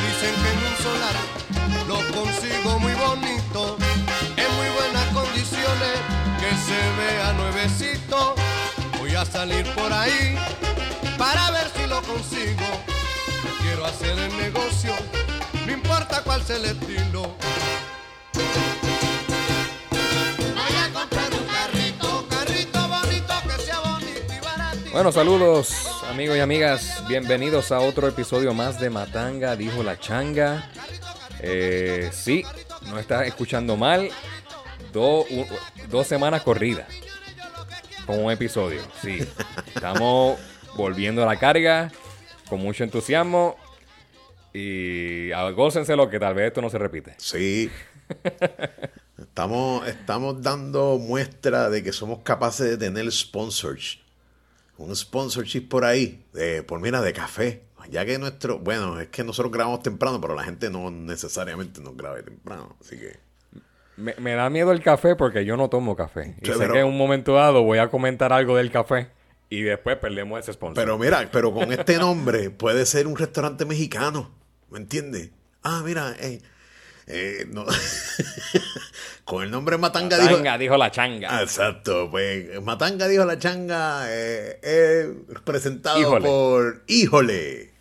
dicen 0.00 0.34
que 0.42 0.50
en 0.52 0.58
un 0.58 0.76
solar 0.82 1.16
lo 1.86 1.96
consigo 2.14 2.78
muy 2.78 2.94
bonito. 2.94 3.76
En 4.36 4.56
muy 4.56 4.68
buenas 4.76 5.04
condiciones, 5.12 5.94
que 6.40 6.50
se 6.66 6.80
vea 6.98 7.32
nuevecito. 7.32 8.34
Voy 8.98 9.14
a 9.14 9.24
salir 9.24 9.64
por 9.74 9.92
ahí 9.92 10.36
para 11.16 11.50
ver 11.50 11.70
si 11.74 11.86
lo 11.86 12.02
consigo. 12.02 12.66
Quiero 13.62 13.84
hacer 13.86 14.18
el 14.18 14.36
negocio, 14.36 14.94
no 15.66 15.72
importa 15.72 16.22
cuál 16.22 16.42
sea 16.42 16.56
el 16.56 16.66
estilo. 16.66 17.34
Vaya 20.54 20.84
a 20.84 20.92
comprar 20.92 21.32
un 21.32 21.46
carrito, 21.46 22.26
carrito 22.28 22.88
bonito 22.88 23.34
que 23.44 23.62
sea 23.62 23.80
bonito 23.80 24.32
y 24.34 24.40
baratito. 24.40 24.90
Bueno, 24.92 25.12
saludos 25.12 25.88
amigos 26.08 26.36
y 26.36 26.40
amigas, 26.40 26.97
bienvenidos 27.08 27.72
a 27.72 27.80
otro 27.80 28.08
episodio 28.08 28.52
más 28.54 28.80
de 28.80 28.90
Matanga, 28.90 29.56
dijo 29.56 29.82
la 29.82 29.98
changa. 29.98 30.70
Eh, 31.40 32.10
sí, 32.12 32.42
no 32.88 32.98
estás 32.98 33.26
escuchando 33.26 33.76
mal, 33.76 34.10
Do- 34.92 35.20
u- 35.22 35.46
dos 35.90 36.06
semanas 36.06 36.42
corridas 36.42 36.88
con 38.06 38.24
un 38.24 38.30
episodio, 38.32 38.80
sí. 39.02 39.18
Estamos 39.74 40.38
volviendo 40.74 41.22
a 41.22 41.26
la 41.26 41.38
carga 41.38 41.90
con 42.48 42.60
mucho 42.60 42.84
entusiasmo 42.84 43.56
y 44.52 45.30
gócense 45.54 45.94
lo 45.94 46.08
que 46.08 46.18
tal 46.18 46.34
vez 46.34 46.48
esto 46.48 46.62
no 46.62 46.70
se 46.70 46.78
repite. 46.78 47.14
Sí. 47.18 47.70
Estamos, 49.18 49.86
estamos 49.86 50.42
dando 50.42 50.98
muestra 50.98 51.68
de 51.70 51.82
que 51.82 51.92
somos 51.92 52.20
capaces 52.22 52.70
de 52.70 52.76
tener 52.78 53.10
sponsors. 53.12 53.98
Un 54.78 54.94
sponsorship 54.96 55.62
por 55.68 55.84
ahí, 55.84 56.24
de, 56.32 56.62
por 56.62 56.80
mira, 56.80 57.00
de 57.02 57.12
café. 57.12 57.64
Ya 57.90 58.04
que 58.04 58.18
nuestro, 58.18 58.58
bueno, 58.58 59.00
es 59.00 59.08
que 59.08 59.24
nosotros 59.24 59.50
grabamos 59.52 59.82
temprano, 59.82 60.20
pero 60.20 60.34
la 60.34 60.44
gente 60.44 60.68
no 60.70 60.90
necesariamente 60.90 61.80
nos 61.80 61.96
graba 61.96 62.20
temprano. 62.22 62.76
Así 62.80 62.98
que, 62.98 63.18
Me, 63.96 64.14
me 64.18 64.34
da 64.34 64.50
miedo 64.50 64.72
el 64.72 64.82
café 64.82 65.16
porque 65.16 65.44
yo 65.44 65.56
no 65.56 65.68
tomo 65.70 65.96
café. 65.96 66.36
Y 66.42 66.46
Sí, 66.46 66.52
sé 66.52 66.58
pero- 66.58 66.74
que 66.74 66.80
en 66.80 66.86
un 66.86 66.96
momento 66.98 67.34
dado 67.34 67.62
voy 67.62 67.78
a 67.78 67.88
comentar 67.88 68.32
algo 68.32 68.56
del 68.56 68.70
café 68.70 69.08
y 69.50 69.62
después 69.62 69.96
perdemos 69.96 70.38
ese 70.40 70.52
sponsor. 70.52 70.74
pero 70.84 70.98
mira, 70.98 71.26
pero 71.32 71.52
con 71.54 71.72
este 71.72 71.96
nombre 71.96 72.50
puede 72.50 72.84
ser 72.84 73.06
un 73.06 73.16
restaurante 73.16 73.64
mexicano. 73.64 74.30
¿Me 74.70 74.78
entiendes? 74.78 75.30
Ah, 75.62 75.82
mira, 75.84 76.14
eh, 76.20 76.40
eh, 77.08 77.46
no. 77.50 77.64
con 79.24 79.42
el 79.44 79.50
nombre 79.50 79.76
Matanga, 79.78 80.18
dijo- 80.18 80.36
Changa, 80.36 80.58
dijo 80.58 80.76
la 80.76 80.90
changa. 80.90 81.28
Ah, 81.38 81.42
exacto, 81.42 82.10
pues 82.10 82.62
Matanga 82.62 83.08
dijo 83.08 83.24
la 83.24 83.38
changa, 83.38 84.04
eh, 84.08 84.58
eh, 84.62 85.14
presentado 85.44 85.98
Híjole. 86.00 86.26
por 86.28 86.84
Híjole. 86.86 87.72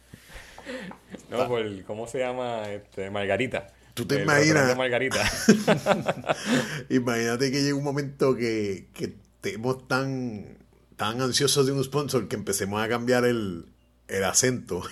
No, 1.29 1.47
por, 1.47 1.83
¿cómo 1.83 2.07
se 2.07 2.19
llama? 2.19 2.69
Este, 2.69 3.09
Margarita. 3.09 3.67
¿Tú 3.93 4.05
te 4.05 4.21
imaginas? 4.21 4.77
Margarita. 4.77 5.19
Imagínate 6.89 7.51
que 7.51 7.59
llegue 7.61 7.73
un 7.73 7.83
momento 7.83 8.35
que, 8.35 8.87
que 8.93 9.15
estemos 9.35 9.87
tan, 9.87 10.57
tan 10.95 11.19
ansiosos 11.21 11.65
de 11.65 11.71
un 11.71 11.83
sponsor 11.83 12.27
que 12.27 12.35
empecemos 12.35 12.81
a 12.81 12.87
cambiar 12.87 13.25
el, 13.25 13.65
el 14.07 14.23
acento 14.23 14.83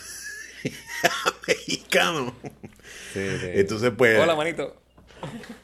mexicano. 1.48 2.36
Sí, 3.14 3.28
sí. 3.40 3.48
Entonces, 3.54 3.92
pues. 3.98 4.20
Hola, 4.20 4.36
manito. 4.36 4.76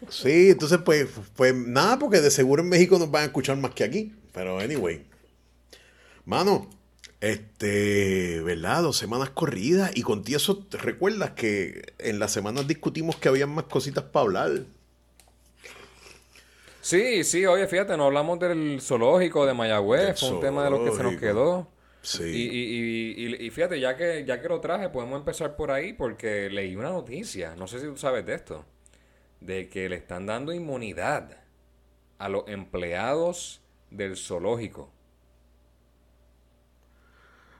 Sí, 0.10 0.50
entonces, 0.50 0.80
pues, 0.84 1.08
pues 1.36 1.54
nada, 1.54 2.00
porque 2.00 2.22
de 2.22 2.32
seguro 2.32 2.64
en 2.64 2.70
México 2.70 2.98
nos 2.98 3.12
van 3.12 3.24
a 3.24 3.26
escuchar 3.26 3.58
más 3.58 3.72
que 3.72 3.84
aquí. 3.84 4.14
Pero, 4.34 4.60
anyway. 4.60 5.06
Mano, 6.26 6.70
este, 7.20 8.42
¿verdad? 8.42 8.84
Dos 8.84 8.98
semanas 8.98 9.30
corridas. 9.30 9.92
Y 9.96 10.02
contigo 10.02 10.38
eso, 10.38 10.58
¿te 10.58 10.78
recuerdas 10.78 11.32
que 11.32 11.94
en 12.00 12.20
las 12.20 12.32
semanas 12.32 12.68
discutimos 12.68 13.16
que 13.16 13.30
había 13.30 13.48
más 13.48 13.66
cositas 13.66 14.04
para 14.06 14.24
hablar? 14.24 14.52
Sí, 16.82 17.24
sí, 17.24 17.46
oye, 17.46 17.68
fíjate, 17.68 17.96
no 17.96 18.06
hablamos 18.06 18.40
del 18.40 18.82
zoológico 18.82 19.46
de 19.46 19.54
Mayagüez, 19.54 20.20
fue 20.20 20.32
un 20.32 20.42
tema 20.42 20.64
de 20.64 20.72
lo 20.72 20.84
que 20.84 20.92
se 20.92 21.04
nos 21.04 21.16
quedó. 21.16 21.68
Sí. 22.02 22.24
Y, 22.24 22.50
y, 22.50 23.36
y, 23.44 23.46
y- 23.48 23.50
fíjate, 23.52 23.80
ya 23.80 23.96
que, 23.96 24.26
ya 24.26 24.42
que 24.42 24.48
lo 24.50 24.60
traje, 24.62 24.90
podemos 24.90 25.20
empezar 25.20 25.56
por 25.56 25.72
ahí 25.72 25.94
porque 25.94 26.50
leí 26.50 26.76
una 26.76 26.90
noticia, 26.90 27.56
no 27.56 27.68
sé 27.68 27.80
si 27.80 27.86
tú 27.88 27.98
sabes 27.98 28.26
de 28.26 28.34
esto, 28.36 28.66
de 29.42 29.70
que 29.70 29.90
le 29.90 29.98
están 29.98 30.26
dando 30.28 30.54
inmunidad 30.54 31.40
a 32.20 32.30
los 32.30 32.46
empleados 32.48 33.62
del 33.92 34.18
zoológico. 34.18 34.92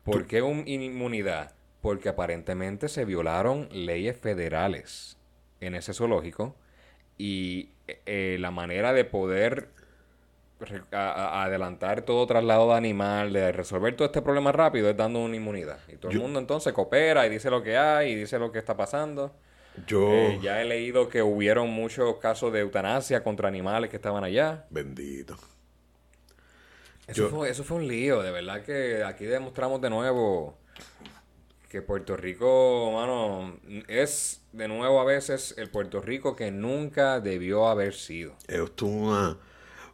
¿Por 0.04 0.28
qué 0.28 0.42
un- 0.42 0.68
inmunidad? 0.68 1.54
Porque 1.82 2.10
aparentemente 2.10 2.88
se 2.90 3.06
violaron 3.06 3.70
leyes 3.72 4.18
federales 4.18 5.18
en 5.60 5.76
ese 5.76 5.94
zoológico 5.94 6.56
y 7.18 7.72
eh, 7.88 8.38
la 8.40 8.52
manera 8.52 8.94
de 8.94 9.06
poder 9.06 9.70
a- 10.92 10.98
a- 11.12 11.44
adelantar 11.46 12.02
todo 12.04 12.26
traslado 12.28 12.70
de 12.70 12.76
animal, 12.76 13.34
de 13.34 13.52
resolver 13.52 13.96
todo 13.96 14.06
este 14.06 14.22
problema 14.22 14.52
rápido 14.52 14.90
es 14.90 14.98
dando 14.98 15.20
una 15.20 15.36
inmunidad. 15.36 15.80
Y 15.88 15.96
todo 15.98 16.12
el 16.12 16.20
mundo 16.20 16.40
entonces 16.40 16.74
coopera 16.74 17.26
y 17.26 17.30
dice 17.30 17.50
lo 17.50 17.62
que 17.64 17.78
hay 17.78 18.12
y 18.12 18.16
dice 18.16 18.38
lo 18.40 18.52
que 18.52 18.60
está 18.60 18.76
pasando. 18.76 19.34
Yo, 19.88 20.12
Eh, 20.12 20.40
ya 20.42 20.62
he 20.62 20.66
leído 20.66 21.08
que 21.08 21.22
hubieron 21.24 21.70
muchos 21.70 22.18
casos 22.18 22.52
de 22.52 22.60
eutanasia 22.60 23.24
contra 23.24 23.48
animales 23.48 23.90
que 23.90 23.96
estaban 23.96 24.24
allá. 24.24 24.66
bendito. 24.70 25.38
Eso, 27.08 27.24
Yo- 27.24 27.30
fue, 27.30 27.50
eso 27.50 27.64
fue 27.64 27.78
un 27.78 27.88
lío, 27.88 28.22
de 28.22 28.32
verdad 28.32 28.64
que 28.64 29.04
aquí 29.04 29.26
demostramos 29.26 29.82
de 29.82 29.90
nuevo 29.90 30.58
que 31.70 31.82
Puerto 31.82 32.18
Rico, 32.18 32.92
mano, 32.94 33.58
es 33.88 34.42
de 34.52 34.68
nuevo 34.68 35.00
a 35.00 35.06
veces 35.06 35.56
el 35.58 35.70
Puerto 35.70 36.02
Rico 36.02 36.36
que 36.36 36.52
nunca 36.52 37.20
debió 37.22 37.68
haber 37.68 37.94
sido. 37.94 38.34
Esto 38.48 38.86
es 38.86 38.92
una, 38.92 39.38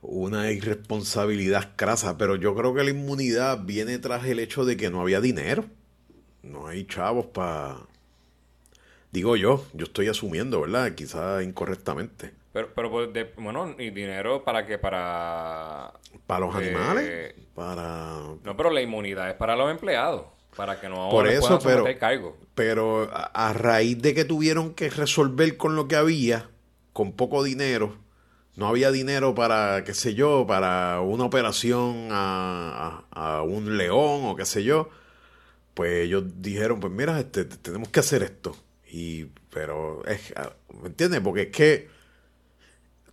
una 0.02 0.52
irresponsabilidad 0.52 1.72
crasa, 1.76 2.18
pero 2.18 2.36
yo 2.36 2.56
creo 2.56 2.74
que 2.74 2.84
la 2.84 2.92
inmunidad 2.92 3.60
viene 3.64 3.98
tras 4.00 4.26
el 4.26 4.40
hecho 4.40 4.66
de 4.66 4.78
que 4.78 4.90
no 4.90 5.02
había 5.02 5.22
dinero. 5.22 5.66
No 6.44 6.68
hay 6.68 6.86
chavos 6.86 7.26
para... 7.28 7.78
Digo 9.12 9.36
yo, 9.36 9.66
yo 9.74 9.86
estoy 9.86 10.08
asumiendo, 10.08 10.62
¿verdad? 10.62 10.94
Quizás 10.94 11.44
incorrectamente. 11.44 12.32
Pero, 12.54 12.70
pero 12.76 12.92
pues, 12.92 13.14
de- 13.14 13.34
bueno, 13.38 13.76
y 13.78 13.90
dinero 13.90 14.44
para 14.44 14.66
que 14.66 14.78
para... 14.78 15.94
Para 16.26 16.46
los 16.46 16.56
Eh, 16.56 16.58
animales, 16.68 17.34
para... 17.56 18.20
No, 18.44 18.56
pero 18.58 18.70
la 18.70 18.82
inmunidad 18.82 19.30
es 19.30 19.36
para 19.36 19.56
los 19.56 19.72
empleados, 19.72 20.26
para 20.56 20.80
que 20.80 20.90
no 20.90 21.10
Por 21.10 21.28
eso, 21.28 21.60
pero- 21.64 21.86
cargo. 22.00 22.38
Pero 22.54 23.04
a, 23.14 23.50
a 23.50 23.54
raíz 23.54 24.02
de 24.02 24.14
que 24.14 24.26
tuvieron 24.26 24.74
que 24.74 24.90
resolver 24.90 25.56
con 25.58 25.76
lo 25.76 25.88
que 25.88 25.96
había, 25.96 26.50
con 26.94 27.14
poco 27.14 27.44
dinero, 27.44 27.96
no 28.58 28.68
había 28.68 28.92
dinero 28.92 29.34
para, 29.36 29.84
qué 29.86 29.94
sé 29.94 30.14
yo, 30.16 30.46
para 30.48 31.00
una 31.02 31.24
operación 31.26 32.10
a, 32.12 33.06
a- 33.12 33.38
a 33.38 33.42
un 33.44 33.78
león 33.78 34.26
o 34.26 34.36
qué 34.36 34.46
sé 34.46 34.64
yo, 34.66 34.90
pues 35.74 36.06
ellos 36.06 36.24
dijeron, 36.42 36.80
pues 36.82 36.92
mira, 36.94 37.20
este, 37.20 37.46
te- 37.46 37.58
tenemos 37.58 37.90
que 37.90 38.00
hacer 38.02 38.24
esto. 38.24 38.58
Y, 38.92 39.26
pero, 39.52 40.06
es, 40.06 40.34
ah, 40.36 40.52
¿me 40.82 40.88
entiendes? 40.90 41.22
Porque 41.22 41.44
es 41.44 41.50
que, 41.50 41.88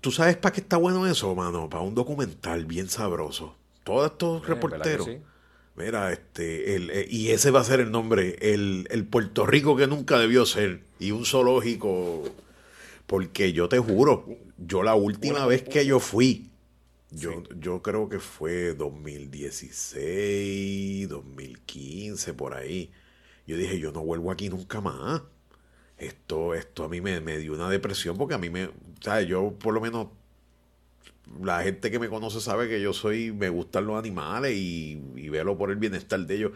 ¿tú 0.01 0.11
sabes 0.11 0.37
para 0.37 0.53
qué 0.53 0.61
está 0.61 0.77
bueno 0.77 1.07
eso, 1.07 1.35
mano? 1.35 1.69
Para 1.69 1.83
un 1.83 1.95
documental 1.95 2.65
bien 2.67 2.89
sabroso. 2.89 3.57
Todos 3.85 4.13
estos 4.13 4.43
Eh, 4.43 4.47
¿verdad 4.47 4.53
que 4.53 4.55
reporteros. 4.55 5.07
sí? 5.07 5.19
Mira, 5.77 6.13
este, 6.13 6.77
el, 6.77 6.91
eh, 6.91 7.07
y 7.11 7.31
ese 7.31 7.51
va 7.51 7.61
a 7.61 7.65
ser 7.65 7.81
el 7.81 7.91
nombre, 7.91 8.37
el, 8.41 8.87
el 8.91 9.05
Puerto 9.07 9.45
Rico 9.45 9.77
que 9.77 9.87
nunca 9.89 10.19
debió 10.19 10.47
ser, 10.47 10.81
y 11.01 11.11
un 11.11 11.25
zoológico, 11.27 12.23
porque 13.07 13.53
yo 13.53 13.69
te 13.69 13.79
juro, 13.81 14.25
yo 14.59 14.83
la 14.83 14.95
última 14.95 15.47
vez 15.47 15.63
que 15.63 15.87
yo 15.87 16.01
fui, 16.01 16.51
yo, 17.11 17.43
yo 17.59 17.83
creo 17.83 18.09
que 18.09 18.19
fue 18.19 18.75
2016, 18.75 21.09
2015, 21.09 22.35
por 22.35 22.55
ahí, 22.55 22.91
yo 23.47 23.57
dije, 23.57 23.79
yo 23.79 23.93
no 23.93 24.05
vuelvo 24.05 24.31
aquí 24.31 24.49
nunca 24.49 24.81
más. 24.81 25.23
Esto, 25.97 26.55
esto 26.55 26.85
a 26.85 26.89
mí 26.89 27.01
me, 27.01 27.21
me 27.21 27.39
dio 27.39 27.55
una 27.55 27.71
depresión, 27.71 28.17
porque 28.17 28.35
a 28.35 28.39
mí 28.39 28.51
me, 28.51 28.71
¿sabes? 29.01 29.29
Yo 29.29 29.55
por 29.59 29.75
lo 29.75 29.81
menos 29.81 30.09
la 31.43 31.63
gente 31.63 31.91
que 31.91 31.99
me 31.99 32.09
conoce 32.09 32.41
sabe 32.41 32.69
que 32.69 32.81
yo 32.81 32.93
soy, 32.93 33.33
me 33.33 33.49
gustan 33.49 33.87
los 33.87 33.99
animales 33.99 34.57
y, 34.57 35.01
y 35.17 35.29
velo 35.29 35.57
por 35.57 35.71
el 35.71 35.77
bienestar 35.77 36.21
de 36.21 36.35
ellos. 36.35 36.53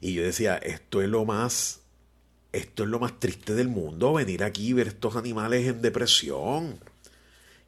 Y 0.00 0.14
yo 0.14 0.22
decía, 0.22 0.56
esto 0.56 1.02
es 1.02 1.08
lo 1.08 1.24
más, 1.24 1.82
esto 2.52 2.82
es 2.82 2.88
lo 2.88 2.98
más 2.98 3.20
triste 3.20 3.54
del 3.54 3.68
mundo, 3.68 4.14
venir 4.14 4.42
aquí 4.42 4.68
y 4.68 4.72
ver 4.72 4.88
estos 4.88 5.16
animales 5.16 5.66
en 5.66 5.82
depresión. 5.82 6.80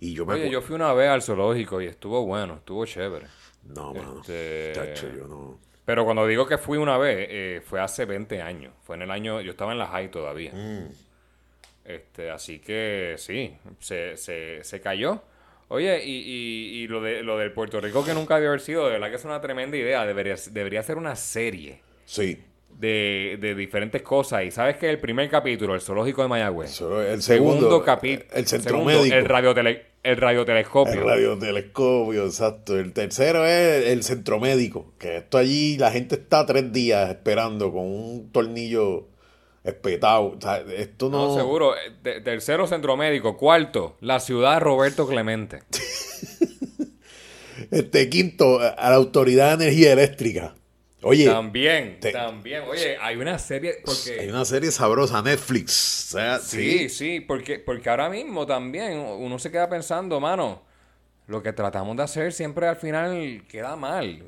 Y 0.05 0.15
yo 0.15 0.27
me 0.27 0.35
Oye, 0.35 0.51
yo 0.51 0.61
fui 0.61 0.75
una 0.77 0.93
vez 0.93 1.09
al 1.09 1.23
zoológico 1.23 1.81
y 1.81 1.87
estuvo 1.87 2.25
bueno, 2.27 2.57
estuvo 2.57 2.85
chévere. 2.85 3.27
No, 3.65 3.95
mano. 3.95 4.21
Este- 4.21 4.73
Tacho, 4.75 5.09
yo 5.17 5.27
no. 5.27 5.59
Pero 5.87 6.05
cuando 6.05 6.27
digo 6.27 6.47
que 6.47 6.59
fui 6.59 6.77
una 6.79 6.99
vez, 6.99 7.27
eh, 7.31 7.63
fue 7.65 7.81
hace 7.81 8.05
20 8.05 8.43
años. 8.43 8.73
Fue 8.83 8.97
en 8.97 9.03
el 9.03 9.11
año, 9.11 9.41
yo 9.41 9.53
estaba 9.53 9.73
en 9.73 9.79
la 9.79 9.87
high 9.87 10.11
todavía. 10.11 10.53
Mm. 10.53 10.89
Este, 11.85 12.31
así 12.31 12.59
que 12.59 13.15
sí, 13.19 13.55
se, 13.79 14.17
se, 14.17 14.63
se 14.63 14.81
cayó. 14.81 15.23
Oye, 15.69 16.03
y, 16.05 16.13
y, 16.13 16.83
y 16.83 16.87
lo, 16.89 17.01
de, 17.01 17.23
lo 17.23 17.39
del 17.39 17.53
Puerto 17.53 17.81
Rico 17.81 18.05
que 18.05 18.13
nunca 18.15 18.37
había 18.37 18.49
haber 18.49 18.61
sido, 18.61 18.87
de 18.87 18.93
verdad 18.93 19.09
que 19.11 19.17
es 19.17 19.25
una 19.25 19.41
tremenda 19.41 19.77
idea. 19.77 20.05
Debería, 20.07 20.37
debería 20.51 20.83
ser 20.83 20.97
una 20.99 21.17
serie 21.17 21.81
Sí. 22.05 22.39
de, 22.71 23.39
de 23.41 23.55
diferentes 23.55 24.03
cosas. 24.03 24.45
Y 24.45 24.51
sabes 24.51 24.77
que 24.77 24.89
el 24.91 24.99
primer 25.01 25.29
capítulo, 25.31 25.75
el 25.75 25.81
zoológico 25.81 26.23
de 26.23 26.29
Mayagüez. 26.29 26.81
El 26.81 27.23
segundo, 27.23 27.83
capítulo. 27.83 28.31
el 28.35 28.47
centro 28.47 28.85
médico. 28.85 29.15
El, 29.15 29.25
radiotele, 29.27 29.94
el 30.05 30.17
radiotelescopio. 30.19 30.93
El 30.93 31.05
radiotelescopio, 31.05 32.27
exacto. 32.27 32.79
El 32.79 32.93
tercero 32.93 33.45
es 33.45 33.87
el 33.87 34.05
centro 34.05 34.39
médico. 34.39 34.93
Que 34.99 35.17
esto 35.17 35.39
allí, 35.39 35.77
la 35.79 35.91
gente 35.91 36.15
está 36.15 36.47
tres 36.47 36.73
días 36.73 37.11
esperando 37.11 37.73
con 37.73 37.87
un 37.87 38.31
tornillo 38.31 39.09
espetado. 39.65 40.35
O 40.37 40.41
sea, 40.41 40.63
esto 40.77 41.11
no. 41.11 41.29
No, 41.29 41.35
seguro. 41.35 41.75
Eh, 41.75 42.21
tercero, 42.23 42.67
centro 42.67 42.97
médico. 42.97 43.37
Cuarto, 43.37 43.97
la 44.01 44.21
ciudad 44.21 44.61
Roberto 44.61 45.09
Clemente. 45.09 45.63
Este 47.71 48.11
quinto, 48.11 48.61
a 48.61 48.91
la 48.91 48.97
Autoridad 48.97 49.57
de 49.57 49.65
Energía 49.65 49.93
Eléctrica. 49.93 50.55
Oye, 51.05 51.27
También, 51.27 52.01
te- 52.01 52.13
también. 52.13 52.63
Oye, 52.69 52.97
hay 53.01 53.17
una 53.17 53.39
serie. 53.39 53.77
Porque... 53.85 54.21
hay 54.21 54.29
una 54.29 54.45
serie 54.45 54.71
sabrosa, 54.73 55.21
Netflix. 55.23 56.07
O 56.09 56.19
sea, 56.19 56.39
Sí, 56.39 56.89
sí, 56.89 57.21
porque, 57.21 57.59
porque 57.59 57.91
ahora 57.91 58.09
mismo 58.09 58.47
también 58.47 58.99
uno 58.99 59.39
se 59.39 59.51
queda 59.51 59.69
pensando, 59.69 60.19
mano, 60.21 60.63
lo 61.27 61.43
que 61.43 61.53
tratamos 61.53 61.97
de 61.97 62.03
hacer 62.05 62.33
siempre 62.33 62.67
al 62.67 62.77
final 62.77 63.45
queda 63.49 63.77
mal. 63.77 64.25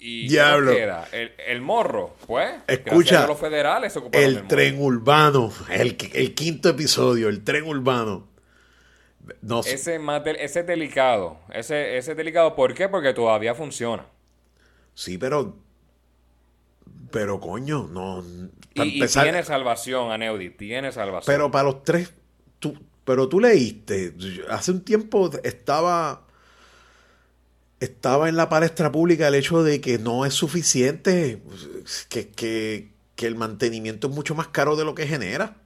¿Y 0.00 0.28
Diablo. 0.28 0.72
queda? 0.72 1.08
El, 1.10 1.32
el 1.46 1.60
morro, 1.60 2.14
pues. 2.26 2.50
Escucha, 2.68 3.24
a 3.24 3.26
los 3.26 3.38
federales 3.38 3.96
El 4.12 4.34
morro. 4.34 4.46
tren 4.48 4.80
urbano, 4.80 5.52
el, 5.70 5.96
el 6.14 6.34
quinto 6.34 6.68
episodio, 6.68 7.28
el 7.28 7.42
tren 7.42 7.64
urbano. 7.64 8.28
No 9.42 9.62
sé. 9.62 9.74
Ese, 9.74 10.00
ese 10.38 10.60
es 10.60 10.66
delicado. 10.66 11.38
Ese, 11.52 11.98
ese 11.98 12.12
es 12.12 12.16
delicado. 12.16 12.54
¿Por 12.54 12.74
qué? 12.74 12.88
Porque 12.88 13.12
todavía 13.12 13.54
funciona. 13.54 14.06
Sí, 14.94 15.18
pero. 15.18 15.56
Pero 17.10 17.40
coño, 17.40 17.88
no. 17.90 18.24
Y, 18.74 19.06
tiene 19.06 19.42
salvación, 19.42 20.12
Aneudi. 20.12 20.50
Tiene 20.50 20.92
salvación. 20.92 21.34
pero 21.34 21.50
para 21.50 21.64
los 21.64 21.82
tres. 21.82 22.12
Tú, 22.58 22.78
pero 23.04 23.28
tú 23.28 23.40
leíste. 23.40 24.14
Hace 24.50 24.72
un 24.72 24.84
tiempo 24.84 25.30
estaba. 25.42 26.24
Estaba 27.80 28.28
en 28.28 28.36
la 28.36 28.48
palestra 28.48 28.90
pública 28.90 29.28
el 29.28 29.36
hecho 29.36 29.62
de 29.62 29.80
que 29.80 29.98
no 29.98 30.26
es 30.26 30.34
suficiente. 30.34 31.42
Que, 32.08 32.28
que, 32.28 32.90
que 33.14 33.26
el 33.26 33.36
mantenimiento 33.36 34.08
es 34.08 34.14
mucho 34.14 34.34
más 34.34 34.48
caro 34.48 34.76
de 34.76 34.84
lo 34.84 34.94
que 34.94 35.06
genera. 35.06 35.56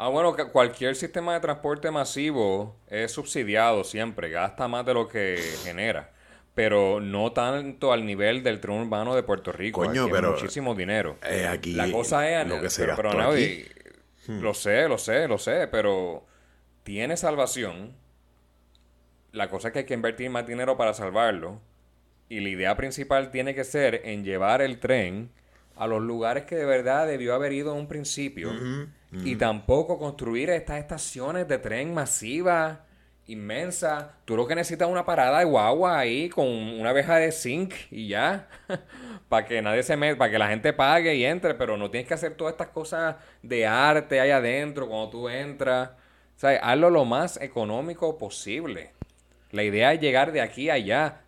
Ah, 0.00 0.08
bueno, 0.08 0.36
que 0.36 0.44
cualquier 0.46 0.94
sistema 0.94 1.34
de 1.34 1.40
transporte 1.40 1.90
masivo 1.90 2.76
es 2.86 3.10
subsidiado 3.10 3.82
siempre, 3.82 4.30
gasta 4.30 4.68
más 4.68 4.86
de 4.86 4.94
lo 4.94 5.08
que 5.08 5.42
genera, 5.64 6.12
pero 6.58 6.98
no 6.98 7.30
tanto 7.30 7.92
al 7.92 8.04
nivel 8.04 8.42
del 8.42 8.58
tren 8.58 8.80
urbano 8.80 9.14
de 9.14 9.22
Puerto 9.22 9.52
Rico. 9.52 9.80
Coño, 9.80 10.06
aquí 10.06 10.12
pero, 10.12 10.32
muchísimo 10.32 10.74
dinero. 10.74 11.16
eh, 11.22 11.46
aquí 11.46 11.72
La 11.72 11.88
cosa 11.88 12.28
es, 12.28 12.48
lo 12.48 12.60
que 12.60 12.68
se 12.68 12.84
pero. 12.84 13.12
Hmm. 14.26 14.40
lo 14.40 14.54
sé, 14.54 14.88
lo 14.88 14.98
sé, 14.98 15.28
lo 15.28 15.38
sé, 15.38 15.68
pero 15.68 16.26
tiene 16.82 17.16
salvación. 17.16 17.94
La 19.30 19.48
cosa 19.48 19.68
es 19.68 19.72
que 19.72 19.78
hay 19.78 19.84
que 19.84 19.94
invertir 19.94 20.30
más 20.30 20.48
dinero 20.48 20.76
para 20.76 20.94
salvarlo. 20.94 21.60
Y 22.28 22.40
la 22.40 22.48
idea 22.48 22.76
principal 22.76 23.30
tiene 23.30 23.54
que 23.54 23.62
ser 23.62 24.02
en 24.04 24.24
llevar 24.24 24.60
el 24.60 24.80
tren 24.80 25.30
a 25.76 25.86
los 25.86 26.02
lugares 26.02 26.44
que 26.44 26.56
de 26.56 26.64
verdad 26.64 27.06
debió 27.06 27.36
haber 27.36 27.52
ido 27.52 27.72
en 27.72 27.82
un 27.82 27.86
principio. 27.86 28.50
Y 29.12 29.36
tampoco 29.36 29.96
construir 29.96 30.50
estas 30.50 30.80
estaciones 30.80 31.46
de 31.46 31.58
tren 31.58 31.94
masivas, 31.94 32.80
inmensas. 33.28 34.06
Tú 34.24 34.36
lo 34.36 34.46
que 34.46 34.54
necesitas 34.56 34.88
es 34.88 34.92
una 34.92 35.04
parada 35.06 35.38
de 35.38 35.44
guagua 35.44 35.98
ahí 35.98 36.28
con 36.28 36.46
una 36.46 36.90
abeja 36.90 37.16
de 37.16 37.30
zinc 37.30 37.72
y 37.90 38.08
ya. 38.08 38.48
para 39.28 39.46
que 39.46 39.62
nadie 39.62 39.82
se 39.82 39.96
meta, 39.96 40.18
para 40.18 40.30
que 40.32 40.38
la 40.38 40.48
gente 40.48 40.72
pague 40.72 41.14
y 41.14 41.24
entre, 41.24 41.54
pero 41.54 41.76
no 41.76 41.90
tienes 41.90 42.08
que 42.08 42.14
hacer 42.14 42.34
todas 42.34 42.52
estas 42.52 42.68
cosas 42.68 43.16
de 43.42 43.66
arte 43.66 44.20
ahí 44.20 44.30
adentro 44.30 44.88
cuando 44.88 45.10
tú 45.10 45.28
entras. 45.28 45.90
O 45.90 46.40
sea, 46.40 46.56
hazlo 46.58 46.90
lo 46.90 47.04
más 47.04 47.40
económico 47.40 48.16
posible. 48.18 48.92
La 49.50 49.62
idea 49.62 49.92
es 49.92 50.00
llegar 50.00 50.32
de 50.32 50.40
aquí 50.40 50.70
a 50.70 50.74
allá. 50.74 51.20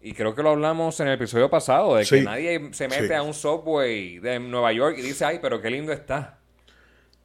Y 0.00 0.12
creo 0.12 0.34
que 0.34 0.42
lo 0.42 0.50
hablamos 0.50 1.00
en 1.00 1.08
el 1.08 1.14
episodio 1.14 1.48
pasado, 1.48 1.96
de 1.96 2.04
que 2.04 2.20
nadie 2.22 2.68
se 2.72 2.88
mete 2.88 3.08
sí. 3.08 3.12
a 3.14 3.22
un 3.22 3.32
subway 3.32 4.18
de 4.18 4.38
Nueva 4.38 4.70
York 4.72 4.96
y 4.98 5.02
dice, 5.02 5.24
ay, 5.24 5.38
pero 5.40 5.62
qué 5.62 5.70
lindo 5.70 5.92
está. 5.92 6.38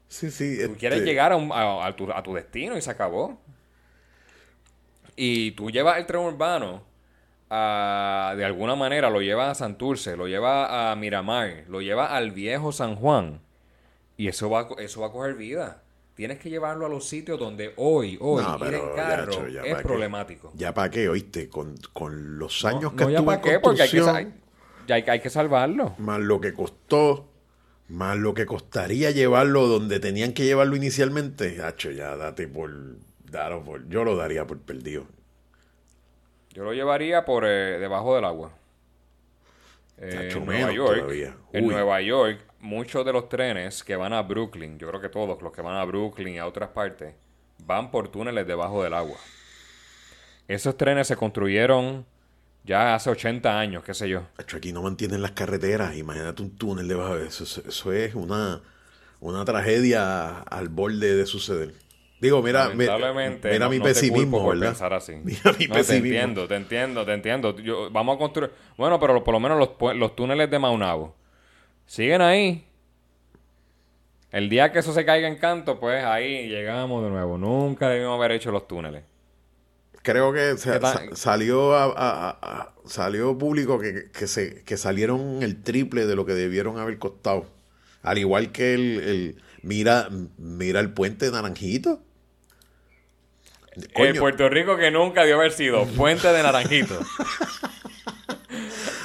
Sí, 0.08 0.32
sí. 0.32 0.58
Tú 0.66 0.76
quieres 0.78 1.00
este, 1.00 1.10
llegar 1.10 1.32
a, 1.34 1.36
un- 1.36 1.52
a- 1.52 1.86
a 1.86 1.96
tu, 1.96 2.10
a 2.12 2.24
tu 2.24 2.34
destino 2.34 2.78
y 2.78 2.82
se 2.82 2.90
acabó. 2.90 3.38
Y 5.22 5.52
tú 5.52 5.70
llevas 5.70 5.98
el 5.98 6.06
tren 6.06 6.22
urbano, 6.22 6.82
a- 7.50 8.34
de 8.38 8.46
alguna 8.46 8.76
manera 8.76 9.10
lo 9.10 9.22
llevas 9.22 9.50
a 9.50 9.56
Santurce, 9.56 10.16
lo 10.16 10.28
llevas 10.28 10.70
a 10.72 10.96
Miramar, 10.96 11.66
lo 11.68 11.82
llevas 11.82 12.12
al 12.12 12.32
viejo 12.32 12.72
San 12.72 12.96
Juan. 12.96 13.42
Y 14.16 14.30
eso 14.30 14.50
va, 14.50 14.70
eso 14.78 15.02
va 15.02 15.08
a 15.08 15.12
coger 15.12 15.36
vida. 15.36 15.84
Tienes 16.16 16.40
que 16.40 16.50
llevarlo 16.50 16.86
a 16.86 16.90
los 16.90 17.06
sitios 17.08 17.38
donde 17.38 17.74
hoy, 17.76 18.18
hoy, 18.22 18.44
No, 18.44 18.66
ir 18.66 18.74
en 18.76 18.96
carro 18.96 19.48
ya 19.50 19.62
es 19.64 19.76
qué. 19.78 19.84
problemático. 19.84 20.52
Ya 20.56 20.74
para 20.74 20.90
qué, 20.90 21.10
oíste, 21.10 21.50
con, 21.50 21.76
con 21.92 22.38
los 22.40 22.64
años 22.64 22.94
que 22.94 23.04
No, 23.04 23.10
ya 23.10 23.18
estuvo 23.18 23.34
en 23.34 23.42
qué, 23.42 23.60
porque 23.60 23.82
hay 23.82 23.90
que, 23.90 24.00
construcción, 24.00 24.34
ya 24.88 24.96
hay, 24.96 25.04
hay 25.06 25.20
que 25.20 25.30
salvarlo. 25.30 25.96
más 25.98 26.20
lo 26.22 26.40
que 26.40 26.54
costó, 26.54 27.30
más 27.90 28.18
lo 28.18 28.34
que 28.34 28.46
costaría 28.46 29.12
llevarlo 29.12 29.68
donde 29.68 30.00
tenían 30.00 30.32
que 30.34 30.46
llevarlo 30.46 30.76
inicialmente, 30.78 31.62
hacho, 31.62 31.92
ya 31.92 32.16
date 32.18 32.48
por, 32.48 32.70
dalo 33.32 33.64
por, 33.64 33.88
yo 33.88 34.04
lo 34.04 34.16
daría 34.16 34.46
por 34.46 34.60
perdido. 34.60 35.06
Yo 36.52 36.64
lo 36.64 36.74
llevaría 36.74 37.26
por 37.26 37.46
eh, 37.46 37.80
debajo 37.80 38.16
del 38.16 38.26
agua. 38.26 38.52
Eh, 39.98 40.30
en 40.32 40.46
Nueva 40.46 40.72
York, 40.72 41.36
en. 41.52 41.68
Nueva 41.68 42.02
York, 42.02 42.40
muchos 42.60 43.06
de 43.06 43.14
los 43.14 43.28
trenes 43.30 43.84
que 43.84 43.96
van 43.96 44.14
a 44.14 44.22
Brooklyn, 44.22 44.80
yo 44.80 44.88
creo 44.88 45.02
que 45.02 45.10
todos 45.10 45.42
los 45.42 45.52
que 45.52 45.62
van 45.62 45.76
a 45.76 45.84
Brooklyn 45.84 46.36
y 46.36 46.38
a 46.38 46.48
otras 46.48 46.70
partes, 46.70 47.14
van 47.66 47.92
por 47.92 48.08
túneles 48.08 48.48
debajo 48.48 48.84
del 48.84 48.94
agua. 48.94 49.18
Esos 50.48 50.78
trenes 50.78 51.08
se 51.08 51.16
construyeron 51.16 52.06
ya 52.64 52.96
hace 52.96 53.10
80 53.10 53.60
años, 53.60 53.84
qué 53.84 53.94
sé 53.94 54.10
yo. 54.10 54.24
Aquí 54.38 54.72
no 54.72 54.82
mantienen 54.82 55.22
las 55.22 55.32
carreteras, 55.32 55.96
imagínate 55.96 56.42
un 56.42 56.56
túnel 56.56 56.88
debajo 56.88 57.18
de 57.18 57.28
eso, 57.28 57.44
eso, 57.44 57.62
eso 57.68 57.92
es 57.92 58.16
una, 58.16 58.62
una 59.20 59.44
tragedia 59.46 60.40
al 60.40 60.70
borde 60.70 61.16
de 61.16 61.26
suceder. 61.26 61.74
Digo, 62.22 62.42
mira, 62.44 62.66
mi- 62.70 62.86
Lamentablemente, 62.86 63.50
mira 63.50 63.66
no- 63.66 63.72
mi 63.72 63.78
no 63.80 63.84
pesimismo, 63.86 64.44
por 64.44 64.56
¿verdad? 64.58 64.72
pensar 64.74 64.94
así. 64.94 65.14
Mira 65.24 65.42
mi 65.58 65.68
No, 65.68 65.74
te 65.74 65.80
pesimismo. 65.80 66.06
entiendo, 66.08 66.48
te 66.48 66.56
entiendo, 66.56 67.06
te 67.06 67.14
entiendo. 67.14 67.58
Yo- 67.60 67.90
vamos 67.92 68.16
a 68.16 68.20
construir... 68.20 68.52
Bueno, 68.78 69.00
pero 69.00 69.24
por 69.24 69.34
lo 69.34 69.40
menos 69.40 69.58
los, 69.58 69.96
los 69.96 70.16
túneles 70.16 70.50
de 70.52 70.60
Maunabo 70.60 71.16
siguen 71.86 72.22
ahí. 72.22 72.66
El 74.32 74.50
día 74.50 74.72
que 74.72 74.80
eso 74.80 74.94
se 74.94 75.06
caiga 75.06 75.28
en 75.28 75.38
canto, 75.38 75.80
pues 75.80 76.04
ahí 76.04 76.48
llegamos 76.50 77.04
de 77.04 77.10
nuevo. 77.10 77.38
Nunca 77.38 77.90
debimos 77.90 78.18
haber 78.18 78.34
hecho 78.34 78.52
los 78.52 78.68
túneles. 78.68 79.04
Creo 80.04 80.32
que 80.32 80.56
salió 81.14 81.74
a, 81.74 81.84
a- 81.86 81.90
a- 82.30 82.38
a- 82.42 82.74
salió 82.86 83.38
público 83.38 83.80
que, 83.80 84.10
que 84.12 84.28
se, 84.28 84.64
que 84.64 84.78
salieron 84.78 85.42
el 85.42 85.62
triple 85.64 86.06
de 86.06 86.16
lo 86.16 86.26
que 86.26 86.34
debieron 86.34 86.78
haber 86.78 86.98
costado. 87.00 87.46
Al 88.04 88.18
igual 88.18 88.52
que 88.52 88.74
el, 88.76 88.82
el- 89.02 89.42
mira, 89.62 90.10
mira 90.38 90.80
el 90.80 90.92
puente 90.94 91.26
de 91.32 91.32
Naranjito. 93.80 94.00
El 94.04 94.08
Coño, 94.10 94.22
Puerto 94.22 94.50
Rico 94.50 94.78
que 94.78 94.92
nunca 94.92 95.22
debió 95.22 95.38
haber 95.38 95.52
sido 95.52 95.86
Puente 95.86 96.28
de 96.28 96.44
Naranjito. 96.44 97.00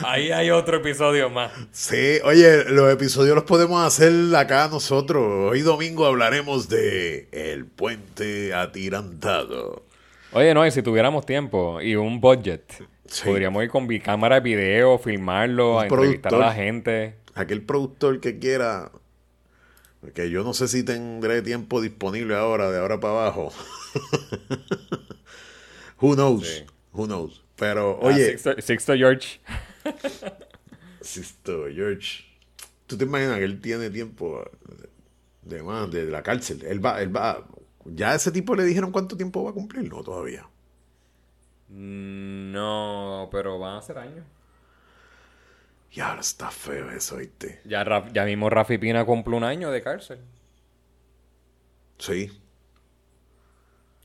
ahí 0.05 0.31
hay 0.33 0.51
otro 0.51 0.79
episodio 0.79 1.31
más. 1.31 1.53
Sí, 1.73 2.19
oye, 2.25 2.65
los 2.65 2.93
episodios 2.93 3.35
los 3.35 3.45
podemos 3.45 3.85
hacer 3.85 4.13
acá 4.37 4.69
nosotros. 4.69 5.51
Hoy 5.53 5.61
domingo 5.63 6.07
hablaremos 6.07 6.69
de 6.69 7.29
El 7.33 7.67
Puente 7.67 8.55
Atirantado. 8.55 9.85
Oye, 10.33 10.53
no, 10.55 10.67
y 10.67 10.71
si 10.71 10.83
tuviéramos 10.83 11.25
tiempo 11.27 11.81
y 11.81 11.97
un 11.97 12.21
budget, 12.21 12.65
Sí. 13.07 13.25
podríamos 13.27 13.63
ir 13.63 13.71
con 13.71 13.87
mi 13.87 14.01
cámara 14.01 14.37
de 14.37 14.41
video, 14.41 14.99
filmarlo, 14.99 15.79
a 15.79 15.85
entrevistar 15.85 16.35
a 16.35 16.39
la 16.39 16.53
gente. 16.53 17.17
Aquel 17.35 17.63
productor 17.63 18.19
que 18.19 18.39
quiera, 18.39 18.91
que 20.15 20.31
yo 20.31 20.43
no 20.43 20.55
sé 20.55 20.69
si 20.69 20.83
tendré 20.83 21.43
tiempo 21.43 21.81
disponible 21.81 22.35
ahora, 22.35 22.71
de 22.71 22.79
ahora 22.79 22.99
para 23.01 23.13
abajo. 23.13 23.53
Who 26.01 26.15
knows? 26.15 26.47
Sí. 26.47 26.65
Who 26.93 27.07
knows? 27.07 27.43
Pero, 27.57 27.99
Ah, 28.03 28.07
oye, 28.07 28.31
Sixto, 28.31 28.61
Sixto 28.61 28.95
George. 28.95 29.41
Sisto, 31.01 31.67
George, 31.75 32.25
¿tú 32.87 32.97
te 32.97 33.05
imaginas 33.05 33.39
que 33.39 33.45
él 33.45 33.61
tiene 33.61 33.91
tiempo 33.91 34.43
de 35.43 35.63
más 35.63 35.91
de 35.91 36.05
la 36.07 36.23
cárcel? 36.23 36.65
Él 36.65 36.85
va, 36.85 37.01
él 37.03 37.15
va, 37.15 37.47
ya 37.85 38.13
a 38.13 38.15
ese 38.15 38.33
tipo 38.33 38.55
le 38.57 38.65
dijeron 38.65 38.91
cuánto 38.91 39.17
tiempo 39.17 39.45
va 39.45 39.51
a 39.51 39.55
cumplir, 39.55 39.89
no 39.89 40.03
todavía. 40.03 40.47
Mm, 41.69 42.53
No, 42.53 43.29
pero 43.31 43.59
van 43.59 43.77
a 43.79 43.83
ser 43.83 43.99
años. 43.99 44.25
Y 45.93 46.01
ahora 46.01 46.23
está 46.23 46.51
feo 46.51 46.91
eso, 46.91 47.19
¿viste? 47.19 47.61
Ya, 47.65 47.85
ya 48.13 48.25
mismo 48.25 48.51
Rafi 48.51 48.79
Pina 48.79 49.05
cumple 49.05 49.37
un 49.37 49.45
año 49.45 49.71
de 49.71 49.81
cárcel. 49.83 50.19
Sí. 51.99 52.33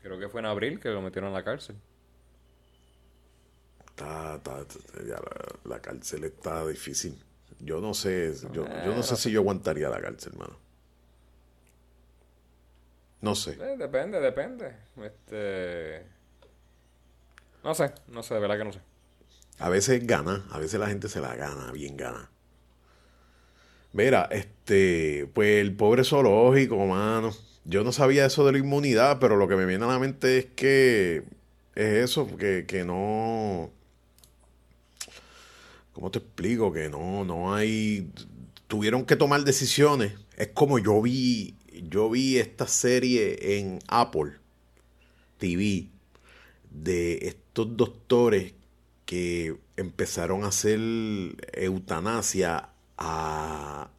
Creo 0.10 0.20
que 0.20 0.28
fue 0.28 0.40
en 0.40 0.48
abril 0.48 0.80
que 0.80 0.90
lo 0.90 1.04
metieron 1.04 1.30
a 1.30 1.34
la 1.34 1.44
cárcel. 1.44 1.76
Está, 3.90 4.38
está, 4.38 4.66
ya 5.06 5.18
la, 5.18 5.76
la 5.76 5.80
cárcel 5.80 6.24
está 6.24 6.66
difícil. 6.66 7.24
Yo 7.60 7.80
no 7.80 7.94
sé, 7.94 8.34
yo, 8.52 8.66
yo 8.66 8.96
no 8.96 9.04
sé 9.04 9.16
si 9.18 9.30
yo 9.30 9.42
aguantaría 9.42 9.88
la 9.88 10.02
cárcel, 10.02 10.34
hermano. 10.34 10.58
No 13.22 13.36
sé. 13.36 13.52
Eh, 13.52 13.78
depende, 13.78 14.20
depende. 14.20 14.78
Este. 14.98 16.08
No 17.64 17.76
sé, 17.76 17.94
no 18.08 18.24
sé, 18.24 18.34
de 18.34 18.40
verdad 18.40 18.58
que 18.58 18.66
no 18.66 18.74
sé. 18.74 18.82
A 19.60 19.70
veces 19.70 20.08
gana, 20.08 20.48
a 20.50 20.58
veces 20.58 20.80
la 20.80 20.88
gente 20.88 21.08
se 21.08 21.22
la 21.22 21.36
gana, 21.36 21.72
bien 21.72 21.96
gana. 21.96 22.32
Mira, 23.92 24.28
este, 24.32 25.28
pues 25.34 25.62
el 25.62 25.76
pobre 25.76 26.04
zoológico, 26.04 26.86
mano. 26.86 27.32
Yo 27.66 27.84
no 27.84 27.92
sabía 27.92 28.26
eso 28.26 28.46
de 28.46 28.54
la 28.54 28.58
inmunidad, 28.60 29.20
pero 29.20 29.36
lo 29.36 29.48
que 29.48 29.56
me 29.56 29.66
viene 29.66 29.86
a 29.86 29.88
la 29.88 30.00
mente 30.00 30.40
es 30.40 30.46
que 30.56 31.24
es 31.76 31.86
eso, 32.04 32.28
que, 32.38 32.66
que 32.68 32.86
no. 32.86 33.72
¿Cómo 35.94 36.12
te 36.12 36.20
explico? 36.20 36.72
Que 36.72 36.90
no, 36.90 37.26
no 37.26 37.54
hay. 37.54 38.12
Tuvieron 38.68 39.06
que 39.06 39.16
tomar 39.16 39.44
decisiones. 39.44 40.14
Es 40.38 40.50
como 40.50 40.80
yo 40.80 41.02
vi. 41.02 41.56
Yo 41.90 42.10
vi 42.10 42.38
esta 42.38 42.68
serie 42.68 43.58
en 43.60 43.80
Apple 43.88 44.34
TV 45.38 45.88
de 46.70 47.28
estos 47.28 47.76
doctores 47.78 48.54
que 49.06 49.58
empezaron 49.78 50.44
a 50.44 50.48
hacer 50.48 50.80
eutanasia 51.54 52.70
a, 53.00 53.90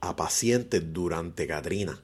a 0.00 0.16
pacientes 0.16 0.92
durante 0.92 1.46
Katrina. 1.46 2.00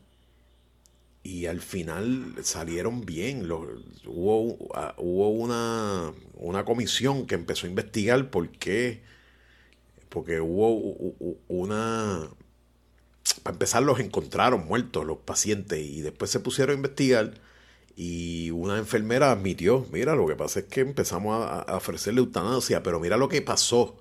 Y 1.22 1.46
al 1.46 1.60
final 1.60 2.34
salieron 2.42 3.04
bien. 3.06 3.50
hubo 3.50 4.58
hubo 4.98 5.30
una, 5.30 6.12
una, 6.34 6.64
comisión 6.64 7.26
que 7.26 7.34
empezó 7.34 7.66
a 7.66 7.70
investigar 7.70 8.30
por 8.30 8.48
qué. 8.50 9.02
Porque 10.08 10.40
hubo 10.40 10.76
una... 11.48 12.28
Para 13.42 13.54
empezar 13.54 13.82
los 13.82 13.98
encontraron 13.98 14.66
muertos 14.66 15.04
los 15.04 15.18
pacientes 15.18 15.80
y 15.80 16.00
después 16.00 16.30
se 16.30 16.40
pusieron 16.40 16.74
a 16.74 16.76
investigar 16.76 17.34
y 17.96 18.50
una 18.50 18.78
enfermera 18.78 19.32
admitió, 19.32 19.86
mira, 19.90 20.14
lo 20.14 20.26
que 20.26 20.36
pasa 20.36 20.60
es 20.60 20.66
que 20.66 20.80
empezamos 20.80 21.42
a, 21.42 21.62
a 21.62 21.76
ofrecerle 21.76 22.20
eutanasia, 22.20 22.82
pero 22.82 23.00
mira 23.00 23.16
lo 23.16 23.28
que 23.28 23.42
pasó. 23.42 23.96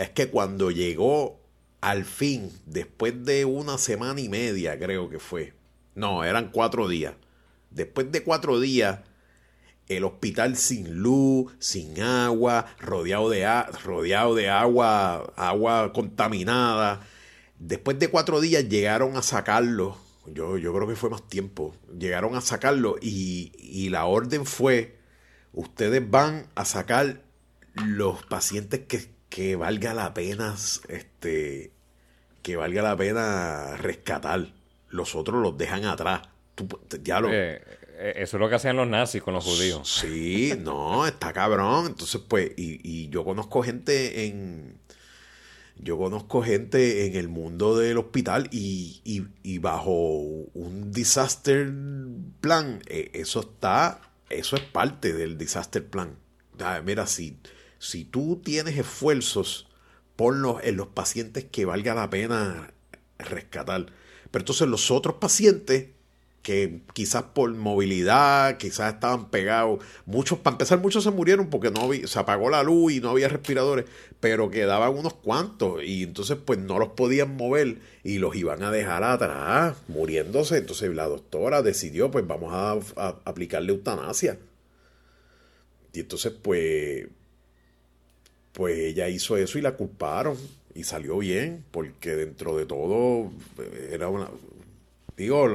Es 0.00 0.10
que 0.10 0.30
cuando 0.30 0.70
llegó 0.70 1.40
al 1.80 2.04
fin, 2.04 2.50
después 2.66 3.24
de 3.24 3.44
una 3.44 3.76
semana 3.76 4.20
y 4.20 4.28
media, 4.28 4.78
creo 4.78 5.10
que 5.10 5.18
fue. 5.18 5.52
No, 5.94 6.24
eran 6.24 6.50
cuatro 6.50 6.88
días. 6.88 7.14
Después 7.70 8.10
de 8.10 8.22
cuatro 8.22 8.60
días, 8.60 9.00
el 9.88 10.04
hospital 10.04 10.56
sin 10.56 11.02
luz, 11.02 11.52
sin 11.58 12.00
agua, 12.00 12.66
rodeado 12.78 13.28
de, 13.28 13.44
rodeado 13.84 14.34
de 14.34 14.48
agua, 14.48 15.32
agua 15.36 15.92
contaminada. 15.92 17.06
Después 17.58 17.98
de 17.98 18.08
cuatro 18.08 18.40
días 18.40 18.68
llegaron 18.68 19.16
a 19.16 19.22
sacarlo 19.22 19.98
yo, 20.26 20.58
yo 20.58 20.72
creo 20.74 20.88
que 20.88 20.96
fue 20.96 21.10
más 21.10 21.28
tiempo. 21.28 21.74
Llegaron 21.98 22.34
a 22.36 22.40
sacarlo 22.40 22.96
y, 23.00 23.52
y 23.58 23.88
la 23.88 24.06
orden 24.06 24.46
fue, 24.46 24.98
ustedes 25.52 26.08
van 26.08 26.46
a 26.54 26.64
sacar 26.64 27.22
los 27.74 28.24
pacientes 28.24 28.80
que, 28.86 29.19
que 29.30 29.56
valga 29.56 29.94
la 29.94 30.12
pena, 30.12 30.54
este, 30.88 31.72
que 32.42 32.56
valga 32.56 32.82
la 32.82 32.96
pena 32.96 33.76
rescatar. 33.78 34.52
Los 34.90 35.14
otros 35.14 35.40
los 35.40 35.56
dejan 35.56 35.86
atrás. 35.86 36.28
ya 37.02 37.20
lo... 37.20 37.32
Eh, 37.32 37.62
eh, 37.96 38.12
eso 38.16 38.36
es 38.36 38.40
lo 38.40 38.48
que 38.50 38.56
hacían 38.56 38.76
los 38.76 38.88
nazis 38.88 39.22
con 39.22 39.32
los 39.32 39.44
judíos. 39.44 39.88
Sí, 39.88 40.52
no, 40.60 41.06
está 41.06 41.32
cabrón. 41.32 41.86
Entonces, 41.86 42.20
pues, 42.28 42.50
y, 42.58 42.80
y 42.82 43.08
yo 43.08 43.24
conozco 43.24 43.62
gente 43.62 44.26
en, 44.26 44.80
yo 45.82 45.96
conozco 45.96 46.42
gente 46.42 47.06
en 47.06 47.16
el 47.16 47.28
mundo 47.28 47.76
del 47.76 47.96
hospital 47.98 48.48
y, 48.50 49.00
y, 49.42 49.58
bajo 49.58 49.92
un 49.92 50.90
disaster 50.92 51.72
plan, 52.40 52.82
eh, 52.86 53.10
eso 53.14 53.40
está, 53.40 54.00
eso 54.28 54.56
es 54.56 54.62
parte 54.62 55.12
del 55.12 55.38
disaster 55.38 55.86
plan. 55.86 56.16
mira, 56.84 57.06
si, 57.06 57.38
si 57.80 58.04
tú 58.04 58.40
tienes 58.44 58.76
esfuerzos, 58.76 59.66
ponlos 60.14 60.58
en 60.62 60.76
los 60.76 60.88
pacientes 60.88 61.46
que 61.50 61.64
valga 61.64 61.94
la 61.94 62.10
pena 62.10 62.74
rescatar. 63.18 63.86
Pero 64.30 64.42
entonces 64.42 64.68
los 64.68 64.90
otros 64.90 65.16
pacientes 65.16 65.88
que 66.42 66.82
quizás 66.92 67.22
por 67.34 67.50
movilidad, 67.54 68.58
quizás 68.58 68.94
estaban 68.94 69.30
pegados. 69.30 69.82
Muchos, 70.04 70.38
para 70.40 70.54
empezar, 70.54 70.78
muchos 70.78 71.04
se 71.04 71.10
murieron 71.10 71.48
porque 71.48 71.70
no 71.70 71.88
se 72.06 72.18
apagó 72.18 72.50
la 72.50 72.62
luz 72.62 72.92
y 72.92 73.00
no 73.00 73.10
había 73.10 73.28
respiradores, 73.28 73.86
pero 74.20 74.50
quedaban 74.50 74.94
unos 74.94 75.14
cuantos 75.14 75.82
y 75.82 76.02
entonces 76.02 76.36
pues 76.44 76.58
no 76.58 76.78
los 76.78 76.90
podían 76.90 77.34
mover 77.34 77.78
y 78.04 78.18
los 78.18 78.36
iban 78.36 78.62
a 78.62 78.70
dejar 78.70 79.04
atrás, 79.04 79.78
muriéndose. 79.88 80.58
Entonces 80.58 80.94
la 80.94 81.06
doctora 81.06 81.62
decidió, 81.62 82.10
pues 82.10 82.26
vamos 82.26 82.52
a, 82.52 82.72
a 83.02 83.16
aplicarle 83.24 83.72
eutanasia. 83.72 84.38
Y 85.94 86.00
entonces 86.00 86.32
pues, 86.42 87.06
pues 88.52 88.78
ella 88.78 89.08
hizo 89.08 89.36
eso 89.36 89.58
y 89.58 89.62
la 89.62 89.72
culparon 89.72 90.36
y 90.74 90.84
salió 90.84 91.18
bien, 91.18 91.64
porque 91.70 92.14
dentro 92.14 92.56
de 92.56 92.66
todo 92.66 93.30
eh, 93.58 93.90
era 93.92 94.08
una... 94.08 94.28
Digo, 95.16 95.46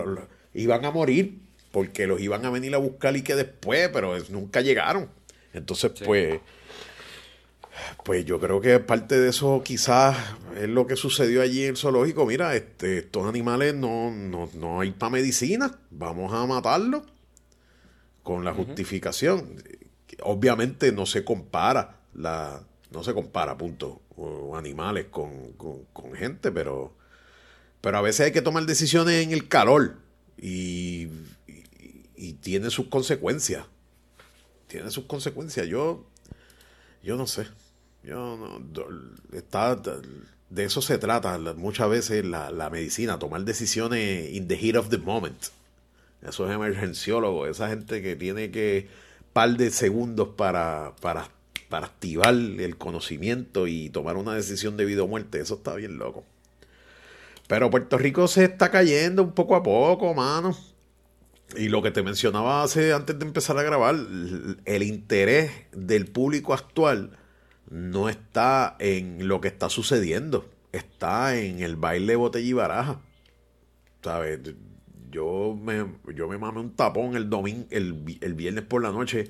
iban 0.53 0.85
a 0.85 0.91
morir 0.91 1.39
porque 1.71 2.07
los 2.07 2.21
iban 2.21 2.45
a 2.45 2.49
venir 2.49 2.73
a 2.75 2.77
buscar 2.77 3.17
y 3.17 3.21
que 3.21 3.35
después, 3.35 3.89
pero 3.91 4.17
nunca 4.29 4.61
llegaron. 4.61 5.09
Entonces, 5.53 5.91
pues, 6.05 6.39
pues 8.03 8.25
yo 8.25 8.39
creo 8.39 8.61
que 8.61 8.79
parte 8.79 9.19
de 9.19 9.29
eso 9.29 9.61
quizás 9.63 10.15
es 10.55 10.69
lo 10.69 10.87
que 10.87 10.95
sucedió 10.95 11.41
allí 11.41 11.63
en 11.63 11.71
el 11.71 11.77
zoológico. 11.77 12.25
Mira, 12.25 12.55
este, 12.55 12.99
estos 12.99 13.27
animales 13.27 13.75
no, 13.75 14.11
no, 14.11 14.49
no 14.53 14.79
hay 14.79 14.91
para 14.91 15.11
medicina, 15.11 15.77
vamos 15.91 16.33
a 16.33 16.45
matarlos 16.45 17.03
con 18.23 18.45
la 18.45 18.53
justificación. 18.53 19.61
Obviamente 20.23 20.91
no 20.91 21.05
se 21.05 21.25
compara 21.25 21.97
la, 22.13 22.63
no 22.95 23.03
se 23.03 23.13
compara, 23.13 23.57
punto, 23.57 24.01
animales 24.55 25.07
con, 25.11 25.51
con, 25.53 26.13
gente, 26.15 26.51
pero, 26.51 26.93
pero 27.81 27.97
a 27.97 28.01
veces 28.01 28.27
hay 28.27 28.31
que 28.31 28.41
tomar 28.41 28.65
decisiones 28.65 29.23
en 29.23 29.33
el 29.33 29.47
calor 29.47 29.97
y, 30.37 31.09
y, 32.15 32.33
tiene 32.33 32.69
sus 32.69 32.87
consecuencias. 32.87 33.65
Tiene 34.67 34.89
sus 34.91 35.05
consecuencias. 35.05 35.67
Yo, 35.67 36.05
yo 37.03 37.17
no 37.17 37.27
sé. 37.27 37.47
Yo 38.01 38.37
no, 38.37 38.61
está, 39.33 39.75
de 40.49 40.63
eso 40.63 40.81
se 40.81 40.97
trata 40.97 41.37
muchas 41.55 41.89
veces 41.89 42.23
la, 42.23 42.49
la, 42.49 42.69
medicina, 42.69 43.19
tomar 43.19 43.43
decisiones 43.43 44.31
in 44.31 44.47
the 44.47 44.55
heat 44.55 44.77
of 44.77 44.89
the 44.89 44.97
moment. 44.97 45.47
Esos 46.21 46.49
emergenciólogos, 46.49 47.49
esa 47.49 47.67
gente 47.69 48.01
que 48.01 48.15
tiene 48.15 48.51
que 48.51 48.87
par 49.33 49.57
de 49.57 49.69
segundos 49.69 50.29
para, 50.37 50.93
para, 51.01 51.29
para 51.75 51.88
activar 51.88 52.34
el 52.34 52.77
conocimiento 52.77 53.67
y 53.67 53.89
tomar 53.89 54.15
una 54.15 54.34
decisión 54.34 54.77
de 54.77 54.86
vida 54.86 55.03
o 55.03 55.10
muerte, 55.10 55.41
eso 55.41 55.55
está 55.55 55.75
bien 55.75 55.98
loco. 55.98 56.24
Pero 57.50 57.70
Puerto 57.70 57.98
Rico 57.98 58.29
se 58.29 58.46
está 58.46 58.72
cayendo 58.72 59.22
un 59.22 59.34
poco 59.34 59.58
a 59.58 59.62
poco, 59.62 60.13
mano. 60.13 60.55
Y 61.58 61.67
lo 61.67 61.82
que 61.82 61.91
te 61.91 62.01
mencionaba 62.01 62.63
hace 62.63 62.94
antes 62.94 63.20
de 63.20 63.25
empezar 63.25 63.58
a 63.58 63.63
grabar, 63.63 63.94
el 63.94 64.84
interés 64.84 65.51
del 65.74 66.05
público 66.05 66.53
actual 66.53 67.12
no 67.70 68.08
está 68.08 68.77
en 68.79 69.27
lo 69.27 69.41
que 69.41 69.50
está 69.50 69.70
sucediendo, 69.70 70.50
está 70.72 71.38
en 71.38 71.60
el 71.60 71.75
baile 71.75 72.15
botella 72.15 72.55
baraja. 72.55 73.01
¿Sabes? 74.01 74.39
Yo 75.12 75.60
me, 75.62 75.86
yo 76.15 76.29
me 76.29 76.38
mamé 76.38 76.62
un 76.62 76.74
tapón 76.74 77.17
el 77.17 77.29
domingo, 77.29 77.67
el, 77.70 78.17
el 78.22 78.34
viernes 78.34 78.63
por 78.63 78.82
la 78.82 78.94
noche. 78.94 79.29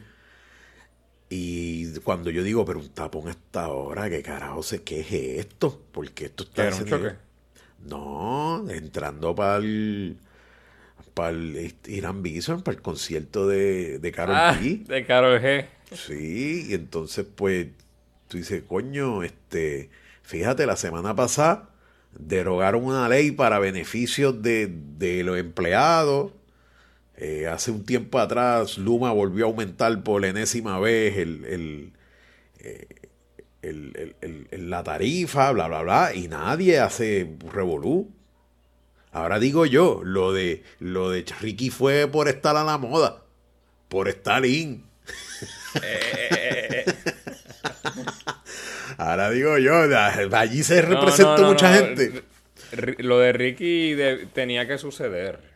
Y 1.30 2.00
cuando 2.00 2.30
yo 2.30 2.44
digo, 2.44 2.66
pero 2.66 2.80
un 2.80 2.90
tapón 2.90 3.28
a 3.28 3.32
esta 3.32 3.70
hora, 3.70 4.10
¿qué 4.10 4.22
carajo 4.22 4.62
sé 4.62 4.84
qué 4.84 5.00
es 5.00 5.12
esto? 5.46 5.82
Porque 5.92 6.26
esto 6.26 6.44
está 6.44 6.68
haciendo... 6.68 7.14
No, 7.86 8.68
entrando 8.70 9.36
para 9.36 9.58
el, 9.58 10.18
para 11.14 11.30
el 11.30 11.76
Irán 11.88 12.24
Bison, 12.24 12.62
para 12.62 12.78
el 12.78 12.82
concierto 12.82 13.48
de, 13.48 14.00
de 14.00 14.12
Carol 14.12 14.36
ah, 14.36 14.58
G. 14.60 14.86
De 14.86 15.06
Carol 15.06 15.40
G. 15.40 15.68
Sí, 15.92 16.68
y 16.70 16.74
entonces 16.74 17.26
pues 17.36 17.68
tú 18.28 18.38
dices, 18.38 18.64
coño, 18.68 19.24
este, 19.24 19.90
fíjate, 20.24 20.66
la 20.66 20.78
semana 20.78 21.16
pasada 21.16 21.70
derogaron 22.18 22.86
una 22.86 23.08
ley 23.08 23.32
para 23.32 23.60
beneficios 23.60 24.42
de, 24.42 24.72
de 24.98 25.24
los 25.24 25.38
empleados. 25.38 26.32
Eh, 27.18 27.48
hace 27.48 27.72
un 27.72 27.86
tiempo 27.86 28.20
atrás 28.20 28.78
Luma 28.78 29.14
volvió 29.14 29.46
a 29.46 29.48
aumentar 29.48 30.04
por 30.04 30.26
enésima 30.26 30.80
vez 30.80 31.18
el, 31.18 31.46
el, 31.46 31.94
eh, 32.60 32.88
el, 33.62 34.70
la 34.70 34.84
tarifa, 34.84 35.52
bla, 35.52 35.68
bla, 35.68 35.82
bla, 35.82 36.14
y 36.14 36.28
nadie 36.28 36.80
hace 36.80 37.38
revolú. 37.54 38.12
Ahora 39.12 39.40
digo 39.40 39.66
yo, 39.66 40.02
lo 40.04 40.34
de, 40.34 40.64
lo 40.80 41.10
de 41.10 41.24
Ricky 41.40 41.70
fue 41.70 42.08
por 42.08 42.28
estar 42.28 42.58
a 42.58 42.66
la 42.66 42.78
moda, 42.78 43.24
por 43.88 44.10
estar 44.10 44.46
in. 44.46 44.84
Ahora 48.98 49.30
digo 49.30 49.58
yo, 49.58 49.74
allí 50.34 50.64
se 50.64 50.82
representó 50.82 51.44
mucha 51.44 51.74
gente. 51.74 52.24
Lo 52.98 53.20
de 53.20 53.32
Ricky 53.32 53.96
tenía 54.34 54.68
que 54.68 54.78
suceder. 54.78 55.55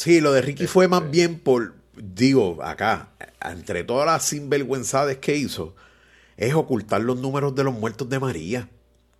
Sí, 0.00 0.22
lo 0.22 0.32
de 0.32 0.40
Ricky 0.40 0.66
fue 0.66 0.88
más 0.88 1.02
este. 1.02 1.12
bien 1.12 1.38
por, 1.38 1.74
digo, 1.94 2.62
acá, 2.62 3.10
entre 3.42 3.84
todas 3.84 4.06
las 4.06 4.24
sinvergüenzades 4.24 5.18
que 5.18 5.36
hizo, 5.36 5.76
es 6.38 6.54
ocultar 6.54 7.02
los 7.02 7.18
números 7.18 7.54
de 7.54 7.64
los 7.64 7.74
muertos 7.74 8.08
de 8.08 8.18
María. 8.18 8.70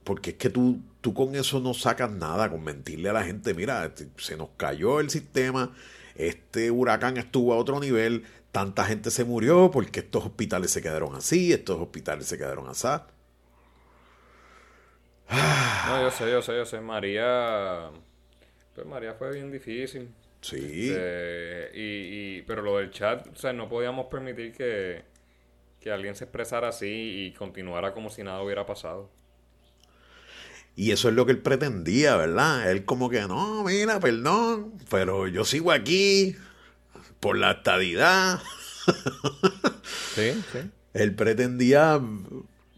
Porque 0.05 0.31
es 0.31 0.37
que 0.37 0.49
tú, 0.49 0.81
tú 1.03 1.13
con 1.13 1.35
eso 1.35 1.61
no 1.61 1.75
sacas 1.75 2.11
nada, 2.11 2.49
con 2.49 2.65
mentirle 2.65 3.11
a 3.11 3.13
la 3.13 3.25
gente, 3.25 3.53
mira, 3.53 3.85
este, 3.85 4.09
se 4.17 4.39
nos 4.39 4.49
cayó 4.57 5.01
el 5.01 5.11
sistema, 5.11 5.77
este 6.15 6.71
huracán 6.71 7.19
estuvo 7.19 7.53
a 7.53 7.59
otro 7.59 7.79
nivel, 7.79 8.25
tanta 8.51 8.87
gente 8.87 9.11
se 9.11 9.25
murió 9.25 9.71
porque 9.71 10.01
estos 10.01 10.25
hospitales 10.25 10.71
se 10.71 10.81
quedaron 10.81 11.15
así, 11.15 11.53
estos 11.53 11.79
hospitales 11.79 12.27
se 12.27 12.39
quedaron 12.39 12.67
así. 12.71 12.89
No, 15.29 16.01
yo 16.01 16.11
sé, 16.11 16.31
yo 16.31 16.41
sé, 16.41 16.57
yo 16.57 16.65
sé. 16.65 16.81
María. 16.81 17.91
Pues 18.75 18.87
María 18.87 19.13
fue 19.13 19.35
bien 19.35 19.53
difícil. 19.53 20.09
Sí. 20.41 20.91
Este, 20.91 21.71
y, 21.75 22.43
pero 22.43 22.63
lo 22.63 22.79
del 22.79 22.91
chat, 22.91 23.27
o 23.27 23.37
sea, 23.37 23.53
no 23.53 23.69
podíamos 23.69 24.07
permitir 24.07 24.53
que, 24.53 25.03
que 25.81 25.91
alguien 25.91 26.15
se 26.15 26.25
expresara 26.25 26.69
así 26.69 27.27
y 27.27 27.33
continuara 27.33 27.93
como 27.93 28.11
si 28.11 28.23
nada 28.23 28.43
hubiera 28.43 28.67
pasado. 28.67 29.11
Y 30.77 30.93
eso 30.93 31.09
es 31.09 31.15
lo 31.15 31.27
que 31.27 31.33
él 31.33 31.39
pretendía, 31.41 32.17
¿verdad? 32.17 32.71
Él 32.71 32.85
como 32.85 33.11
que, 33.11 33.21
no, 33.23 33.65
mira, 33.65 34.01
perdón, 34.01 34.73
pero 34.89 35.29
yo 35.29 35.45
sigo 35.45 35.73
aquí 35.73 36.37
por 37.21 37.37
la 37.37 37.53
estadidad. 37.53 38.41
Sí, 40.15 40.33
sí. 40.53 40.59
Él 40.93 41.15
pretendía 41.15 42.01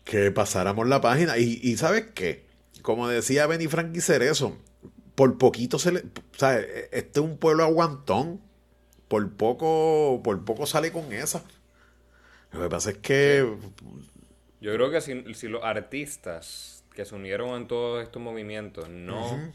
que 0.04 0.30
pasáramos 0.30 0.86
la 0.86 1.00
página. 1.00 1.38
Y, 1.38 1.60
y 1.62 1.78
¿sabes 1.78 2.08
qué? 2.14 2.44
Como 2.82 3.08
decía 3.08 3.46
Benny 3.46 3.68
Frankie 3.68 4.02
Cerezo, 4.02 4.58
por 5.14 5.38
poquito 5.38 5.78
se 5.78 5.92
le. 5.92 6.00
O 6.00 6.38
sea, 6.38 6.58
este 6.58 7.20
es 7.20 7.24
un 7.24 7.36
pueblo 7.38 7.64
aguantón. 7.64 8.40
Por 9.08 9.30
poco, 9.32 10.22
por 10.24 10.42
poco 10.44 10.66
sale 10.66 10.90
con 10.90 11.12
esa. 11.12 11.44
Lo 12.52 12.62
que 12.62 12.68
pasa 12.68 12.90
es 12.90 12.98
que. 12.98 13.56
Yo 14.60 14.72
creo 14.74 14.90
que 14.90 15.00
si, 15.00 15.34
si 15.34 15.48
los 15.48 15.62
artistas 15.64 16.84
que 16.94 17.04
se 17.04 17.14
unieron 17.14 17.50
en 17.50 17.66
todos 17.66 18.02
estos 18.02 18.22
movimientos 18.22 18.88
no 18.88 19.52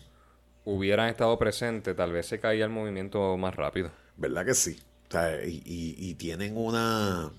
hubieran 0.65 1.09
estado 1.09 1.37
presentes, 1.39 1.95
tal 1.95 2.11
vez 2.11 2.25
se 2.25 2.39
caía 2.39 2.65
el 2.65 2.71
movimiento 2.71 3.37
más 3.37 3.55
rápido. 3.55 3.91
¿Verdad 4.17 4.45
que 4.45 4.53
sí? 4.53 4.79
O 5.07 5.11
sea, 5.11 5.43
y, 5.45 5.63
y, 5.65 6.15
tienen 6.15 6.57
una. 6.57 7.31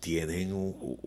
Tienen 0.00 0.52
un, 0.52 0.98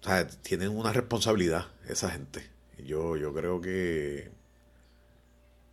o 0.00 0.04
sea, 0.04 0.26
tienen 0.26 0.68
una 0.68 0.92
responsabilidad 0.92 1.68
esa 1.88 2.10
gente. 2.10 2.57
Yo, 2.84 3.16
yo 3.16 3.34
creo 3.34 3.60
que... 3.60 4.30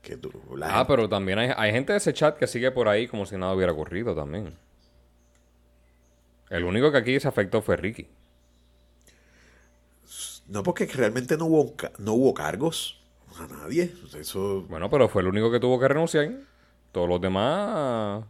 que 0.02 0.18
tú, 0.18 0.32
ah, 0.64 0.86
pero 0.88 1.08
también 1.08 1.40
hay, 1.40 1.52
hay 1.56 1.72
gente 1.72 1.94
de 1.94 1.98
ese 1.98 2.14
chat 2.14 2.38
que 2.38 2.48
sigue 2.48 2.72
por 2.72 2.88
ahí 2.88 3.08
como 3.08 3.26
si 3.26 3.38
nada 3.38 3.54
hubiera 3.54 3.72
ocurrido 3.72 4.16
también. 4.16 4.54
El 6.50 6.64
único 6.64 6.92
que 6.92 6.98
aquí 6.98 7.20
se 7.20 7.28
afectó 7.28 7.62
fue 7.62 7.76
Ricky. 7.76 8.08
No, 10.48 10.62
porque 10.62 10.86
realmente 10.86 11.38
no 11.38 11.46
hubo, 11.46 11.76
no 11.98 12.14
hubo 12.14 12.34
cargos 12.34 13.02
a 13.40 13.48
nadie. 13.48 13.92
Eso... 14.18 14.62
Bueno, 14.70 14.90
pero 14.90 15.10
fue 15.10 15.24
el 15.24 15.28
único 15.28 15.52
que 15.52 15.60
tuvo 15.60 15.80
que 15.80 15.88
renunciar. 15.88 16.32
Todos 16.92 17.10
los 17.10 17.20
demás, 17.20 18.24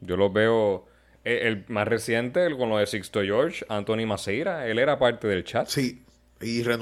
yo 0.00 0.16
los 0.16 0.32
veo 0.32 0.86
eh, 1.22 1.40
el, 1.42 1.64
más 1.68 1.86
reciente, 1.86 2.44
el, 2.46 2.56
con 2.56 2.70
lo 2.70 2.78
de 2.78 2.86
Sixto 2.86 3.22
George, 3.22 3.64
Anthony 3.68 4.06
Maceira, 4.06 4.66
él 4.66 4.78
era 4.78 4.98
parte 4.98 5.28
del 5.28 5.44
chat. 5.44 5.68
Sí, 5.68 6.02
y 6.40 6.62
eh, 6.62 6.76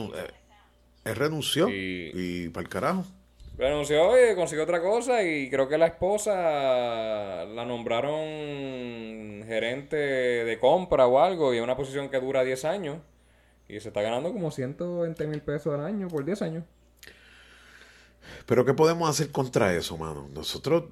él 1.05 1.17
renunció 1.17 1.69
y, 1.71 2.49
para 2.51 2.63
el 2.63 2.69
carajo. 2.69 3.05
Renunció 3.57 4.13
y 4.31 4.35
consiguió 4.37 4.65
otra 4.65 4.81
cosa 4.81 5.23
y 5.23 5.51
creo 5.51 5.69
que 5.69 5.79
la 5.79 5.87
esposa 5.87 7.45
la 7.45 7.65
nombraron 7.65 9.43
gerente 9.47 9.97
de 9.97 10.59
compra 10.61 11.07
o 11.07 11.19
algo 11.19 11.53
y 11.53 11.59
en 11.59 11.65
una 11.65 11.77
posición 11.77 12.09
que 12.09 12.21
dura 12.21 12.45
10 12.45 12.65
años 12.67 12.99
y 13.69 13.81
se 13.81 13.89
está 13.89 14.01
ganando 14.01 14.33
como 14.33 14.51
120 14.51 15.27
mil 15.27 15.43
pesos 15.43 15.75
al 15.75 15.85
año 15.85 16.07
por 16.09 16.25
10 16.25 16.43
años. 16.43 16.65
Pero 18.47 18.65
¿qué 18.65 18.75
podemos 18.75 19.11
hacer 19.11 19.33
contra 19.33 19.75
eso, 19.75 19.97
mano? 19.97 20.29
Nosotros 20.33 20.85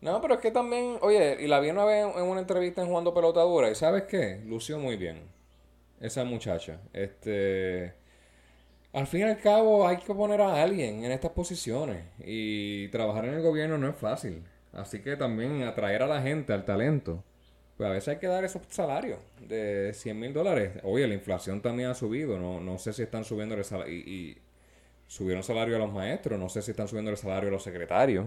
no, 0.00 0.20
pero 0.20 0.34
es 0.34 0.40
que 0.40 0.50
también, 0.50 0.98
oye, 1.00 1.38
y 1.40 1.48
la 1.48 1.58
vi 1.58 1.70
una 1.70 1.84
vez 1.84 2.06
en 2.16 2.22
una 2.22 2.40
entrevista 2.40 2.82
en 2.82 2.88
Jugando 2.88 3.12
Pelotadura, 3.12 3.68
y 3.70 3.74
¿sabes 3.74 4.04
qué? 4.04 4.40
Lució 4.46 4.78
muy 4.78 4.96
bien. 4.96 5.22
Esa 6.00 6.24
muchacha. 6.24 6.80
Este. 6.92 7.94
Al 8.92 9.06
fin 9.06 9.20
y 9.20 9.24
al 9.24 9.38
cabo, 9.38 9.86
hay 9.86 9.98
que 9.98 10.14
poner 10.14 10.40
a 10.40 10.62
alguien 10.62 11.04
en 11.04 11.12
estas 11.12 11.32
posiciones. 11.32 12.04
Y 12.24 12.88
trabajar 12.88 13.26
en 13.26 13.34
el 13.34 13.42
gobierno 13.42 13.78
no 13.78 13.88
es 13.88 13.96
fácil. 13.96 14.42
Así 14.72 15.00
que 15.00 15.16
también 15.16 15.62
atraer 15.62 16.02
a 16.02 16.06
la 16.06 16.22
gente, 16.22 16.52
al 16.52 16.64
talento. 16.64 17.22
Pues 17.76 17.88
a 17.88 17.92
veces 17.92 18.08
hay 18.08 18.16
que 18.16 18.26
dar 18.26 18.44
esos 18.44 18.62
salarios 18.68 19.18
de 19.40 19.92
100 19.94 20.18
mil 20.18 20.32
dólares. 20.32 20.72
Oye, 20.82 21.06
la 21.06 21.14
inflación 21.14 21.60
también 21.60 21.90
ha 21.90 21.94
subido. 21.94 22.38
No, 22.38 22.60
no 22.60 22.78
sé 22.78 22.92
si 22.92 23.02
están 23.02 23.24
subiendo 23.24 23.54
el 23.54 23.64
salario. 23.64 23.94
Y, 23.94 23.98
y 23.98 24.38
subieron 25.06 25.38
el 25.38 25.44
salario 25.44 25.76
a 25.76 25.78
los 25.78 25.92
maestros. 25.92 26.38
No 26.38 26.48
sé 26.48 26.62
si 26.62 26.72
están 26.72 26.88
subiendo 26.88 27.10
el 27.10 27.16
salario 27.16 27.48
a 27.48 27.52
los 27.52 27.62
secretarios. 27.62 28.26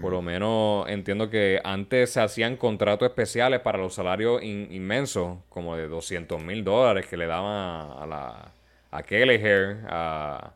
Por 0.00 0.12
lo 0.12 0.22
menos 0.22 0.88
entiendo 0.88 1.28
que 1.28 1.60
antes 1.62 2.10
se 2.10 2.20
hacían 2.20 2.56
contratos 2.56 3.06
especiales 3.06 3.60
para 3.60 3.76
los 3.76 3.92
salarios 3.92 4.42
inmensos, 4.42 5.38
como 5.50 5.76
de 5.76 5.88
200 5.88 6.42
mil 6.42 6.64
dólares 6.64 7.06
que 7.06 7.18
le 7.18 7.26
daban 7.26 7.90
a, 7.90 8.06
la, 8.06 8.53
a 8.94 9.02
Kelleher, 9.02 9.78
a, 9.88 10.52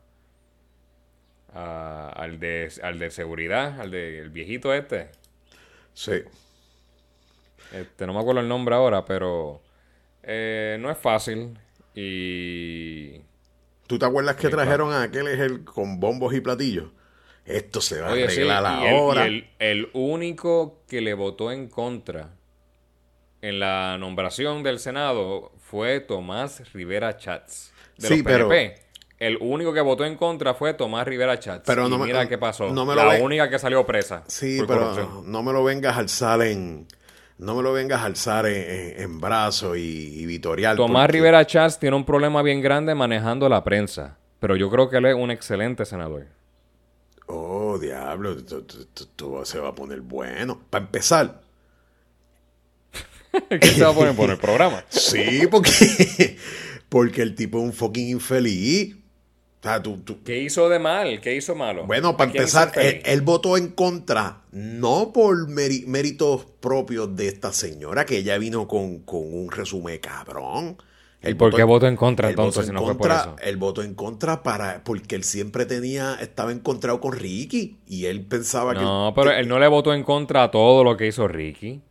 al, 1.53 2.39
de, 2.39 2.71
al 2.81 2.99
de 2.99 3.11
seguridad, 3.11 3.79
al 3.81 3.91
del 3.91 4.29
viejito 4.29 4.73
este. 4.73 5.09
Sí. 5.93 6.23
Este, 7.73 8.07
no 8.07 8.13
me 8.13 8.19
acuerdo 8.19 8.41
el 8.41 8.47
nombre 8.47 8.75
ahora, 8.75 9.03
pero 9.03 9.61
eh, 10.23 10.77
no 10.79 10.89
es 10.89 10.97
fácil. 10.97 11.57
Y. 11.93 13.19
¿Tú 13.87 13.99
te 13.99 14.05
acuerdas 14.05 14.35
que 14.35 14.47
trajeron 14.49 14.93
a 14.93 15.11
Kelleher 15.11 15.63
con 15.65 15.99
bombos 15.99 16.33
y 16.33 16.41
platillos? 16.41 16.91
esto 17.45 17.81
se 17.81 17.99
va 17.99 18.09
a 18.09 18.11
arreglar 18.11 18.65
ahora. 18.65 19.27
El, 19.57 19.89
único 19.93 20.83
que 20.87 21.01
le 21.01 21.15
votó 21.15 21.51
en 21.51 21.67
contra 21.67 22.29
en 23.41 23.59
la 23.59 23.97
nombración 23.97 24.61
del 24.61 24.77
Senado 24.77 25.51
fue 25.57 25.99
Tomás 25.99 26.71
Rivera 26.73 27.17
Chats. 27.17 27.73
De 27.99 28.07
sí, 28.07 28.23
pero... 28.23 28.49
El 29.19 29.37
único 29.41 29.73
que 29.73 29.81
votó 29.81 30.05
en 30.05 30.15
contra 30.15 30.53
fue 30.53 30.73
Tomás 30.73 31.05
Rivera 31.05 31.37
Chats. 31.37 31.63
Pero 31.65 31.89
no 31.89 31.97
mira 31.97 32.27
qué 32.29 32.37
pasó. 32.37 32.73
la 32.73 33.19
única 33.21 33.49
que 33.49 33.59
salió 33.59 33.85
presa. 33.85 34.23
Sí, 34.27 34.61
pero 34.65 35.23
no 35.25 35.43
me 35.43 35.51
lo 35.51 35.63
vengas 35.63 35.97
a 35.97 35.99
alzar 35.99 36.41
en... 36.41 36.87
No 37.37 37.55
me 37.55 37.63
lo 37.63 37.71
vengas 37.71 38.01
a 38.01 38.05
alzar 38.05 38.45
en, 38.47 39.19
brazo 39.19 39.75
y, 39.75 40.25
vitorial. 40.25 40.77
Tomás 40.77 41.09
Rivera 41.09 41.45
Chats 41.45 41.79
tiene 41.79 41.95
un 41.95 42.05
problema 42.05 42.41
bien 42.41 42.61
grande 42.61 42.95
manejando 42.95 43.47
la 43.49 43.63
prensa. 43.63 44.17
Pero 44.39 44.55
yo 44.55 44.69
creo 44.69 44.89
que 44.89 44.97
él 44.97 45.05
es 45.05 45.15
un 45.15 45.31
excelente 45.31 45.85
senador. 45.85 46.27
Oh, 47.27 47.77
diablo, 47.77 48.37
todo 49.15 49.45
se 49.45 49.59
va 49.59 49.69
a 49.69 49.75
poner 49.75 50.01
bueno. 50.01 50.59
Para 50.69 50.85
empezar. 50.85 51.41
¿Qué 53.49 53.67
se 53.67 53.83
va 53.83 53.91
a 53.91 53.93
poner 53.93 54.15
por 54.15 54.29
el 54.29 54.37
programa? 54.37 54.83
sí, 54.89 55.45
porque, 55.49 56.37
porque 56.89 57.21
el 57.21 57.35
tipo 57.35 57.59
es 57.59 57.63
un 57.63 57.73
fucking 57.73 58.09
infeliz. 58.09 58.95
O 59.59 59.63
sea, 59.63 59.83
tú, 59.83 60.01
¿Qué 60.23 60.41
hizo 60.41 60.69
de 60.69 60.79
mal? 60.79 61.19
¿Qué 61.19 61.35
hizo 61.35 61.53
malo? 61.53 61.85
Bueno, 61.85 62.15
para 62.15 62.31
empezar, 62.31 62.71
él, 62.75 63.21
votó 63.21 63.57
en 63.57 63.69
contra, 63.69 64.43
no 64.51 65.11
por 65.11 65.49
méritos 65.49 66.45
propios 66.61 67.13
de 67.15 67.27
esta 67.27 67.51
señora, 67.51 68.05
que 68.05 68.17
ella 68.17 68.37
vino 68.37 68.69
con, 68.69 68.99
con 68.99 69.21
un 69.33 69.51
resumen 69.51 69.99
cabrón. 69.99 70.77
¿Y 71.21 71.33
por 71.33 71.53
qué 71.53 71.63
votó 71.63 71.87
en 71.87 71.97
contra 71.97 72.29
entonces 72.29 72.67
si 72.67 72.71
no 72.71 72.81
fue 72.81 72.97
por 72.97 73.11
eso? 73.11 73.35
El 73.41 73.57
voto 73.57 73.83
en 73.83 73.93
contra 73.93 74.41
para 74.41 74.83
porque 74.85 75.15
él 75.15 75.25
siempre 75.25 75.65
tenía 75.65 76.15
estaba 76.21 76.51
encontrado 76.53 77.01
con 77.01 77.11
Ricky 77.11 77.77
y 77.87 78.05
él 78.05 78.21
pensaba 78.21 78.73
que 78.73 78.79
No, 78.79 79.11
pero 79.13 79.31
él 79.31 79.47
no 79.47 79.59
le 79.59 79.67
votó 79.67 79.93
en 79.93 80.03
contra 80.03 80.43
a 80.43 80.51
todo 80.51 80.83
lo 80.85 80.95
que 80.95 81.07
hizo 81.07 81.27
Ricky. 81.27 81.81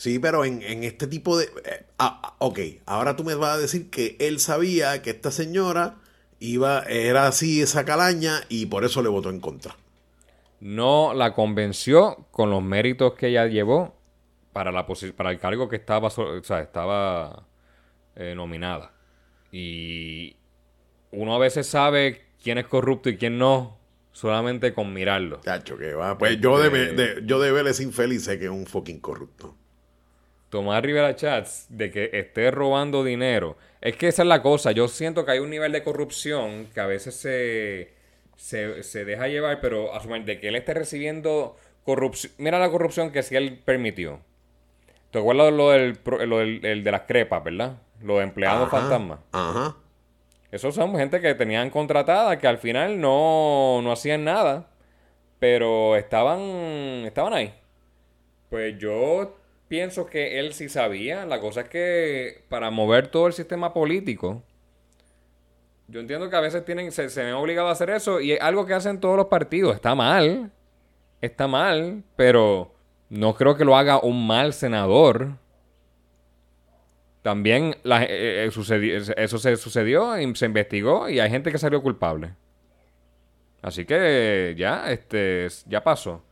Sí, 0.00 0.18
pero 0.18 0.46
en, 0.46 0.62
este 0.82 1.06
tipo 1.06 1.36
de 1.36 1.44
eh, 1.44 1.84
ah, 1.98 2.20
ah, 2.22 2.34
ok, 2.38 2.58
ahora 2.86 3.16
tú 3.16 3.22
me 3.22 3.34
vas 3.34 3.56
a 3.56 3.58
decir 3.58 3.90
que 3.90 4.16
él 4.18 4.40
sabía 4.40 5.02
que 5.02 5.10
esta 5.10 5.30
señora 5.30 5.96
iba 6.38 6.84
era 6.84 7.26
así 7.26 7.60
esa 7.60 7.84
calaña 7.84 8.40
y 8.48 8.64
por 8.64 8.86
eso 8.86 9.02
le 9.02 9.10
votó 9.10 9.28
en 9.28 9.40
contra. 9.40 9.76
No 10.58 11.12
la 11.12 11.34
convenció 11.34 12.28
con 12.30 12.48
los 12.48 12.62
méritos 12.62 13.12
que 13.12 13.26
ella 13.26 13.44
llevó 13.44 13.94
para 14.54 14.72
la 14.72 14.86
para 15.14 15.32
el 15.32 15.38
cargo 15.38 15.68
que 15.68 15.76
estaba, 15.76 16.08
o 16.08 16.42
sea, 16.44 16.60
estaba 16.60 17.46
eh, 18.16 18.32
nominada. 18.34 18.92
Y 19.52 20.34
uno 21.10 21.34
a 21.34 21.38
veces 21.38 21.66
sabe 21.66 22.22
quién 22.42 22.56
es 22.56 22.66
corrupto 22.66 23.10
y 23.10 23.18
quién 23.18 23.36
no, 23.36 23.76
solamente 24.12 24.72
con 24.72 24.94
mirarlo. 24.94 25.42
Chacho, 25.44 25.76
que 25.76 25.92
va. 25.92 26.16
Pues 26.16 26.40
yo 26.40 26.58
de, 26.58 26.70
de- 26.70 27.22
yo 27.26 27.38
de 27.38 27.52
Vélez 27.52 27.80
infeliz 27.80 28.24
sé 28.24 28.38
que 28.38 28.46
es 28.46 28.50
un 28.50 28.64
fucking 28.64 29.00
corrupto. 29.00 29.56
Tomás 30.50 30.82
Rivera 30.82 31.14
Chats, 31.14 31.66
de 31.68 31.90
que 31.90 32.10
esté 32.12 32.50
robando 32.50 33.04
dinero. 33.04 33.56
Es 33.80 33.96
que 33.96 34.08
esa 34.08 34.22
es 34.22 34.28
la 34.28 34.42
cosa. 34.42 34.72
Yo 34.72 34.88
siento 34.88 35.24
que 35.24 35.32
hay 35.32 35.38
un 35.38 35.48
nivel 35.48 35.72
de 35.72 35.82
corrupción 35.82 36.66
que 36.74 36.80
a 36.80 36.86
veces 36.86 37.14
se, 37.14 37.94
se, 38.36 38.82
se 38.82 39.04
deja 39.04 39.28
llevar, 39.28 39.60
pero 39.60 39.94
asumir 39.94 40.24
de 40.24 40.40
que 40.40 40.48
él 40.48 40.56
esté 40.56 40.74
recibiendo 40.74 41.56
corrupción. 41.84 42.32
Mira 42.38 42.58
la 42.58 42.70
corrupción 42.70 43.12
que 43.12 43.22
sí 43.22 43.36
él 43.36 43.60
permitió. 43.64 44.20
¿Te 45.12 45.20
acuerdas 45.20 45.52
lo 45.52 45.70
del, 45.70 45.98
lo 46.26 46.38
del 46.38 46.64
el 46.64 46.84
de 46.84 46.90
las 46.90 47.02
crepas, 47.02 47.42
verdad? 47.42 47.78
Los 48.02 48.22
empleados 48.22 48.68
Ajá, 48.68 48.80
fantasmas. 48.80 49.20
Ajá. 49.32 49.76
Esos 50.50 50.74
son 50.74 50.96
gente 50.96 51.20
que 51.20 51.34
tenían 51.34 51.70
contratada, 51.70 52.38
que 52.38 52.48
al 52.48 52.58
final 52.58 53.00
no, 53.00 53.80
no 53.82 53.92
hacían 53.92 54.24
nada, 54.24 54.68
pero 55.38 55.96
estaban, 55.96 56.40
estaban 57.06 57.32
ahí. 57.34 57.54
Pues 58.48 58.76
yo 58.78 59.36
pienso 59.70 60.06
que 60.06 60.40
él 60.40 60.52
sí 60.52 60.68
sabía. 60.68 61.24
La 61.26 61.38
cosa 61.40 61.60
es 61.62 61.68
que 61.68 62.42
para 62.48 62.70
mover 62.72 63.06
todo 63.06 63.28
el 63.28 63.32
sistema 63.32 63.72
político, 63.72 64.42
yo 65.86 66.00
entiendo 66.00 66.28
que 66.28 66.34
a 66.36 66.40
veces 66.40 66.64
tienen, 66.64 66.90
se, 66.90 67.08
se 67.08 67.22
ven 67.22 67.34
obligados 67.34 67.68
a 67.68 67.72
hacer 67.72 67.90
eso 67.90 68.20
y 68.20 68.32
es 68.32 68.40
algo 68.40 68.66
que 68.66 68.74
hacen 68.74 68.98
todos 68.98 69.16
los 69.16 69.26
partidos. 69.28 69.76
Está 69.76 69.94
mal, 69.94 70.50
está 71.20 71.46
mal, 71.46 72.02
pero 72.16 72.74
no 73.10 73.36
creo 73.36 73.56
que 73.56 73.64
lo 73.64 73.76
haga 73.76 74.00
un 74.00 74.26
mal 74.26 74.52
senador. 74.52 75.38
También 77.22 77.76
eh, 77.84 78.46
eh, 78.46 78.50
sucedi- 78.50 79.14
eso 79.16 79.38
se 79.38 79.56
sucedió 79.56 80.18
y 80.18 80.34
se 80.34 80.46
investigó 80.46 81.08
y 81.08 81.20
hay 81.20 81.30
gente 81.30 81.52
que 81.52 81.58
salió 81.58 81.80
culpable. 81.80 82.34
Así 83.62 83.84
que 83.84 84.54
ya, 84.56 84.90
este, 84.90 85.46
ya 85.66 85.84
pasó. 85.84 86.24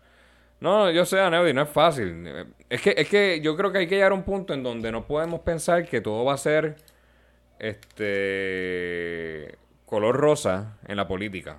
No, 0.61 0.91
yo 0.91 1.05
sé, 1.07 1.21
Aneudi, 1.21 1.53
no 1.53 1.63
es 1.63 1.69
fácil. 1.69 2.27
Es 2.71 2.83
que, 2.83 2.95
es 2.97 3.09
que 3.09 3.41
yo 3.41 3.57
creo 3.57 3.73
que 3.73 3.79
hay 3.79 3.87
que 3.87 3.95
llegar 3.95 4.13
a 4.13 4.15
un 4.15 4.25
punto 4.25 4.53
en 4.53 4.63
donde 4.63 4.93
no 4.93 5.07
podemos 5.07 5.41
pensar 5.41 5.87
que 5.87 6.01
todo 6.01 6.25
va 6.25 6.35
a 6.35 6.39
ser 6.39 6.77
este 7.59 9.57
color 9.87 10.17
rosa 10.17 10.77
en 10.87 10.97
la 10.97 11.09
política. 11.09 11.59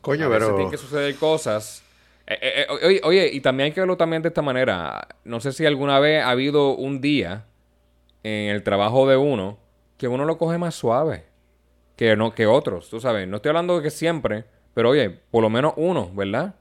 Coño, 0.00 0.26
A 0.26 0.28
veces 0.28 0.44
pero. 0.44 0.56
tienen 0.56 0.70
que 0.70 0.78
suceder 0.78 1.14
cosas. 1.16 1.84
Eh, 2.26 2.38
eh, 2.40 2.66
eh, 2.68 2.86
oye, 2.86 3.00
oye, 3.04 3.30
y 3.32 3.40
también 3.40 3.66
hay 3.66 3.72
que 3.72 3.80
verlo 3.80 3.96
también 3.96 4.22
de 4.22 4.28
esta 4.28 4.42
manera. 4.42 5.06
No 5.24 5.40
sé 5.40 5.52
si 5.52 5.66
alguna 5.66 6.00
vez 6.00 6.22
ha 6.22 6.30
habido 6.30 6.74
un 6.74 7.00
día 7.00 7.44
en 8.22 8.50
el 8.50 8.62
trabajo 8.62 9.08
de 9.08 9.16
uno 9.16 9.58
que 9.98 10.08
uno 10.08 10.24
lo 10.24 10.38
coge 10.38 10.58
más 10.58 10.74
suave 10.74 11.32
que, 11.96 12.16
no, 12.16 12.34
que 12.34 12.46
otros, 12.46 12.88
tú 12.90 13.00
sabes. 13.00 13.28
No 13.28 13.36
estoy 13.36 13.50
hablando 13.50 13.76
de 13.76 13.82
que 13.82 13.90
siempre, 13.90 14.44
pero 14.74 14.90
oye, 14.90 15.10
por 15.10 15.42
lo 15.42 15.50
menos 15.50 15.74
uno, 15.76 16.10
¿verdad? 16.14 16.54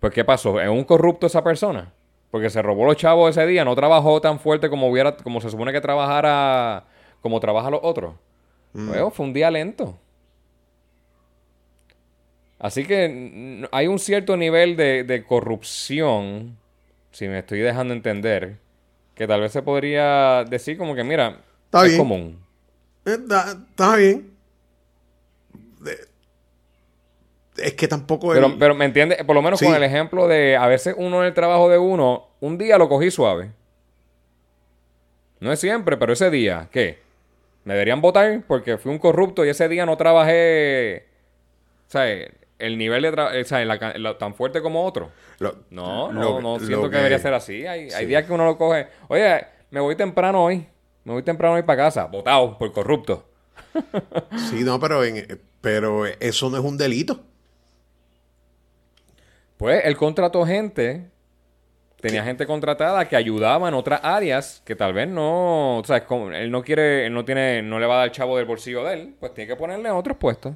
Pues 0.00 0.12
¿qué 0.12 0.24
pasó? 0.24 0.60
¿Es 0.60 0.68
un 0.68 0.84
corrupto 0.84 1.26
esa 1.26 1.42
persona? 1.42 1.92
Porque 2.30 2.50
se 2.50 2.60
robó 2.62 2.84
los 2.84 2.96
chavos 2.96 3.30
ese 3.30 3.46
día, 3.46 3.64
no 3.64 3.74
trabajó 3.74 4.20
tan 4.20 4.38
fuerte 4.40 4.68
como 4.68 4.88
hubiera, 4.90 5.16
como 5.16 5.40
se 5.40 5.48
supone 5.50 5.72
que 5.72 5.80
trabajara, 5.80 6.84
como 7.20 7.40
trabajan 7.40 7.72
los 7.72 7.80
otros. 7.82 8.14
Bueno, 8.72 9.10
fue 9.10 9.24
un 9.26 9.32
día 9.32 9.50
lento. 9.50 9.98
Así 12.58 12.84
que 12.86 13.66
hay 13.70 13.86
un 13.86 13.98
cierto 13.98 14.36
nivel 14.36 14.76
de, 14.76 15.04
de 15.04 15.24
corrupción, 15.24 16.56
si 17.12 17.28
me 17.28 17.38
estoy 17.40 17.60
dejando 17.60 17.92
entender, 17.94 18.58
que 19.14 19.26
tal 19.26 19.40
vez 19.42 19.52
se 19.52 19.62
podría 19.62 20.44
decir 20.44 20.78
como 20.78 20.94
que, 20.94 21.04
mira, 21.04 21.40
Está 21.66 21.82
es 21.84 21.92
bien. 21.92 21.98
común. 21.98 22.38
Eh, 23.04 23.16
Está, 23.20 23.52
está 23.52 23.96
bien. 23.96 24.30
De- 25.80 26.06
es 27.58 27.74
que 27.74 27.88
tampoco 27.88 28.32
el- 28.34 28.40
Pero, 28.42 28.58
pero 28.58 28.74
me 28.74 28.84
entiendes, 28.84 29.22
por 29.24 29.34
lo 29.34 29.42
menos 29.42 29.58
Sí. 29.60 29.66
con 29.66 29.74
el 29.74 29.82
ejemplo 29.82 30.26
de 30.28 30.56
a 30.56 30.66
veces 30.66 30.94
uno 30.96 31.20
en 31.20 31.26
el 31.26 31.34
trabajo 31.34 31.68
de 31.68 31.78
uno, 31.78 32.28
un 32.40 32.58
día 32.58 32.78
lo 32.78 32.88
cogí 32.88 33.10
suave. 33.10 33.50
No 35.40 35.52
es 35.52 35.60
siempre, 35.60 35.96
pero 35.96 36.12
ese 36.12 36.30
día, 36.30 36.68
¿qué? 36.72 36.98
¿Me 37.64 37.74
deberían 37.74 38.00
votar? 38.00 38.42
Porque 38.46 38.78
fui 38.78 38.90
un 38.92 38.98
corrupto 38.98 39.44
y 39.44 39.48
ese 39.50 39.68
día 39.68 39.84
no 39.84 39.96
trabajé, 39.96 41.06
o 41.88 41.90
sea, 41.90 42.06
el 42.58 42.78
nivel 42.78 43.02
de 43.02 43.12
trabajo, 43.12 43.36
o 43.38 43.44
sea, 43.44 43.64
la 43.64 43.78
ca- 43.78 43.98
la- 43.98 44.16
tan 44.18 44.34
fuerte 44.34 44.62
como 44.62 44.84
otro. 44.84 45.10
lo- 45.38 45.56
No, 45.70 46.10
no, 46.12 46.20
lo- 46.22 46.40
no 46.40 46.58
siento 46.58 46.88
que, 46.88 46.96
debería 46.96 47.18
ser 47.18 47.34
así. 47.34 47.66
Hay, 47.66 48.06
días 48.06 48.24
que 48.24 48.32
uno 48.32 48.46
lo 48.46 48.56
coge. 48.56 48.86
Oye, 49.08 49.44
me 49.70 49.80
voy 49.80 49.94
temprano 49.96 50.44
hoy. 50.44 50.66
Me 51.04 51.12
voy 51.12 51.22
temprano 51.22 51.54
hoy 51.56 51.62
para 51.62 51.82
casa. 51.84 52.06
Votado 52.06 52.56
por 52.56 52.72
corrupto. 52.72 53.28
Sí, 54.50 54.64
no, 54.64 54.80
pero, 54.80 55.04
en- 55.04 55.38
pero 55.60 56.06
eso 56.06 56.48
no 56.48 56.56
es 56.56 56.64
un 56.64 56.78
delito. 56.78 57.20
Pues 59.56 59.84
él 59.84 59.96
contrató 59.96 60.44
gente. 60.46 61.10
Tenía 62.00 62.22
gente 62.22 62.46
contratada 62.46 63.08
que 63.08 63.16
ayudaba 63.16 63.68
en 63.68 63.74
otras 63.74 64.00
áreas 64.02 64.62
que 64.64 64.76
tal 64.76 64.92
vez 64.92 65.08
no. 65.08 65.78
O 65.78 65.84
sea, 65.84 66.04
él 66.34 66.50
no 66.50 66.62
quiere, 66.62 67.06
él 67.06 67.14
no 67.14 67.24
tiene, 67.24 67.62
no 67.62 67.78
le 67.78 67.86
va 67.86 67.94
a 67.94 67.98
dar 68.00 68.12
chavo 68.12 68.36
del 68.36 68.44
bolsillo 68.46 68.84
de 68.84 68.94
él. 68.94 69.16
Pues 69.18 69.32
tiene 69.34 69.48
que 69.48 69.56
ponerle 69.56 69.88
en 69.88 69.94
otros 69.94 70.16
puestos. 70.18 70.54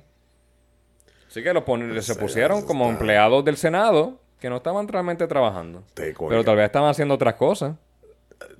Así 1.28 1.42
que 1.42 1.52
lo 1.52 1.64
pon- 1.64 2.00
se 2.02 2.14
pusieron 2.16 2.62
como 2.66 2.84
está- 2.84 2.98
empleados 3.00 3.44
del 3.44 3.56
Senado 3.56 4.20
que 4.38 4.50
no 4.50 4.56
estaban 4.58 4.86
realmente 4.88 5.26
trabajando. 5.26 5.82
Pero 5.94 6.44
tal 6.44 6.56
vez 6.56 6.66
estaban 6.66 6.90
haciendo 6.90 7.14
otras 7.14 7.34
cosas. 7.34 7.76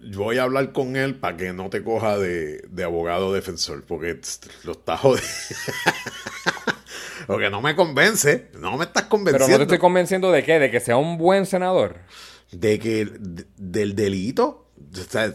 Yo 0.00 0.24
voy 0.24 0.38
a 0.38 0.42
hablar 0.42 0.72
con 0.72 0.94
él 0.96 1.16
para 1.16 1.37
que 1.37 1.53
no 1.53 1.70
te 1.70 1.83
coja 1.83 2.18
de, 2.18 2.62
de 2.68 2.85
abogado 2.85 3.33
defensor, 3.33 3.85
porque 3.87 4.20
lo 4.64 4.72
está 4.72 4.96
jodiendo. 4.96 5.29
porque 7.27 7.51
no 7.51 7.61
me 7.61 7.75
convence, 7.77 8.51
no 8.59 8.77
me 8.77 8.85
estás 8.85 9.05
Pero 9.05 9.09
convenciendo 9.11 9.53
no 9.53 9.57
te 9.59 9.63
estoy 9.65 9.79
convenciendo 9.79 10.31
de 10.33 10.43
qué, 10.45 10.59
de 10.59 10.71
que 10.71 10.81
sea 10.81 10.97
un 10.97 11.19
buen 11.19 11.47
senador. 11.47 11.97
de 12.53 12.79
que 12.81 13.05
de- 13.07 13.47
del 13.57 13.95
delito. 13.95 14.67
O 14.93 14.97
sea, 15.09 15.33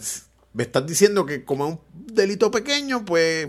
me 0.54 0.63
estás 0.63 0.86
diciendo 0.86 1.26
que 1.26 1.45
como 1.45 1.65
es 1.67 1.71
un 1.74 1.80
delito 2.13 2.52
pequeño, 2.52 3.06
pues, 3.06 3.48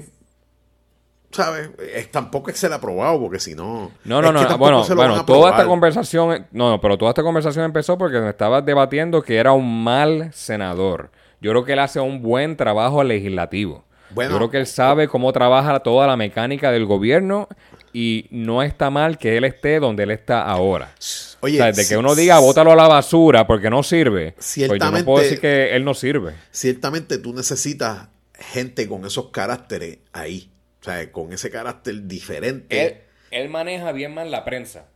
¿sabes? 1.32 1.70
Es- 1.94 2.10
tampoco 2.10 2.50
es 2.50 2.58
ser 2.58 2.72
aprobado, 2.72 3.20
porque 3.20 3.40
si 3.40 3.54
no... 3.54 3.90
No, 4.04 4.22
no, 4.22 4.32
no. 4.32 4.58
Bueno, 4.58 4.84
bueno, 4.94 5.24
toda 5.24 5.50
esta 5.50 5.66
conversación, 5.66 6.46
no, 6.52 6.70
no, 6.70 6.80
pero 6.80 6.96
toda 6.96 7.10
esta 7.10 7.22
conversación 7.22 7.64
empezó 7.64 7.98
porque 7.98 8.20
me 8.20 8.30
estabas 8.30 8.64
debatiendo 8.64 9.22
que 9.22 9.36
era 9.36 9.52
un 9.52 9.82
mal 9.84 10.30
senador. 10.32 11.10
Yo 11.40 11.50
creo 11.50 11.64
que 11.64 11.72
él 11.74 11.80
hace 11.80 12.00
un 12.00 12.22
buen 12.22 12.56
trabajo 12.56 13.02
legislativo. 13.04 13.84
Bueno. 14.10 14.30
Yo 14.30 14.36
creo 14.38 14.50
que 14.50 14.58
él 14.58 14.66
sabe 14.66 15.08
cómo 15.08 15.32
trabaja 15.32 15.80
toda 15.80 16.06
la 16.06 16.16
mecánica 16.16 16.70
del 16.70 16.86
gobierno 16.86 17.48
y 17.98 18.26
no 18.30 18.62
está 18.62 18.90
mal 18.90 19.16
que 19.16 19.38
él 19.38 19.44
esté 19.44 19.80
donde 19.80 20.02
él 20.02 20.10
está 20.10 20.42
ahora. 20.42 20.94
Oye, 21.40 21.58
o 21.58 21.62
sea, 21.62 21.72
de 21.72 21.88
que 21.88 21.96
uno 21.96 22.14
diga, 22.14 22.38
bótalo 22.40 22.72
a 22.72 22.76
la 22.76 22.88
basura 22.88 23.46
porque 23.46 23.70
no 23.70 23.82
sirve. 23.82 24.32
Pues 24.32 24.54
yo 24.54 24.90
no 24.90 25.02
puedo 25.02 25.22
decir 25.22 25.40
que 25.40 25.74
él 25.74 25.82
no 25.82 25.94
sirve. 25.94 26.34
ciertamente 26.50 27.16
tú 27.16 27.32
necesitas 27.32 28.08
gente 28.34 28.86
con 28.86 29.06
esos 29.06 29.30
caracteres 29.30 30.00
ahí. 30.12 30.50
O 30.82 30.84
sea, 30.84 31.10
con 31.10 31.32
ese 31.32 31.48
carácter 31.48 32.06
diferente. 32.06 32.86
Él, 32.86 32.96
él 33.30 33.48
maneja 33.48 33.92
bien 33.92 34.12
mal 34.12 34.30
la 34.30 34.44
prensa. 34.44 34.88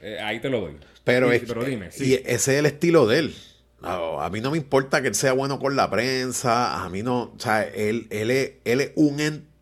Eh, 0.00 0.18
ahí 0.22 0.40
te 0.40 0.48
lo 0.48 0.62
doy. 0.62 0.78
Pero, 1.04 1.28
Sí, 1.28 1.36
es, 1.36 1.42
pero 1.46 1.64
dime, 1.64 1.90
y 1.94 1.98
sí. 1.98 2.14
ese 2.14 2.54
es 2.54 2.58
el 2.60 2.64
estilo 2.64 3.06
de 3.06 3.18
él. 3.18 3.34
A, 3.82 4.24
a 4.24 4.30
mí 4.30 4.40
no 4.40 4.50
me 4.52 4.56
importa 4.56 5.02
que 5.02 5.08
él 5.08 5.14
sea 5.14 5.34
bueno 5.34 5.58
con 5.58 5.76
la 5.76 5.90
prensa. 5.90 6.82
A 6.82 6.88
mí 6.88 7.02
no. 7.02 7.34
O 7.36 7.38
sea, 7.38 7.62
él, 7.62 8.06
él, 8.08 8.30
es, 8.30 8.52
él 8.64 8.80
es 8.80 8.92
un 8.94 9.20
ente 9.20 9.53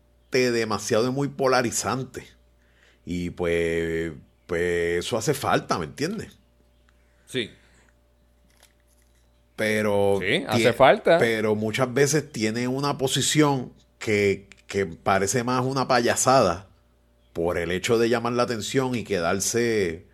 demasiado 0.51 1.11
muy 1.11 1.27
polarizante. 1.29 2.25
Y 3.05 3.29
pues, 3.31 4.11
pues 4.45 5.05
eso 5.05 5.17
hace 5.17 5.33
falta, 5.33 5.77
¿me 5.79 5.85
entiendes? 5.85 6.37
Sí. 7.27 7.49
Pero. 9.55 10.19
Sí, 10.21 10.43
hace 10.47 10.73
falta. 10.73 11.17
Pero 11.17 11.55
muchas 11.55 11.93
veces 11.93 12.31
tiene 12.31 12.67
una 12.67 12.97
posición 12.97 13.71
que, 13.99 14.47
que 14.67 14.85
parece 14.85 15.43
más 15.43 15.63
una 15.63 15.87
payasada 15.87 16.67
por 17.33 17.57
el 17.57 17.71
hecho 17.71 17.97
de 17.97 18.09
llamar 18.09 18.33
la 18.33 18.43
atención 18.43 18.95
y 18.95 19.03
quedarse, 19.03 20.05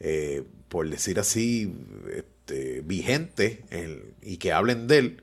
eh, 0.00 0.42
por 0.68 0.88
decir 0.88 1.18
así, 1.18 1.74
este, 2.14 2.82
vigente 2.82 3.64
en- 3.70 4.14
y 4.22 4.36
que 4.38 4.52
hablen 4.52 4.86
de 4.86 4.98
él. 4.98 5.22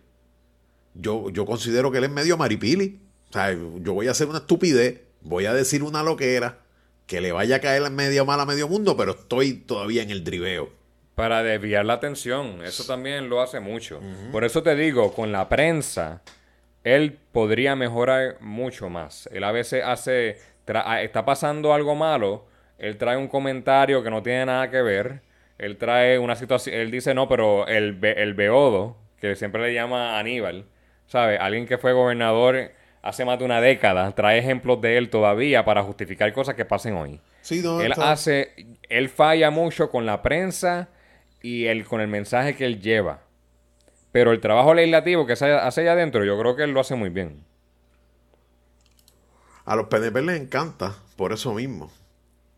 Yo, 0.95 1.29
yo 1.29 1.45
considero 1.45 1.91
que 1.91 1.97
él 1.99 2.05
es 2.05 2.11
medio 2.11 2.37
maripili. 2.37 2.99
Sea, 3.35 3.53
yo 3.81 3.93
voy 3.93 4.07
a 4.07 4.11
hacer 4.11 4.27
una 4.27 4.39
estupidez, 4.39 5.01
voy 5.21 5.45
a 5.45 5.53
decir 5.53 5.83
una 5.83 6.03
loquera, 6.03 6.59
que 7.07 7.21
le 7.21 7.31
vaya 7.31 7.57
a 7.57 7.59
caer 7.59 7.89
medio 7.91 8.25
mal 8.25 8.39
a 8.39 8.45
medio 8.45 8.67
mundo, 8.67 8.97
pero 8.97 9.11
estoy 9.11 9.53
todavía 9.53 10.01
en 10.01 10.09
el 10.09 10.23
driveo. 10.23 10.69
Para 11.13 11.43
desviar 11.43 11.85
la 11.85 11.93
atención. 11.93 12.61
Eso 12.63 12.83
también 12.85 13.29
lo 13.29 13.41
hace 13.41 13.59
mucho. 13.59 14.01
Por 14.31 14.43
eso 14.43 14.63
te 14.63 14.75
digo, 14.75 15.13
con 15.13 15.31
la 15.31 15.47
prensa, 15.47 16.21
él 16.83 17.17
podría 17.31 17.75
mejorar 17.75 18.37
mucho 18.41 18.89
más. 18.89 19.29
Él 19.31 19.43
a 19.43 19.51
veces 19.51 19.83
hace. 19.85 20.37
ah, 20.73 21.01
está 21.01 21.23
pasando 21.23 21.73
algo 21.73 21.95
malo. 21.95 22.45
Él 22.77 22.97
trae 22.97 23.15
un 23.17 23.27
comentario 23.29 24.03
que 24.03 24.09
no 24.09 24.23
tiene 24.23 24.47
nada 24.47 24.69
que 24.69 24.81
ver. 24.81 25.21
Él 25.57 25.77
trae 25.77 26.19
una 26.19 26.35
situación. 26.35 26.75
Él 26.75 26.91
dice, 26.91 27.13
no, 27.13 27.29
pero 27.29 27.65
el, 27.67 27.93
be- 27.93 28.21
el 28.21 28.33
beodo, 28.33 28.97
que 29.21 29.35
siempre 29.37 29.61
le 29.61 29.73
llama 29.73 30.19
Aníbal, 30.19 30.65
¿sabes? 31.07 31.39
Alguien 31.39 31.65
que 31.65 31.77
fue 31.77 31.93
gobernador 31.93 32.71
hace 33.05 33.23
más 33.23 33.37
de 33.37 33.45
una 33.45 33.61
década, 33.61 34.11
trae 34.15 34.39
ejemplos 34.39 34.81
de 34.81 34.97
él 34.97 35.11
todavía 35.11 35.63
para 35.63 35.83
justificar 35.83 36.33
cosas 36.33 36.55
que 36.55 36.65
pasen 36.65 36.95
hoy. 36.95 37.21
Sí, 37.41 37.61
no, 37.61 37.79
él 37.79 37.91
está- 37.91 38.11
hace, 38.11 38.55
él 38.89 39.09
falla 39.09 39.51
mucho 39.51 39.91
con 39.91 40.07
la 40.07 40.23
prensa 40.23 40.89
y 41.43 41.67
el, 41.67 41.85
con 41.85 42.01
el 42.01 42.07
mensaje 42.07 42.55
que 42.55 42.65
él 42.65 42.81
lleva. 42.81 43.21
Pero 44.11 44.31
el 44.31 44.41
trabajo 44.41 44.73
legislativo 44.73 45.27
que 45.27 45.35
se 45.35 45.51
hace 45.51 45.81
allá 45.81 45.91
adentro, 45.91 46.25
yo 46.25 46.39
creo 46.39 46.55
que 46.55 46.63
él 46.63 46.71
lo 46.71 46.79
hace 46.79 46.95
muy 46.95 47.09
bien. 47.09 47.43
A 49.65 49.75
los 49.75 49.87
PNP 49.87 50.21
les 50.23 50.41
encanta, 50.41 50.95
por 51.15 51.31
eso 51.31 51.53
mismo. 51.53 51.91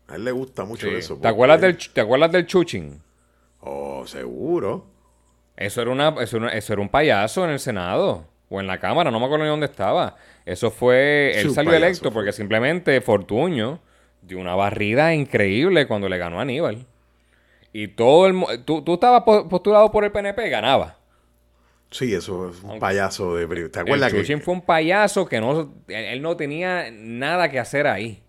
A 0.08 0.16
él 0.16 0.24
le 0.24 0.32
gusta 0.32 0.64
mucho 0.64 0.88
Sí. 0.88 0.94
eso. 0.94 1.16
¿Te, 1.16 1.28
acuerdas 1.28 1.60
del, 1.60 1.76
¿Te 1.76 2.00
acuerdas 2.00 2.32
del 2.32 2.46
Chuchín? 2.46 3.02
Oh, 3.60 4.06
seguro. 4.06 4.86
Eso 5.56 5.82
era, 5.82 5.90
una, 5.90 6.14
eso, 6.22 6.38
era, 6.38 6.48
eso 6.50 6.72
era 6.72 6.80
un 6.80 6.88
payaso 6.88 7.44
en 7.44 7.50
el 7.50 7.58
Senado 7.60 8.24
o 8.48 8.60
en 8.60 8.66
la 8.66 8.78
Cámara, 8.78 9.10
no 9.10 9.20
me 9.20 9.26
acuerdo 9.26 9.44
ni 9.44 9.50
dónde 9.50 9.66
estaba. 9.66 10.16
Eso 10.46 10.70
fue, 10.70 11.32
él 11.36 11.50
salió 11.50 11.72
payaso 11.72 11.86
electo 11.86 12.12
porque 12.12 12.32
simplemente 12.32 13.00
Fortuño 13.00 13.80
dio 14.22 14.38
una 14.38 14.54
barrida 14.54 15.14
increíble 15.14 15.86
cuando 15.86 16.08
le 16.08 16.18
ganó 16.18 16.38
a 16.38 16.42
Aníbal. 16.42 16.86
Y 17.72 17.88
todo 17.88 18.26
el... 18.26 18.64
Tú, 18.64 18.82
tú 18.82 18.94
estabas 18.94 19.22
po- 19.22 19.48
postulado 19.48 19.90
por 19.92 20.04
el 20.04 20.10
PNP, 20.10 20.48
ganaba. 20.48 20.96
Sí, 21.90 22.12
eso 22.14 22.50
es 22.50 22.62
un 22.62 22.78
payaso 22.78 23.36
de... 23.36 23.46
¿Te 23.68 23.80
El 23.80 23.86
acuerdas 23.86 24.12
que...? 24.12 24.20
Chuchín 24.20 24.40
fue 24.40 24.54
un 24.54 24.62
payaso 24.62 25.26
que 25.26 25.40
no... 25.40 25.74
Él, 25.88 26.04
él 26.04 26.22
no 26.22 26.36
tenía 26.36 26.90
nada 26.90 27.50
que 27.50 27.58
hacer 27.58 27.86
ahí. 27.86 28.22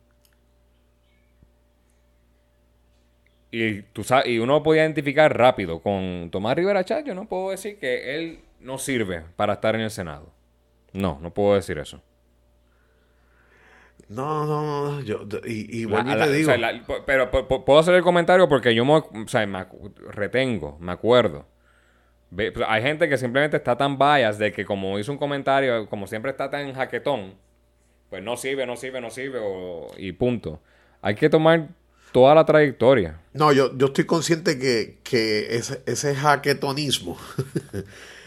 Y, 3.51 3.81
tú 3.81 4.03
sabes, 4.03 4.27
y 4.27 4.39
uno 4.39 4.61
podía 4.61 4.83
identificar 4.83 5.35
rápido 5.35 5.81
con 5.81 6.29
Tomás 6.31 6.55
Rivera 6.55 6.83
Chat. 6.83 7.05
Yo 7.05 7.15
no 7.15 7.27
puedo 7.27 7.49
decir 7.51 7.79
que 7.79 8.15
él 8.15 8.39
no 8.59 8.77
sirve 8.77 9.23
para 9.35 9.53
estar 9.53 9.75
en 9.75 9.81
el 9.81 9.91
Senado. 9.91 10.31
No, 10.93 11.19
no 11.21 11.33
puedo 11.33 11.55
decir 11.55 11.77
eso. 11.77 12.01
No, 14.07 14.45
no, 14.45 14.91
no. 14.91 15.01
Yo, 15.01 15.21
y 15.45 15.81
y 15.83 15.85
La- 15.85 16.03
te 16.03 16.29
o 16.29 16.31
digo... 16.31 16.49
sea, 16.49 16.57
la- 16.57 16.83
p- 16.85 17.01
pero 17.05 17.29
puedo 17.31 17.79
hacer 17.79 17.93
el 17.95 18.01
comentario 18.03 18.49
porque 18.49 18.73
yo 18.73 18.83
me, 18.85 18.93
o 18.95 19.05
sea, 19.27 19.45
me 19.45 19.65
retengo, 20.09 20.77
me 20.79 20.91
acuerdo. 20.91 21.45
Pues, 22.35 22.53
hay 22.67 22.81
gente 22.81 23.07
que 23.09 23.17
simplemente 23.17 23.57
está 23.57 23.77
tan 23.77 23.97
bias 23.97 24.37
de 24.39 24.51
que 24.51 24.65
como 24.65 24.97
hizo 24.97 25.11
un 25.11 25.17
comentario, 25.17 25.87
como 25.89 26.07
siempre 26.07 26.31
está 26.31 26.49
tan 26.49 26.73
jaquetón, 26.73 27.35
pues 28.09 28.23
no 28.23 28.35
sirve, 28.37 28.65
no 28.65 28.75
sirve, 28.77 28.99
no 29.01 29.09
sirve 29.11 29.39
o- 29.41 29.91
y 29.97 30.11
punto. 30.13 30.59
Hay 31.01 31.13
que 31.15 31.29
tomar 31.29 31.69
toda 32.11 32.33
la 32.33 32.45
trayectoria. 32.45 33.19
No, 33.33 33.51
yo, 33.53 33.77
yo 33.77 33.87
estoy 33.87 34.05
consciente 34.05 34.57
que, 34.57 34.97
que 35.03 35.55
ese, 35.55 35.83
ese 35.85 36.15
jaquetonismo 36.15 37.15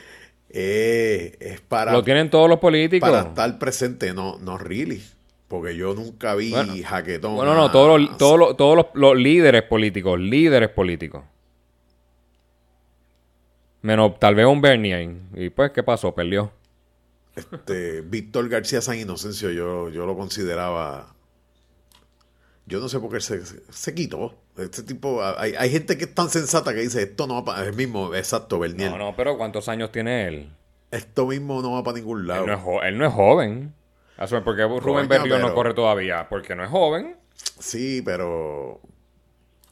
eh, 0.53 1.37
es 1.41 1.61
para, 1.61 1.93
Lo 1.93 2.03
tienen 2.03 2.31
todos 2.31 2.49
los 2.49 2.59
políticos. 2.59 3.09
para 3.09 3.29
estar 3.29 3.59
presente, 3.59 4.13
no, 4.13 4.39
no 4.39 4.59
really. 4.59 5.03
Porque 5.49 5.77
yo 5.77 5.95
nunca 5.95 6.35
vi 6.35 6.51
Bueno. 6.51 6.75
jaquetón. 6.85 7.35
Bueno, 7.37 7.55
no, 7.55 7.71
todos 7.71 8.01
los, 8.01 8.17
todos 8.17 8.39
los, 8.39 8.57
todos 8.57 8.77
los, 8.77 8.87
los 8.95 9.17
líderes 9.17 9.63
políticos, 9.65 10.19
líderes 10.19 10.71
políticos. 10.71 11.25
Menos 13.83 14.19
tal 14.19 14.35
vez 14.35 14.47
un 14.47 14.61
Bernier. 14.61 15.11
Y 15.35 15.51
pues, 15.51 15.73
¿qué 15.73 15.83
pasó? 15.83 16.15
Perdió. 16.15 16.53
Este, 17.35 18.03
Víctor 18.03 18.49
García 18.49 18.81
San 18.81 18.99
Inocencio, 18.99 19.51
yo, 19.51 19.89
yo 19.89 20.07
lo 20.07 20.17
consideraba. 20.17 21.15
Yo 22.67 22.79
no 22.81 22.89
sé 22.89 23.01
por 23.01 23.11
qué 23.11 23.21
se, 23.21 23.41
se, 23.45 23.95
quitó. 23.95 24.35
Este 24.57 24.83
tipo, 24.83 25.23
hay, 25.23 25.55
hay 25.59 25.71
gente 25.71 25.99
que 25.99 26.05
es 26.05 26.15
tan 26.15 26.31
sensata 26.31 26.73
que 26.73 26.81
dice 26.81 27.03
esto 27.03 27.27
no 27.27 27.35
va 27.35 27.45
para. 27.45 27.67
El 27.67 27.75
mismo, 27.75 28.15
exacto, 28.15 28.59
Bernier. 28.59 28.91
No, 28.93 28.99
no, 28.99 29.17
pero 29.17 29.37
¿cuántos 29.37 29.69
años 29.69 29.91
tiene 29.91 30.29
él? 30.29 30.53
Esto 30.91 31.27
mismo 31.27 31.61
no 31.63 31.73
va 31.73 31.83
para 31.83 31.97
ningún 31.99 32.27
lado. 32.27 32.43
Él 32.43 32.47
no 32.51 32.55
es, 32.55 32.61
jo- 32.61 32.83
él 32.83 32.99
no 32.99 33.07
es 33.07 33.13
joven. 33.13 33.75
Eso, 34.19 34.45
¿Por 34.45 34.57
qué 34.57 34.63
Rubén 34.63 35.09
Berrío 35.09 35.39
no 35.39 35.55
corre 35.55 35.75
todavía? 35.75 36.29
Porque 36.29 36.55
no 36.55 36.63
es 36.63 36.71
joven. 36.71 37.17
Sí, 37.59 38.03
pero. 38.05 38.81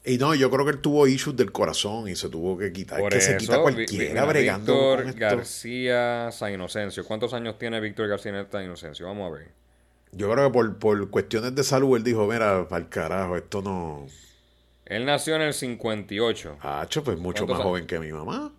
Y 0.05 0.17
no, 0.17 0.35
yo 0.35 0.51
creo 0.51 0.65
que 0.65 0.73
él 0.73 0.79
tuvo 0.81 1.07
issues 1.07 1.37
del 1.37 1.53
corazón 1.53 2.09
y 2.09 2.17
se 2.17 2.31
tuvo 2.31 2.57
que 2.57 2.73
quitar. 2.73 2.99
Por 2.99 3.13
que 3.13 3.21
se 3.21 3.37
quita 3.37 3.61
cualquiera 3.61 4.25
bregando 4.25 4.73
Víctor 4.73 4.99
con 5.01 5.09
esto. 5.11 5.21
García 5.21 6.31
San 6.33 6.55
Inocencio. 6.55 7.05
¿Cuántos 7.05 7.35
años 7.35 7.59
tiene 7.59 7.79
Víctor 7.81 8.09
García 8.09 8.47
San 8.51 8.65
Inocencio? 8.65 9.07
Vamos 9.07 9.31
a 9.31 9.37
ver. 9.39 9.60
Yo 10.13 10.31
creo 10.31 10.49
que 10.49 10.53
por, 10.53 10.79
por 10.79 11.11
cuestiones 11.11 11.55
de 11.55 11.63
salud 11.63 11.97
él 11.97 12.03
dijo, 12.03 12.27
mira, 12.27 12.69
para 12.69 12.83
el 12.83 12.89
carajo, 12.89 13.37
esto 13.37 13.63
no... 13.63 14.07
Él 14.87 15.05
nació 15.07 15.37
en 15.37 15.43
el 15.43 15.55
58. 15.55 16.59
Hacho, 16.61 17.05
pues 17.05 17.17
mucho 17.19 17.47
¿Cuántos 17.47 17.49
más 17.49 17.61
años? 17.61 17.71
joven 17.71 17.87
que 17.87 17.99
mi 18.01 18.11
mamá. 18.13 18.53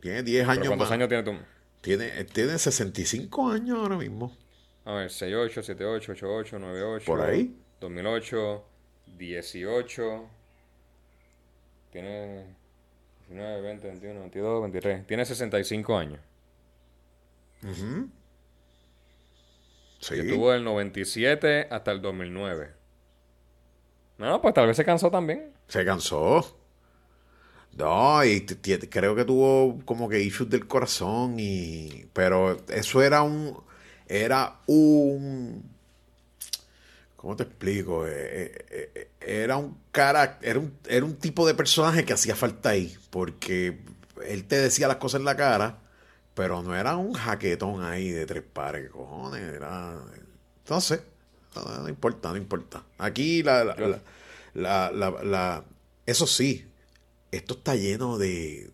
Tiene 0.00 0.22
10 0.24 0.40
¿Pero 0.42 0.50
años 0.52 0.66
¿Cuántos 0.66 0.86
más. 0.88 0.92
años 0.92 1.08
tiene 1.08 1.22
tú? 1.22 1.32
Tiene, 1.80 2.24
tiene 2.24 2.58
65 2.58 3.48
años 3.50 3.78
ahora 3.78 3.96
mismo. 3.96 4.36
A 4.84 4.94
ver, 4.94 5.10
68, 5.10 5.62
78, 5.62 6.12
88, 6.12 6.58
98. 6.58 7.06
Por 7.06 7.20
ahí. 7.20 7.54
2008, 7.80 8.64
18. 9.16 10.28
Tiene 11.92 12.46
19, 13.28 13.60
20, 13.60 13.86
21, 13.88 14.20
22, 14.20 14.62
23. 14.62 15.06
Tiene 15.06 15.24
65 15.24 15.96
años. 15.98 16.20
Sí. 19.98 20.14
Que 20.14 20.20
estuvo 20.20 20.52
del 20.52 20.64
97 20.64 21.68
hasta 21.70 21.90
el 21.90 22.00
2009. 22.00 22.70
No, 24.18 24.42
pues 24.42 24.54
tal 24.54 24.66
vez 24.66 24.76
se 24.76 24.84
cansó 24.84 25.10
también. 25.10 25.52
Se 25.68 25.84
cansó. 25.84 26.58
No, 27.76 28.24
y 28.24 28.44
creo 28.44 29.14
que 29.14 29.24
tuvo 29.24 29.78
como 29.84 30.08
que 30.08 30.20
issues 30.20 30.50
del 30.50 30.66
corazón 30.66 31.36
y... 31.38 32.06
Pero 32.12 32.56
eso 32.68 33.02
era 33.02 33.22
un... 33.22 33.56
Era 34.08 34.56
un... 34.66 35.62
¿Cómo 37.14 37.36
te 37.36 37.44
explico? 37.44 38.06
Eh, 38.06 38.66
eh, 38.70 38.90
eh, 38.94 39.08
era 39.20 39.56
un 39.56 39.78
cara... 39.92 40.38
Era 40.42 40.58
un, 40.58 40.76
era 40.88 41.04
un 41.04 41.14
tipo 41.16 41.46
de 41.46 41.54
personaje 41.54 42.04
que 42.04 42.12
hacía 42.12 42.34
falta 42.34 42.70
ahí. 42.70 42.96
Porque 43.10 43.78
él 44.26 44.44
te 44.44 44.56
decía 44.56 44.88
las 44.88 44.96
cosas 44.96 45.20
en 45.20 45.26
la 45.26 45.36
cara, 45.36 45.78
pero 46.38 46.62
no 46.62 46.74
era 46.76 46.96
un 46.96 47.14
jaquetón 47.14 47.82
ahí 47.84 48.10
de 48.10 48.24
tres 48.24 48.44
pares. 48.52 48.84
¿Qué 48.84 48.88
cojones? 48.90 49.42
Era... 49.42 49.96
No, 50.70 51.82
no 51.82 51.88
importa, 51.88 52.30
no 52.30 52.36
importa. 52.36 52.84
Aquí 52.96 53.42
la... 53.42 53.64
la, 53.64 53.74
la- 53.76 54.00
la- 54.54 54.90
la- 54.92 55.22
la- 55.24 55.64
eso 56.06 56.26
sí, 56.28 56.64
esto 57.32 57.54
está 57.54 57.74
lleno 57.74 58.16
de 58.18 58.70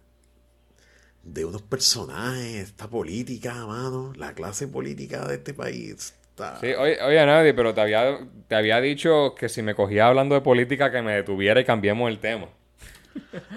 de 1.23 1.45
unos 1.47 1.63
personajes, 1.63 2.69
esta 2.69 2.87
política, 2.87 3.55
mano, 3.67 4.13
la 4.17 4.35
clase 4.35 4.69
política 4.69 5.27
de 5.27 5.37
este 5.37 5.55
país 5.55 6.13
está... 6.29 6.61
Sí, 6.61 6.67
oye, 6.75 7.01
oye 7.03 7.25
Nadie, 7.25 7.55
pero 7.55 7.73
te 7.73 7.81
había, 7.81 8.19
te 8.47 8.55
había 8.55 8.79
dicho 8.83 9.35
que 9.35 9.49
si 9.49 9.63
me 9.63 9.75
cogía 9.75 10.07
hablando 10.09 10.35
de 10.35 10.43
política 10.43 10.93
que 10.93 11.01
me 11.01 11.15
detuviera 11.15 11.59
y 11.61 11.65
cambiemos 11.65 12.11
el 12.11 12.19
tema. 12.19 12.49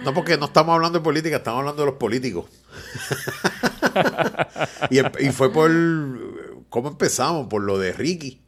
No, 0.06 0.14
porque 0.14 0.38
no 0.38 0.46
estamos 0.46 0.76
hablando 0.76 1.00
de 1.00 1.04
política, 1.04 1.36
estamos 1.38 1.60
hablando 1.60 1.82
de 1.82 1.88
los 1.88 1.98
políticos. 2.00 2.46
y, 4.90 5.00
y 5.28 5.32
fue 5.32 5.52
por... 5.52 5.72
¿Cómo 6.70 6.90
empezamos? 6.90 7.48
Por 7.48 7.64
lo 7.64 7.78
de 7.80 7.94
Ricky. 7.94 8.42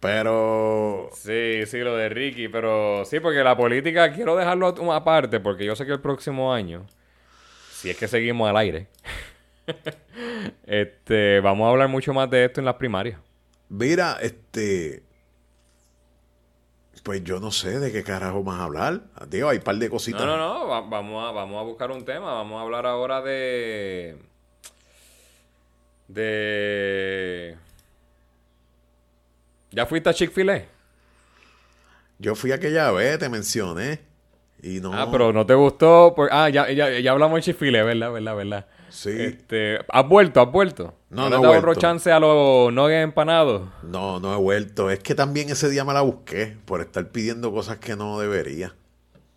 Pero... 0.00 1.10
Sí, 1.14 1.64
sí, 1.66 1.78
lo 1.78 1.94
de 1.96 2.08
Ricky, 2.08 2.48
pero 2.48 3.04
sí, 3.04 3.20
porque 3.20 3.44
la 3.44 3.56
política 3.56 4.12
quiero 4.12 4.34
dejarlo 4.36 4.74
aparte, 4.92 5.38
porque 5.38 5.64
yo 5.64 5.76
sé 5.76 5.86
que 5.86 5.92
el 5.92 6.00
próximo 6.00 6.52
año, 6.52 6.86
si 7.70 7.90
es 7.90 7.96
que 7.96 8.08
seguimos 8.08 8.50
al 8.50 8.56
aire, 8.56 8.88
este, 10.66 11.38
vamos 11.40 11.66
a 11.66 11.70
hablar 11.70 11.88
mucho 11.88 12.12
más 12.12 12.28
de 12.30 12.46
esto 12.46 12.60
en 12.60 12.64
las 12.64 12.74
primarias. 12.74 13.20
Mira, 13.68 14.18
este... 14.20 15.04
Pues 17.04 17.24
yo 17.24 17.40
no 17.40 17.50
sé 17.50 17.80
de 17.80 17.90
qué 17.90 18.04
carajo 18.04 18.42
más 18.44 18.60
hablar. 18.60 19.02
Digo, 19.28 19.48
hay 19.48 19.58
un 19.58 19.64
par 19.64 19.74
de 19.76 19.90
cositas. 19.90 20.20
No, 20.20 20.36
no, 20.36 20.36
no, 20.36 20.68
va- 20.68 20.82
vamos, 20.82 21.28
a, 21.28 21.32
vamos 21.32 21.60
a 21.60 21.62
buscar 21.64 21.90
un 21.90 22.04
tema, 22.04 22.32
vamos 22.34 22.58
a 22.58 22.62
hablar 22.62 22.86
ahora 22.86 23.20
de... 23.22 24.16
De... 26.12 27.56
¿Ya 29.70 29.86
fuiste 29.86 30.10
a 30.10 30.14
Chick-fil-A? 30.14 30.62
Yo 32.18 32.34
fui 32.34 32.52
aquella 32.52 32.90
vez, 32.92 33.18
te 33.18 33.28
mencioné. 33.28 34.00
Y 34.62 34.80
no. 34.80 34.92
Ah, 34.92 35.08
pero 35.10 35.32
no 35.32 35.44
te 35.46 35.54
gustó. 35.54 36.12
por- 36.14 36.28
Ah, 36.30 36.48
ya, 36.50 36.70
ya, 36.70 36.90
ya 37.00 37.10
hablamos 37.12 37.36
de 37.38 37.42
Chick-fil-A, 37.42 37.82
¿verdad? 37.82 38.12
¿Verdad? 38.12 38.36
¿Verdad? 38.36 38.66
Sí. 38.90 39.10
Este, 39.10 39.78
¿Has 39.88 40.06
vuelto? 40.06 40.40
¿Has 40.42 40.52
vuelto? 40.52 40.94
No, 41.08 41.30
no 41.30 41.36
has 41.36 41.40
he 41.42 41.46
dado 41.46 41.58
otro 41.58 41.74
chance 41.74 42.12
a 42.12 42.20
los 42.20 42.72
nuggets 42.72 43.04
empanados? 43.04 43.68
No, 43.82 44.20
no 44.20 44.34
he 44.34 44.36
vuelto. 44.36 44.90
Es 44.90 44.98
que 45.00 45.14
también 45.14 45.48
ese 45.48 45.70
día 45.70 45.84
me 45.84 45.94
la 45.94 46.02
busqué 46.02 46.56
por 46.66 46.82
estar 46.82 47.08
pidiendo 47.10 47.50
cosas 47.52 47.78
que 47.78 47.96
no 47.96 48.20
debería. 48.20 48.74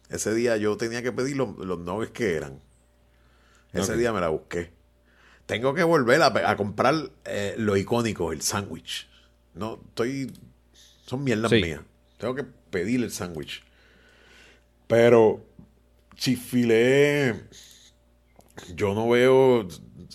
Ese 0.09 0.33
día 0.35 0.57
yo 0.57 0.75
tenía 0.77 1.01
que 1.01 1.11
pedir 1.13 1.37
los, 1.37 1.55
los 1.57 1.79
nuggets 1.79 2.11
que 2.11 2.35
eran. 2.35 2.59
Ese 3.73 3.95
día 3.97 4.11
me 4.13 4.19
la 4.21 4.27
busqué. 4.29 4.71
Tengo 5.45 5.73
que 5.73 5.83
volver 5.83 6.21
a, 6.21 6.27
a 6.49 6.55
comprar 6.57 6.95
eh, 7.25 7.55
lo 7.57 7.77
icónico, 7.77 8.31
el 8.31 8.41
sándwich. 8.41 9.07
No, 9.53 9.79
estoy. 9.89 10.31
Son 11.05 11.23
mierdas 11.23 11.51
Sí. 11.51 11.61
mías. 11.61 11.81
Tengo 12.17 12.33
que 12.35 12.43
pedir 12.43 13.03
el 13.03 13.11
sándwich. 13.11 13.63
Pero. 14.87 15.41
Chifilé. 16.15 17.35
Yo 18.75 18.93
no 18.93 19.09
veo. 19.09 19.67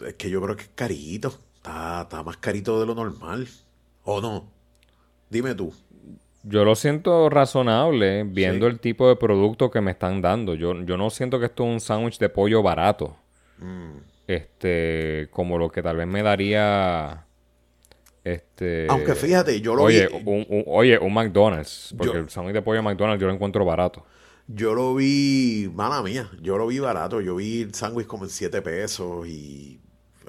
Es 0.07 0.15
que 0.15 0.31
yo 0.31 0.41
creo 0.43 0.57
que 0.57 0.63
es 0.63 0.71
carito. 0.75 1.29
Está, 1.57 2.03
está 2.03 2.23
más 2.23 2.39
carito 2.39 2.81
de 2.81 2.87
lo 2.87 2.95
normal. 2.95 3.47
¿O 4.05 4.21
no? 4.21 4.51
Dime 5.29 5.55
tú. 5.55 5.73
Yo 6.43 6.65
lo 6.65 6.75
siento 6.75 7.29
razonable 7.29 8.25
viendo 8.25 8.67
el 8.67 8.81
tipo 8.81 9.07
de 9.09 9.17
producto 9.17 9.71
que 9.71 9.83
me 9.83 9.91
están 9.91 10.23
dando. 10.23 10.55
Yo, 10.55 10.73
yo 10.85 10.97
no 10.97 11.11
siento 11.11 11.39
que 11.39 11.47
esto 11.47 11.65
es 11.65 11.69
un 11.71 11.81
sándwich 11.81 12.19
de 12.19 12.31
pollo 12.31 12.63
barato. 12.63 13.15
Mm. 13.59 13.99
Este, 14.35 15.29
como 15.31 15.59
lo 15.59 15.71
que 15.71 15.83
tal 15.83 15.97
vez 15.97 16.07
me 16.07 16.23
daría. 16.23 17.27
Este. 18.23 18.87
Aunque 18.89 19.15
fíjate, 19.15 19.61
yo 19.61 19.75
lo 19.75 19.85
oye, 19.85 20.07
vi. 20.09 20.15
Un, 20.25 20.47
un- 20.49 20.65
oye, 20.67 20.99
un 20.99 21.13
McDonald's. 21.13 21.95
Porque 21.97 22.13
Yo- 22.15 22.19
el 22.21 22.29
sándwich 22.31 22.55
de 22.55 22.63
pollo 22.63 22.77
de 22.79 22.83
McDonald's 22.83 23.21
yo 23.21 23.27
lo 23.27 23.33
encuentro 23.35 23.65
barato. 23.65 24.05
Yo 24.47 24.75
lo 24.75 24.95
vi, 24.95 25.71
mala 25.75 26.03
mía, 26.03 26.29
yo 26.43 26.59
lo 26.59 26.67
vi 26.67 26.79
barato. 26.81 27.21
Yo 27.21 27.37
vi 27.37 27.63
el 27.63 27.75
sándwich 27.75 28.07
como 28.07 28.25
en 28.25 28.31
7 28.31 28.61
pesos 28.63 29.27
y 29.27 29.81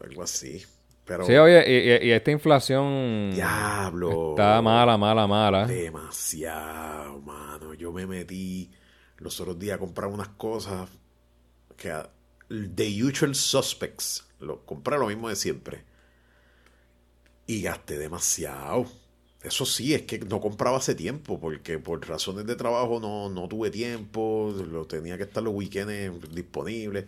algo 0.03 0.23
así. 0.23 0.63
Pero, 1.05 1.25
Sí, 1.25 1.33
oye, 1.35 1.63
y, 1.67 2.05
y- 2.05 2.09
y 2.09 2.11
esta 2.11 2.31
inflación. 2.31 3.31
diablo. 3.33 4.31
Está 4.31 4.61
mala, 4.61 4.97
mala, 4.97 5.27
mala. 5.27 5.65
Demasiado, 5.65 7.19
mano. 7.21 7.73
Yo 7.73 7.91
me 7.91 8.05
metí 8.07 8.71
los 9.17 9.39
otros 9.41 9.59
días 9.59 9.75
a 9.75 9.79
comprar 9.79 10.09
unas 10.09 10.29
cosas 10.29 10.87
que 11.75 11.91
The 12.75 13.03
Usual 13.03 13.35
Suspects. 13.35 14.25
Lo, 14.39 14.65
compré 14.65 14.97
lo 14.97 15.07
mismo 15.07 15.29
de 15.29 15.35
siempre. 15.35 15.83
Y 17.47 17.61
gasté 17.61 17.97
demasiado. 17.97 18.85
Eso 19.43 19.65
sí, 19.65 19.93
es 19.93 20.03
que 20.03 20.19
no 20.19 20.39
compraba 20.39 20.77
hace 20.77 20.93
tiempo, 20.93 21.39
porque 21.39 21.79
por 21.79 22.07
razones 22.07 22.45
de 22.45 22.55
trabajo 22.55 22.99
no, 22.99 23.29
no 23.29 23.47
tuve 23.47 23.71
tiempo, 23.71 24.53
lo 24.71 24.85
tenía 24.85 25.17
que 25.17 25.23
estar 25.23 25.41
los 25.41 25.53
weekends 25.53 26.33
disponibles. 26.33 27.05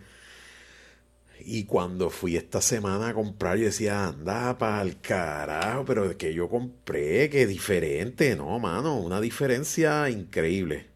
Y 1.40 1.64
cuando 1.64 2.10
fui 2.10 2.36
esta 2.36 2.60
semana 2.60 3.08
a 3.08 3.14
comprar, 3.14 3.58
yo 3.58 3.66
decía, 3.66 4.06
anda 4.06 4.56
el 4.82 5.00
carajo, 5.00 5.84
pero 5.84 6.10
es 6.10 6.16
que 6.16 6.32
yo 6.32 6.48
compré, 6.48 7.28
que 7.28 7.46
diferente, 7.46 8.34
no, 8.36 8.58
mano, 8.58 8.98
una 8.98 9.20
diferencia 9.20 10.08
increíble. 10.10 10.86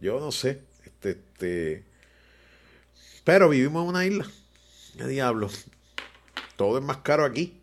Yo 0.00 0.20
no 0.20 0.32
sé, 0.32 0.62
este, 0.84 1.10
este, 1.10 1.84
pero 3.24 3.48
vivimos 3.48 3.82
en 3.84 3.88
una 3.88 4.04
isla, 4.06 4.26
qué 4.96 5.06
diablo, 5.06 5.48
todo 6.56 6.78
es 6.78 6.84
más 6.84 6.98
caro 6.98 7.24
aquí. 7.24 7.58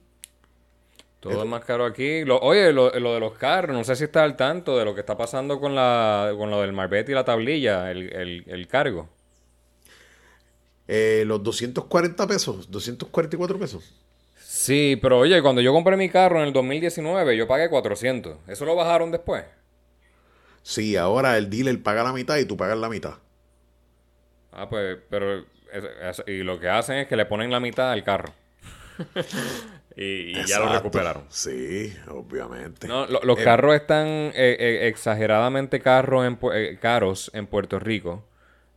Todo 1.19 1.43
es 1.43 1.50
más 1.50 1.65
caro 1.65 1.86
aquí. 1.86 2.24
Lo- 2.24 2.39
oye, 2.39 2.72
lo, 2.72 2.91
lo 2.98 3.13
de 3.13 3.19
los 3.19 3.34
carros, 3.34 3.76
no 3.76 3.84
sé 3.84 3.95
si 3.95 4.06
está 4.06 4.24
al 4.24 4.36
tanto 4.38 4.78
de 4.78 4.86
lo 4.86 4.93
que 4.93 5.02
está 5.02 5.17
pasando 5.17 5.60
con 5.60 5.76
la 5.76 6.34
con 6.38 6.50
lo 6.50 6.62
del 6.62 6.72
marbete 6.72 7.12
y 7.12 7.15
la 7.15 7.26
tablilla, 7.26 7.91
el, 7.91 8.12
el, 8.13 8.43
el 8.48 8.67
cargo. 8.67 9.10
Eh, 10.88 11.24
los 11.28 11.43
240 11.43 12.26
pesos, 12.28 12.69
244 12.72 13.60
pesos. 13.60 13.93
Sí, 14.36 14.98
pero 15.02 15.19
oye, 15.19 15.41
cuando 15.41 15.62
yo 15.62 15.72
compré 15.74 15.95
mi 15.98 16.10
carro 16.10 16.39
en 16.41 16.48
el 16.48 16.54
2019, 16.54 17.38
yo 17.38 17.48
pagué 17.48 17.69
400. 17.69 18.38
¿Eso 18.48 18.65
lo 18.65 18.76
bajaron 18.76 19.12
después? 19.12 19.45
Sí, 20.63 20.95
ahora 20.95 21.38
el 21.38 21.50
dealer 21.50 21.82
paga 21.84 22.04
la 22.04 22.13
mitad 22.13 22.38
y 22.38 22.45
tú 22.45 22.56
pagas 22.58 22.78
la 22.78 22.89
mitad. 22.89 23.15
Ah, 24.60 24.69
pues, 24.69 24.98
pero... 25.10 25.39
es- 25.39 25.45
es- 26.19 26.24
y 26.28 26.43
lo 26.43 26.60
que 26.60 26.69
hacen 26.69 26.98
es 26.98 27.08
que 27.08 27.15
le 27.15 27.26
ponen 27.26 27.50
la 27.52 27.60
mitad 27.60 27.91
al 27.91 28.04
carro. 28.04 28.34
y 29.95 30.38
y 30.39 30.45
ya 30.45 30.60
lo 30.60 30.72
recuperaron. 30.72 31.24
Sí, 31.30 31.93
obviamente. 32.10 32.88
No, 32.88 33.06
lo- 33.08 33.22
los 33.24 33.39
Eh, 33.39 33.43
carros 33.43 33.76
están 33.76 34.08
eh, 34.08 34.32
eh, 34.60 34.88
exageradamente 34.88 35.80
carros 35.80 36.26
en 36.26 36.39
Pu- 36.39 36.80
caros 36.80 37.32
en 37.34 37.48
Puerto 37.48 37.80
Rico. 37.80 38.26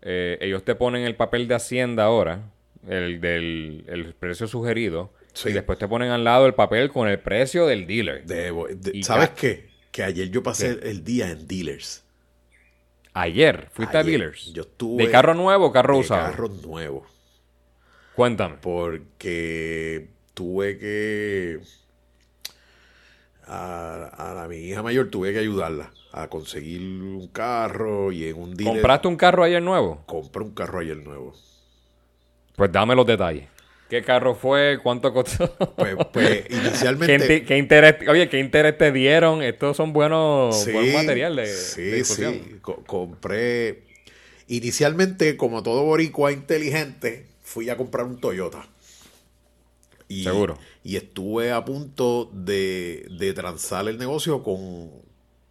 Ellos 0.05 0.65
te 0.65 0.75
ponen 0.75 1.03
el 1.05 1.15
papel 1.15 1.47
de 1.47 1.55
Hacienda 1.55 2.05
ahora, 2.05 2.41
el 2.89 3.21
del 3.21 3.85
el 3.89 4.15
precio 4.15 4.49
sugerido, 4.49 5.13
Sí. 5.33 5.51
y 5.51 5.53
después 5.53 5.79
te 5.79 5.87
ponen 5.87 6.11
al 6.11 6.25
lado 6.25 6.47
el 6.47 6.55
papel 6.55 6.91
con 6.91 7.09
el 7.09 7.21
precio 7.21 7.67
del 7.67 7.87
dealer. 7.87 8.25
De- 8.27 9.03
¿Sabes 9.05 9.31
qué? 9.31 9.71
Que 9.93 10.03
ayer 10.03 10.29
yo 10.31 10.43
pasé 10.43 10.79
el 10.83 11.05
día 11.05 11.31
en 11.31 11.47
dealers. 11.47 12.05
Ayer, 13.15 13.69
fuiste 13.73 13.97
Ayer, 13.99 13.99
a 13.99 14.03
dealers. 14.03 14.53
yo 14.53 14.63
estuve 14.63 15.05
¿De 15.05 15.11
carro 15.11 15.35
nuevo 15.35 15.67
o 15.67 15.73
carro 15.73 15.95
de 15.95 16.01
usado? 16.01 16.23
carros 16.31 16.63
nuevos. 16.67 17.09
Cuéntame. 18.15 18.57
Porque 18.61 20.11
tuve 20.35 20.79
que. 20.79 21.61
A, 23.47 24.07
a 24.31 24.35
la, 24.35 24.49
mi 24.49 24.57
hija 24.57 24.83
mayor 24.83 25.11
tuve 25.11 25.33
que 25.33 25.41
ayudarla 25.41 25.93
a 26.13 26.29
conseguir 26.29 26.81
un 26.81 27.27
carro 27.29 28.13
y 28.13 28.27
en 28.29 28.41
un 28.41 28.55
dealer. 28.55 28.75
¿Compraste 28.75 29.09
un 29.09 29.17
carro 29.17 29.43
ayer 29.43 29.63
nuevo? 29.63 30.03
Compré 30.07 30.43
un 30.45 30.55
carro 30.55 30.79
ayer 30.81 30.97
nuevo. 30.97 31.33
Pues 32.57 32.71
dame 32.71 32.95
los 32.95 33.07
detalles. 33.07 33.49
¿Qué 33.93 34.01
carro 34.01 34.35
fue? 34.35 34.79
¿Cuánto 34.83 35.13
costó? 35.13 35.55
Pues, 35.77 35.97
pues 36.15 36.47
¿Qué, 36.47 36.55
inicialmente. 36.55 37.45
qué 37.45 37.59
interés, 37.59 37.97
oye, 38.09 38.27
¿qué 38.31 38.39
interés 38.39 38.79
te 38.79 38.91
dieron? 38.91 39.43
Estos 39.43 39.77
son 39.77 39.93
buenos, 39.93 40.65
Sí, 40.65 40.73
buen 40.73 40.95
material 40.95 41.37
de, 41.37 41.47
sí, 41.47 41.83
de 41.83 42.03
sí. 42.03 42.57
Co- 42.63 42.83
compré. 42.87 43.83
Inicialmente, 44.49 45.37
como 45.37 45.63
todo 45.63 45.85
boricua 45.85 46.33
inteligente, 46.33 47.27
fui 47.43 47.69
a 47.69 47.77
comprar 47.77 48.07
un 48.07 48.19
Toyota. 48.19 48.67
Y, 50.09 50.25
Seguro. 50.25 50.57
Y 50.83 50.97
estuve 50.97 51.53
a 51.53 51.63
punto 51.63 52.31
de, 52.33 53.07
de 53.11 53.35
transar 53.35 53.87
el 53.89 53.99
negocio 53.99 54.43
con, 54.43 54.91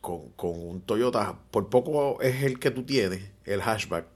con, 0.02 0.30
con 0.32 0.60
un 0.60 0.82
Toyota. 0.82 1.38
Por 1.52 1.70
poco 1.70 2.20
es 2.24 2.42
el 2.42 2.58
que 2.58 2.72
tú 2.72 2.82
tienes, 2.86 3.22
el 3.46 3.62
hatchback. 3.62 4.08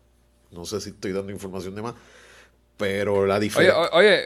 No 0.51 0.65
sé 0.65 0.81
si 0.81 0.89
estoy 0.89 1.11
dando 1.11 1.31
información 1.31 1.75
de 1.75 1.83
más. 1.83 1.93
Pero 2.77 3.25
la 3.25 3.39
diferencia. 3.39 3.77
oye, 3.93 4.21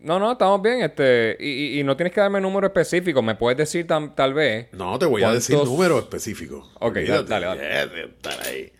no, 0.00 0.18
no, 0.18 0.32
estamos 0.32 0.60
bien. 0.62 0.82
Este, 0.82 1.36
y, 1.40 1.82
no 1.84 1.96
tienes 1.96 2.12
que 2.12 2.20
darme 2.20 2.40
número 2.40 2.66
específico. 2.66 3.22
Me 3.22 3.34
puedes 3.36 3.56
decir 3.58 3.86
tam- 3.86 4.14
tal 4.14 4.34
vez. 4.34 4.68
No 4.72 4.98
te 4.98 5.06
voy 5.06 5.22
a 5.22 5.32
decir 5.32 5.54
¿Cuántos- 5.56 5.72
números 5.72 6.02
específicos. 6.02 6.70
Ok, 6.80 6.96
dale, 7.28 7.46
dale. 7.46 8.04
Estar 8.04 8.40
ahí. 8.46 8.72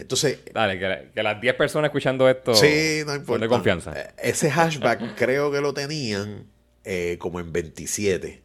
Entonces, 0.00 0.38
Dale, 0.54 0.78
que, 0.78 1.10
que 1.12 1.22
las 1.24 1.40
10 1.40 1.54
personas 1.56 1.88
escuchando 1.88 2.28
esto 2.28 2.54
Sí, 2.54 3.00
no 3.04 3.16
importa. 3.16 3.42
de 3.44 3.48
confianza. 3.48 3.92
Eh, 4.00 4.10
Ese 4.22 4.48
hashback 4.48 5.14
creo 5.16 5.50
que 5.50 5.60
lo 5.60 5.74
tenían 5.74 6.46
eh, 6.84 7.16
como 7.18 7.40
en 7.40 7.52
27, 7.52 8.40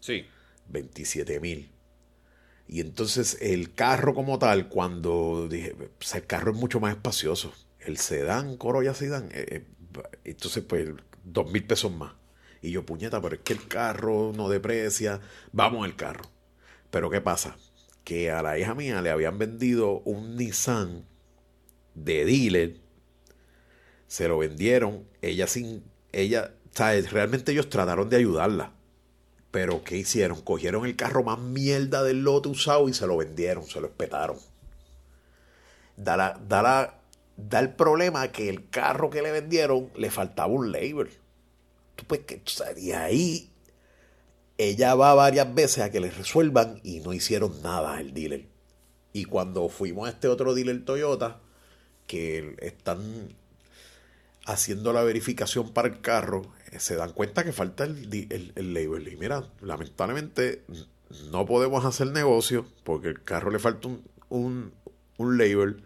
Sí. 0.00 0.26
27 0.68 1.40
mil. 1.40 1.70
Y 2.68 2.80
entonces 2.80 3.38
el 3.40 3.72
carro 3.74 4.12
como 4.14 4.38
tal, 4.38 4.68
cuando 4.68 5.48
dije, 5.48 5.74
o 5.80 5.86
sea, 6.04 6.20
el 6.20 6.26
carro 6.26 6.52
es 6.52 6.58
mucho 6.58 6.78
más 6.78 6.94
espacioso. 6.94 7.52
El 7.80 7.96
sedán, 7.98 8.56
Corolla 8.56 8.94
sedán, 8.94 9.30
eh, 9.32 9.46
eh, 9.48 9.66
entonces 10.24 10.62
pues 10.64 10.88
dos 11.24 11.50
mil 11.50 11.64
pesos 11.66 11.92
más. 11.92 12.12
Y 12.62 12.72
yo, 12.72 12.84
puñeta, 12.84 13.20
pero 13.22 13.36
es 13.36 13.40
que 13.42 13.54
el 13.54 13.66
carro 13.68 14.32
no 14.36 14.48
deprecia, 14.48 15.20
vamos 15.52 15.84
al 15.84 15.96
carro. 15.96 16.24
Pero 16.90 17.10
¿qué 17.10 17.20
pasa? 17.20 17.56
Que 18.04 18.30
a 18.30 18.42
la 18.42 18.58
hija 18.58 18.74
mía 18.74 19.00
le 19.02 19.10
habían 19.10 19.38
vendido 19.38 20.00
un 20.00 20.36
Nissan 20.36 21.04
de 21.94 22.24
dealer 22.24 22.76
se 24.06 24.28
lo 24.28 24.38
vendieron, 24.38 25.04
ella 25.22 25.46
sin, 25.46 25.84
ella, 26.12 26.54
¿sabes? 26.72 27.12
Realmente 27.12 27.52
ellos 27.52 27.68
trataron 27.68 28.08
de 28.10 28.16
ayudarla. 28.16 28.72
Pero 29.50 29.84
¿qué 29.84 29.96
hicieron? 29.98 30.42
Cogieron 30.42 30.86
el 30.86 30.96
carro 30.96 31.22
más 31.24 31.38
mierda 31.38 32.02
del 32.04 32.22
lote 32.22 32.48
usado 32.48 32.88
y 32.88 32.94
se 32.94 33.06
lo 33.06 33.16
vendieron, 33.16 33.64
se 33.66 33.80
lo 33.80 33.86
espetaron. 33.88 34.38
Da, 35.96 36.16
la- 36.16 36.38
da, 36.48 36.62
la- 36.62 36.99
da 37.36 37.60
el 37.60 37.74
problema 37.74 38.28
que 38.28 38.48
el 38.48 38.68
carro 38.70 39.10
que 39.10 39.22
le 39.22 39.32
vendieron 39.32 39.90
le 39.96 40.10
faltaba 40.10 40.52
un 40.52 40.72
label. 40.72 41.08
Tú 41.96 42.04
pues 42.06 42.20
que, 42.20 42.42
y 42.76 42.92
ahí 42.92 43.50
ella 44.58 44.94
va 44.94 45.14
varias 45.14 45.54
veces 45.54 45.84
a 45.84 45.90
que 45.90 46.00
le 46.00 46.10
resuelvan 46.10 46.80
y 46.82 47.00
no 47.00 47.12
hicieron 47.12 47.62
nada 47.62 47.98
el 48.00 48.12
dealer. 48.12 48.46
Y 49.12 49.24
cuando 49.24 49.68
fuimos 49.68 50.06
a 50.06 50.12
este 50.12 50.28
otro 50.28 50.54
dealer 50.54 50.84
Toyota, 50.84 51.40
que 52.06 52.56
están 52.60 53.34
haciendo 54.44 54.92
la 54.92 55.02
verificación 55.02 55.72
para 55.72 55.88
el 55.88 56.00
carro, 56.00 56.42
eh, 56.72 56.78
se 56.78 56.96
dan 56.96 57.12
cuenta 57.12 57.44
que 57.44 57.52
falta 57.52 57.84
el, 57.84 58.08
el, 58.12 58.52
el 58.54 58.74
label. 58.74 59.08
Y 59.08 59.16
mira, 59.16 59.48
lamentablemente 59.60 60.64
no 61.30 61.46
podemos 61.46 61.84
hacer 61.84 62.08
negocio 62.08 62.66
porque 62.84 63.08
el 63.08 63.22
carro 63.22 63.50
le 63.50 63.58
falta 63.58 63.88
un, 63.88 64.04
un, 64.28 64.74
un 65.16 65.38
label. 65.38 65.82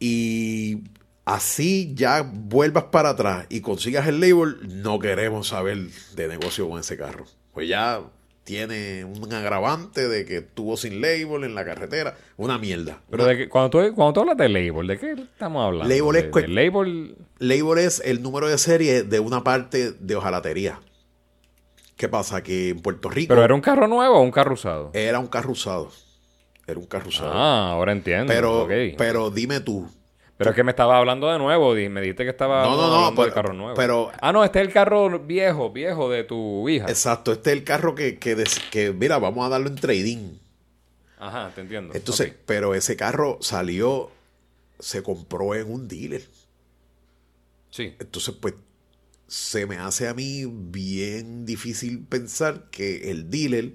Y 0.00 0.84
así 1.24 1.92
ya 1.94 2.22
vuelvas 2.22 2.84
para 2.84 3.10
atrás 3.10 3.46
y 3.48 3.60
consigas 3.60 4.06
el 4.06 4.20
label, 4.20 4.56
no 4.82 4.98
queremos 4.98 5.48
saber 5.48 5.78
de 6.14 6.28
negocio 6.28 6.68
con 6.68 6.78
ese 6.80 6.96
carro. 6.96 7.26
Pues 7.52 7.68
ya 7.68 8.00
tiene 8.44 9.04
un 9.04 9.30
agravante 9.34 10.08
de 10.08 10.24
que 10.24 10.38
estuvo 10.38 10.76
sin 10.78 11.00
label 11.02 11.44
en 11.44 11.54
la 11.54 11.64
carretera. 11.66 12.16
Una 12.38 12.56
mierda. 12.56 13.02
Pero 13.10 13.26
de 13.26 13.36
que- 13.36 13.48
cuando, 13.48 13.68
tú, 13.70 13.94
cuando 13.94 14.12
tú 14.14 14.20
hablas 14.20 14.38
de 14.38 14.48
label, 14.48 14.86
¿de 14.86 14.98
qué 14.98 15.12
estamos 15.12 15.66
hablando? 15.66 15.88
Label 15.94 16.16
es 16.16 16.22
De- 16.24 16.30
cu- 16.30 16.38
de 16.40 16.48
label... 16.48 17.16
Label 17.40 17.78
es 17.84 18.00
el 18.04 18.22
número 18.22 18.48
de 18.48 18.56
serie 18.56 19.02
de 19.02 19.20
una 19.20 19.44
parte 19.44 19.92
de 19.92 20.16
hojalatería. 20.16 20.80
¿Qué 21.96 22.08
pasa? 22.08 22.42
Que 22.42 22.70
en 22.70 22.80
Puerto 22.80 23.10
Rico 23.10 23.28
¿Pero 23.28 23.44
era 23.44 23.54
un 23.54 23.60
carro 23.60 23.86
nuevo 23.88 24.16
o 24.18 24.22
un 24.22 24.30
carro 24.30 24.54
usado? 24.54 24.90
era 24.94 25.18
un 25.18 25.26
carro 25.26 25.50
usado. 25.50 25.90
Era 26.68 26.78
un 26.78 26.86
carro 26.86 27.08
usado. 27.08 27.32
Ah, 27.34 27.70
ahora 27.72 27.90
entiendo. 27.92 28.32
pero, 28.32 28.68
pero 28.96 29.30
dime 29.30 29.58
tú, 29.60 29.90
Pero 30.36 30.50
es 30.50 30.54
que 30.56 30.62
me 30.62 30.70
estaba 30.70 30.98
hablando 30.98 31.28
de 31.32 31.38
nuevo 31.38 31.72
me 31.74 32.00
dijiste 32.00 32.22
que 32.22 32.30
estaba 32.30 32.62
No, 32.62 32.76
no, 32.76 32.88
no, 32.88 32.94
hablando 32.96 33.22
del 33.22 33.32
pero- 33.32 33.34
carro 33.42 33.54
nuevo. 33.54 33.74
pero- 33.74 34.12
ah, 34.20 34.32
no, 34.32 34.44
este 34.44 34.60
es 34.60 34.66
el 34.68 34.72
carro 34.72 35.18
viejo, 35.18 35.72
viejo 35.72 36.08
de 36.10 36.22
tu 36.24 36.68
hija. 36.68 36.84
Exacto, 36.88 37.32
este 37.32 37.50
es 37.50 37.56
el 37.58 37.64
carro 37.64 37.94
que, 37.96 38.18
que, 38.20 38.36
des- 38.36 38.60
que, 38.70 38.92
mira, 38.92 39.18
vamos 39.18 39.44
a 39.44 39.48
darlo 39.48 39.66
en 39.68 39.74
trading. 39.76 40.34
Ajá, 41.18 41.50
te 41.54 41.62
entiendo. 41.62 41.92
Entonces, 41.94 42.32
pero 42.46 42.74
ese 42.76 42.94
carro 42.96 43.38
salió, 43.40 44.10
se 44.78 45.02
compró 45.02 45.54
en 45.56 45.72
un 45.72 45.88
dealer. 45.88 46.22
Sí. 47.70 47.94
Entonces, 47.98 48.34
pues, 48.40 48.54
se 49.26 49.66
me 49.66 49.76
hace 49.78 50.06
a 50.08 50.14
mí 50.14 50.44
bien 50.46 51.44
difícil 51.44 52.04
pensar 52.06 52.70
que 52.70 53.10
el 53.10 53.30
dealer, 53.30 53.72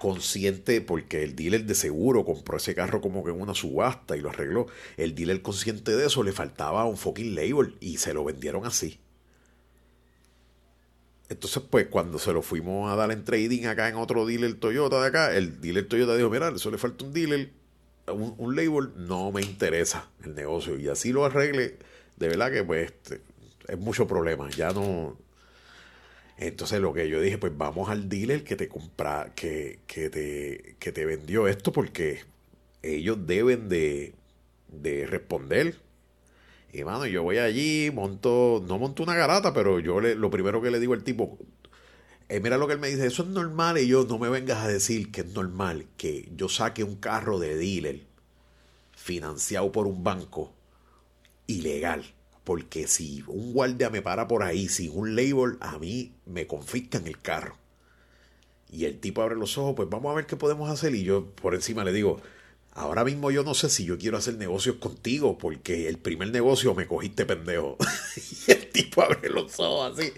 consciente, 0.00 0.80
porque 0.80 1.22
el 1.22 1.36
dealer 1.36 1.66
de 1.66 1.74
seguro 1.74 2.24
compró 2.24 2.56
ese 2.56 2.74
carro 2.74 3.02
como 3.02 3.22
que 3.22 3.30
en 3.30 3.40
una 3.40 3.54
subasta 3.54 4.16
y 4.16 4.20
lo 4.20 4.30
arregló, 4.30 4.66
el 4.96 5.14
dealer 5.14 5.42
consciente 5.42 5.94
de 5.94 6.06
eso 6.06 6.22
le 6.22 6.32
faltaba 6.32 6.86
un 6.86 6.96
fucking 6.96 7.34
label 7.34 7.76
y 7.80 7.98
se 7.98 8.14
lo 8.14 8.24
vendieron 8.24 8.64
así. 8.64 8.98
Entonces, 11.28 11.62
pues, 11.70 11.86
cuando 11.88 12.18
se 12.18 12.32
lo 12.32 12.40
fuimos 12.40 12.90
a 12.90 12.96
dar 12.96 13.12
en 13.12 13.24
trading 13.24 13.66
acá 13.66 13.90
en 13.90 13.96
otro 13.96 14.24
dealer 14.24 14.54
Toyota 14.54 15.02
de 15.02 15.08
acá, 15.08 15.36
el 15.36 15.60
dealer 15.60 15.86
Toyota 15.86 16.16
dijo, 16.16 16.30
mira, 16.30 16.48
eso 16.48 16.70
le 16.70 16.78
falta 16.78 17.04
un 17.04 17.12
dealer, 17.12 17.50
un, 18.08 18.34
un 18.38 18.56
label, 18.56 18.92
no 18.96 19.30
me 19.30 19.42
interesa 19.42 20.08
el 20.24 20.34
negocio. 20.34 20.78
Y 20.78 20.88
así 20.88 21.12
lo 21.12 21.26
arregle, 21.26 21.76
de 22.16 22.28
verdad 22.28 22.50
que 22.50 22.64
pues 22.64 22.90
este, 22.90 23.20
es 23.68 23.78
mucho 23.78 24.08
problema. 24.08 24.48
Ya 24.50 24.72
no. 24.72 25.16
Entonces 26.40 26.80
lo 26.80 26.94
que 26.94 27.06
yo 27.06 27.20
dije, 27.20 27.36
pues 27.36 27.56
vamos 27.56 27.90
al 27.90 28.08
dealer 28.08 28.44
que 28.44 28.56
te 28.56 28.66
compra, 28.66 29.32
que, 29.36 29.80
que 29.86 30.08
te, 30.08 30.76
que 30.78 30.90
te 30.90 31.04
vendió 31.04 31.46
esto, 31.46 31.70
porque 31.70 32.20
ellos 32.82 33.26
deben 33.26 33.68
de, 33.68 34.14
de 34.68 35.06
responder. 35.06 35.76
Y 36.72 36.82
mano, 36.82 37.04
yo 37.04 37.22
voy 37.22 37.36
allí, 37.36 37.90
monto, 37.92 38.64
no 38.66 38.78
monto 38.78 39.02
una 39.02 39.14
garata, 39.14 39.52
pero 39.52 39.80
yo 39.80 40.00
le, 40.00 40.14
lo 40.14 40.30
primero 40.30 40.62
que 40.62 40.70
le 40.70 40.80
digo 40.80 40.94
al 40.94 41.04
tipo, 41.04 41.36
eh, 42.30 42.40
mira 42.40 42.56
lo 42.56 42.66
que 42.66 42.72
él 42.72 42.80
me 42.80 42.88
dice, 42.88 43.06
eso 43.06 43.22
es 43.22 43.28
normal 43.28 43.76
y 43.76 43.86
yo 43.86 44.06
no 44.06 44.18
me 44.18 44.30
vengas 44.30 44.64
a 44.64 44.68
decir 44.68 45.10
que 45.10 45.20
es 45.20 45.26
normal 45.34 45.88
que 45.98 46.30
yo 46.36 46.48
saque 46.48 46.84
un 46.84 46.96
carro 46.96 47.38
de 47.38 47.54
dealer 47.54 48.06
financiado 48.92 49.70
por 49.72 49.86
un 49.86 50.02
banco 50.04 50.54
ilegal. 51.46 52.14
Porque 52.50 52.88
si 52.88 53.22
un 53.28 53.52
guardia 53.52 53.90
me 53.90 54.02
para 54.02 54.26
por 54.26 54.42
ahí 54.42 54.68
sin 54.68 54.90
un 54.92 55.14
label, 55.14 55.56
a 55.60 55.78
mí 55.78 56.10
me 56.26 56.48
confiscan 56.48 57.06
el 57.06 57.20
carro. 57.20 57.56
Y 58.68 58.86
el 58.86 58.98
tipo 58.98 59.22
abre 59.22 59.36
los 59.36 59.56
ojos, 59.56 59.74
pues 59.76 59.88
vamos 59.88 60.10
a 60.10 60.16
ver 60.16 60.26
qué 60.26 60.34
podemos 60.34 60.68
hacer. 60.68 60.92
Y 60.96 61.04
yo 61.04 61.26
por 61.26 61.54
encima 61.54 61.84
le 61.84 61.92
digo, 61.92 62.20
ahora 62.72 63.04
mismo 63.04 63.30
yo 63.30 63.44
no 63.44 63.54
sé 63.54 63.70
si 63.70 63.84
yo 63.84 63.98
quiero 63.98 64.16
hacer 64.16 64.34
negocios 64.34 64.78
contigo, 64.80 65.38
porque 65.38 65.86
el 65.86 65.98
primer 65.98 66.32
negocio 66.32 66.74
me 66.74 66.88
cogiste 66.88 67.24
pendejo. 67.24 67.76
y 68.48 68.50
el 68.50 68.68
tipo 68.70 69.02
abre 69.02 69.30
los 69.30 69.60
ojos 69.60 69.96
así. 69.96 70.12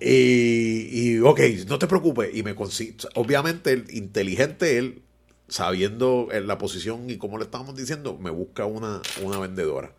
Y, 0.00 0.88
y, 0.92 1.18
ok, 1.20 1.40
no 1.66 1.78
te 1.78 1.86
preocupes. 1.86 2.34
Y 2.34 2.42
me 2.42 2.54
consigue. 2.54 2.96
Obviamente, 3.16 3.70
el 3.70 3.94
inteligente, 3.94 4.78
él, 4.78 5.02
sabiendo 5.48 6.28
en 6.32 6.46
la 6.46 6.56
posición 6.56 7.10
y 7.10 7.18
como 7.18 7.36
le 7.36 7.44
estábamos 7.44 7.76
diciendo, 7.76 8.16
me 8.16 8.30
busca 8.30 8.64
una, 8.64 9.02
una 9.22 9.38
vendedora. 9.40 9.92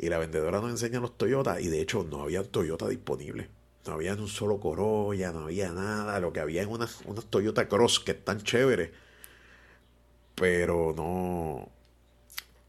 Y 0.00 0.08
la 0.08 0.18
vendedora 0.18 0.60
nos 0.60 0.70
enseña 0.72 1.00
los 1.00 1.16
Toyota. 1.18 1.60
Y 1.60 1.68
de 1.68 1.80
hecho, 1.82 2.04
no 2.04 2.22
había 2.22 2.42
Toyota 2.42 2.88
disponible. 2.88 3.48
No 3.86 3.92
había 3.94 4.14
ni 4.16 4.22
un 4.22 4.28
solo 4.28 4.58
Corolla, 4.60 5.32
no 5.32 5.44
había 5.44 5.72
nada. 5.72 6.20
Lo 6.20 6.32
que 6.32 6.40
había 6.40 6.62
en 6.62 6.70
unas, 6.70 7.00
unas 7.06 7.26
Toyota 7.26 7.68
Cross 7.68 8.00
que 8.00 8.12
están 8.12 8.40
chéveres. 8.42 8.90
Pero 10.34 10.92
no. 10.96 11.70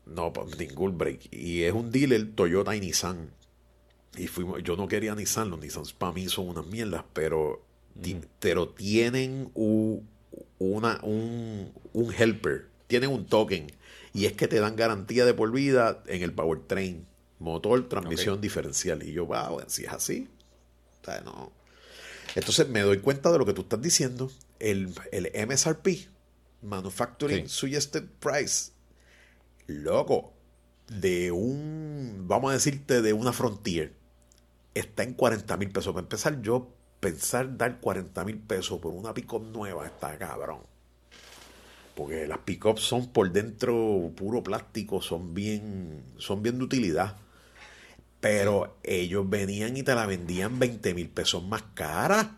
No, 0.06 0.34
ningún 0.58 0.98
break. 0.98 1.30
Y 1.32 1.64
es 1.64 1.74
un 1.74 1.92
dealer 1.92 2.32
Toyota 2.36 2.76
y 2.76 2.80
Nissan. 2.82 3.30
Y 4.18 4.28
fuimos, 4.28 4.64
yo 4.64 4.78
no 4.78 4.88
quería 4.88 5.16
Nissan, 5.16 5.50
los 5.52 5.60
Nissan 5.60 5.84
para 5.98 6.14
mí 6.14 6.28
son 6.30 6.50
unas 6.50 6.68
mierdas, 6.68 7.06
pero, 7.14 7.64
pero 8.40 8.70
tienen 8.70 9.52
u- 9.56 10.02
una, 10.60 11.00
un, 11.04 11.72
un 11.94 12.14
helper, 12.14 12.68
tienen 12.88 13.12
un 13.12 13.26
token, 13.28 13.68
y 14.14 14.26
es 14.26 14.34
que 14.34 14.48
te 14.50 14.60
dan 14.60 14.76
garantía 14.76 15.26
de 15.26 15.34
por 15.34 15.52
vida 15.52 16.04
en 16.08 16.24
el 16.24 16.34
powertrain, 16.34 17.06
motor, 17.42 17.90
transmisión 17.90 18.40
diferencial. 18.40 19.04
Y 19.04 19.14
yo, 19.14 19.26
wow, 19.26 19.62
si 19.68 19.84
es 19.84 19.92
así, 19.92 20.30
o 21.02 21.06
sea, 21.06 21.22
no. 21.22 21.52
Entonces 22.36 22.70
me 22.70 22.82
doy 22.82 23.00
cuenta 23.00 23.32
de 23.32 23.38
lo 23.38 23.46
que 23.46 23.54
tú 23.54 23.62
estás 23.62 23.82
diciendo, 23.82 24.32
el, 24.60 24.94
el 25.12 25.32
MSRP, 25.48 26.08
Manufacturing 26.62 27.50
Sí. 27.50 27.56
Suggested 27.56 28.06
Price, 28.20 28.72
loco, 29.68 30.34
de 30.88 31.32
un, 31.32 32.26
vamos 32.28 32.52
a 32.52 32.54
decirte, 32.54 33.02
de 33.02 33.14
una 33.14 33.34
Frontier, 33.34 33.94
está 34.74 35.04
en 35.04 35.14
40 35.14 35.58
mil 35.58 35.72
pesos. 35.72 35.94
Para 35.94 36.04
empezar, 36.04 36.42
yo 36.42 36.74
pensar 37.00 37.58
dar 37.58 37.80
40 37.80 38.24
mil 38.26 38.38
pesos 38.38 38.80
por 38.80 38.94
una 38.94 39.14
pick-up 39.14 39.44
nueva 39.44 39.86
está 39.86 40.18
cabrón. 40.18 40.60
Porque 41.96 42.28
las 42.28 42.40
pick-ups 42.40 42.82
son 42.82 43.12
por 43.12 43.32
dentro 43.32 44.12
puro 44.16 44.44
plástico, 44.44 45.02
son 45.02 45.34
bien, 45.34 46.04
son 46.18 46.42
bien 46.42 46.58
de 46.58 46.64
utilidad. 46.64 47.18
Pero 48.22 48.78
ellos 48.84 49.30
venían 49.30 49.76
y 49.76 49.84
te 49.84 49.94
la 49.94 50.06
vendían 50.06 50.60
20 50.60 50.94
mil 50.94 51.10
pesos 51.10 51.44
más 51.44 51.64
cara. 51.74 52.38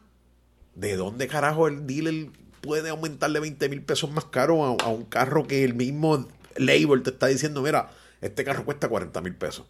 ¿De 0.73 0.95
dónde 0.95 1.27
carajo 1.27 1.67
el 1.67 1.85
dealer 1.85 2.31
puede 2.61 2.89
aumentarle 2.89 3.39
20 3.39 3.69
mil 3.69 3.83
pesos 3.83 4.09
más 4.11 4.25
caro 4.25 4.63
a, 4.63 4.87
un 4.87 5.03
carro 5.03 5.45
que 5.45 5.63
el 5.63 5.75
mismo 5.75 6.27
label 6.55 7.03
te 7.03 7.11
está 7.11 7.27
diciendo, 7.27 7.61
mira, 7.61 7.91
este 8.21 8.43
carro 8.43 8.65
cuesta 8.65 8.87
40 8.87 9.21
mil 9.21 9.35
pesos? 9.35 9.67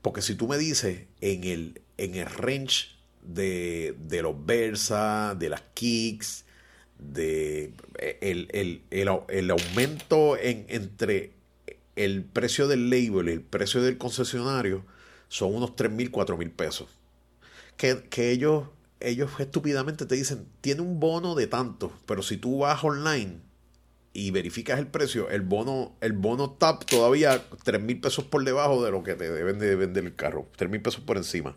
Porque 0.00 0.22
si 0.22 0.34
tú 0.34 0.48
me 0.48 0.56
dices 0.58 1.04
en 1.20 1.44
el, 1.44 1.82
en 1.98 2.14
el 2.14 2.26
range 2.26 2.96
de, 3.22 3.94
de 3.98 4.22
los 4.22 4.46
Versa, 4.46 5.36
de 5.38 5.50
las 5.50 5.62
Kicks, 5.74 6.46
de 6.98 7.74
el, 7.98 8.48
el, 8.52 8.82
el, 8.90 9.10
el 9.28 9.50
aumento 9.50 10.38
en, 10.38 10.64
entre 10.68 11.35
el 11.96 12.24
precio 12.24 12.68
del 12.68 12.90
label 12.90 13.28
y 13.28 13.32
el 13.32 13.42
precio 13.42 13.82
del 13.82 13.98
concesionario 13.98 14.84
son 15.28 15.54
unos 15.54 15.74
3 15.74 15.90
mil, 15.90 16.10
4 16.10 16.36
mil 16.36 16.50
pesos. 16.50 16.88
Que, 17.76 18.04
que 18.08 18.30
ellos, 18.30 18.68
ellos 19.00 19.30
estúpidamente 19.38 20.06
te 20.06 20.14
dicen, 20.14 20.46
tiene 20.60 20.82
un 20.82 21.00
bono 21.00 21.34
de 21.34 21.46
tanto, 21.46 21.92
pero 22.06 22.22
si 22.22 22.36
tú 22.36 22.58
vas 22.58 22.84
online 22.84 23.40
y 24.12 24.30
verificas 24.30 24.78
el 24.78 24.86
precio, 24.86 25.28
el 25.30 25.42
bono, 25.42 25.94
el 26.00 26.12
bono 26.12 26.50
TAP 26.52 26.84
todavía 26.84 27.44
3 27.64 27.80
mil 27.80 28.00
pesos 28.00 28.24
por 28.24 28.44
debajo 28.44 28.84
de 28.84 28.90
lo 28.90 29.02
que 29.02 29.14
te 29.14 29.30
deben 29.30 29.58
de 29.58 29.74
vender 29.76 30.04
el 30.04 30.14
carro, 30.14 30.46
3 30.56 30.70
mil 30.70 30.80
pesos 30.80 31.00
por 31.00 31.16
encima. 31.16 31.56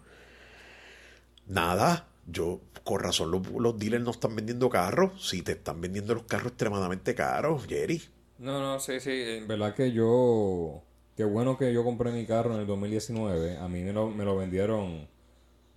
Nada, 1.47 2.07
yo 2.27 2.61
con 2.83 2.99
razón 2.99 3.31
los, 3.31 3.47
los 3.49 3.77
dealers 3.77 4.03
no 4.03 4.11
están 4.11 4.35
vendiendo 4.35 4.69
carros, 4.69 5.29
si 5.29 5.41
te 5.41 5.53
están 5.53 5.81
vendiendo 5.81 6.13
los 6.13 6.23
carros 6.23 6.47
extremadamente 6.47 7.15
caros, 7.15 7.65
Jerry. 7.67 8.01
No, 8.39 8.59
no, 8.59 8.79
sí, 8.79 8.99
sí. 8.99 9.11
En 9.11 9.47
verdad 9.47 9.75
que 9.75 9.91
yo. 9.91 10.81
Qué 11.15 11.23
bueno 11.25 11.57
que 11.57 11.73
yo 11.73 11.83
compré 11.83 12.11
mi 12.11 12.25
carro 12.25 12.53
en 12.55 12.61
el 12.61 12.67
2019. 12.67 13.57
A 13.57 13.67
mí 13.67 13.83
me 13.83 13.91
lo, 13.93 14.09
me 14.09 14.23
lo 14.25 14.37
vendieron. 14.37 15.07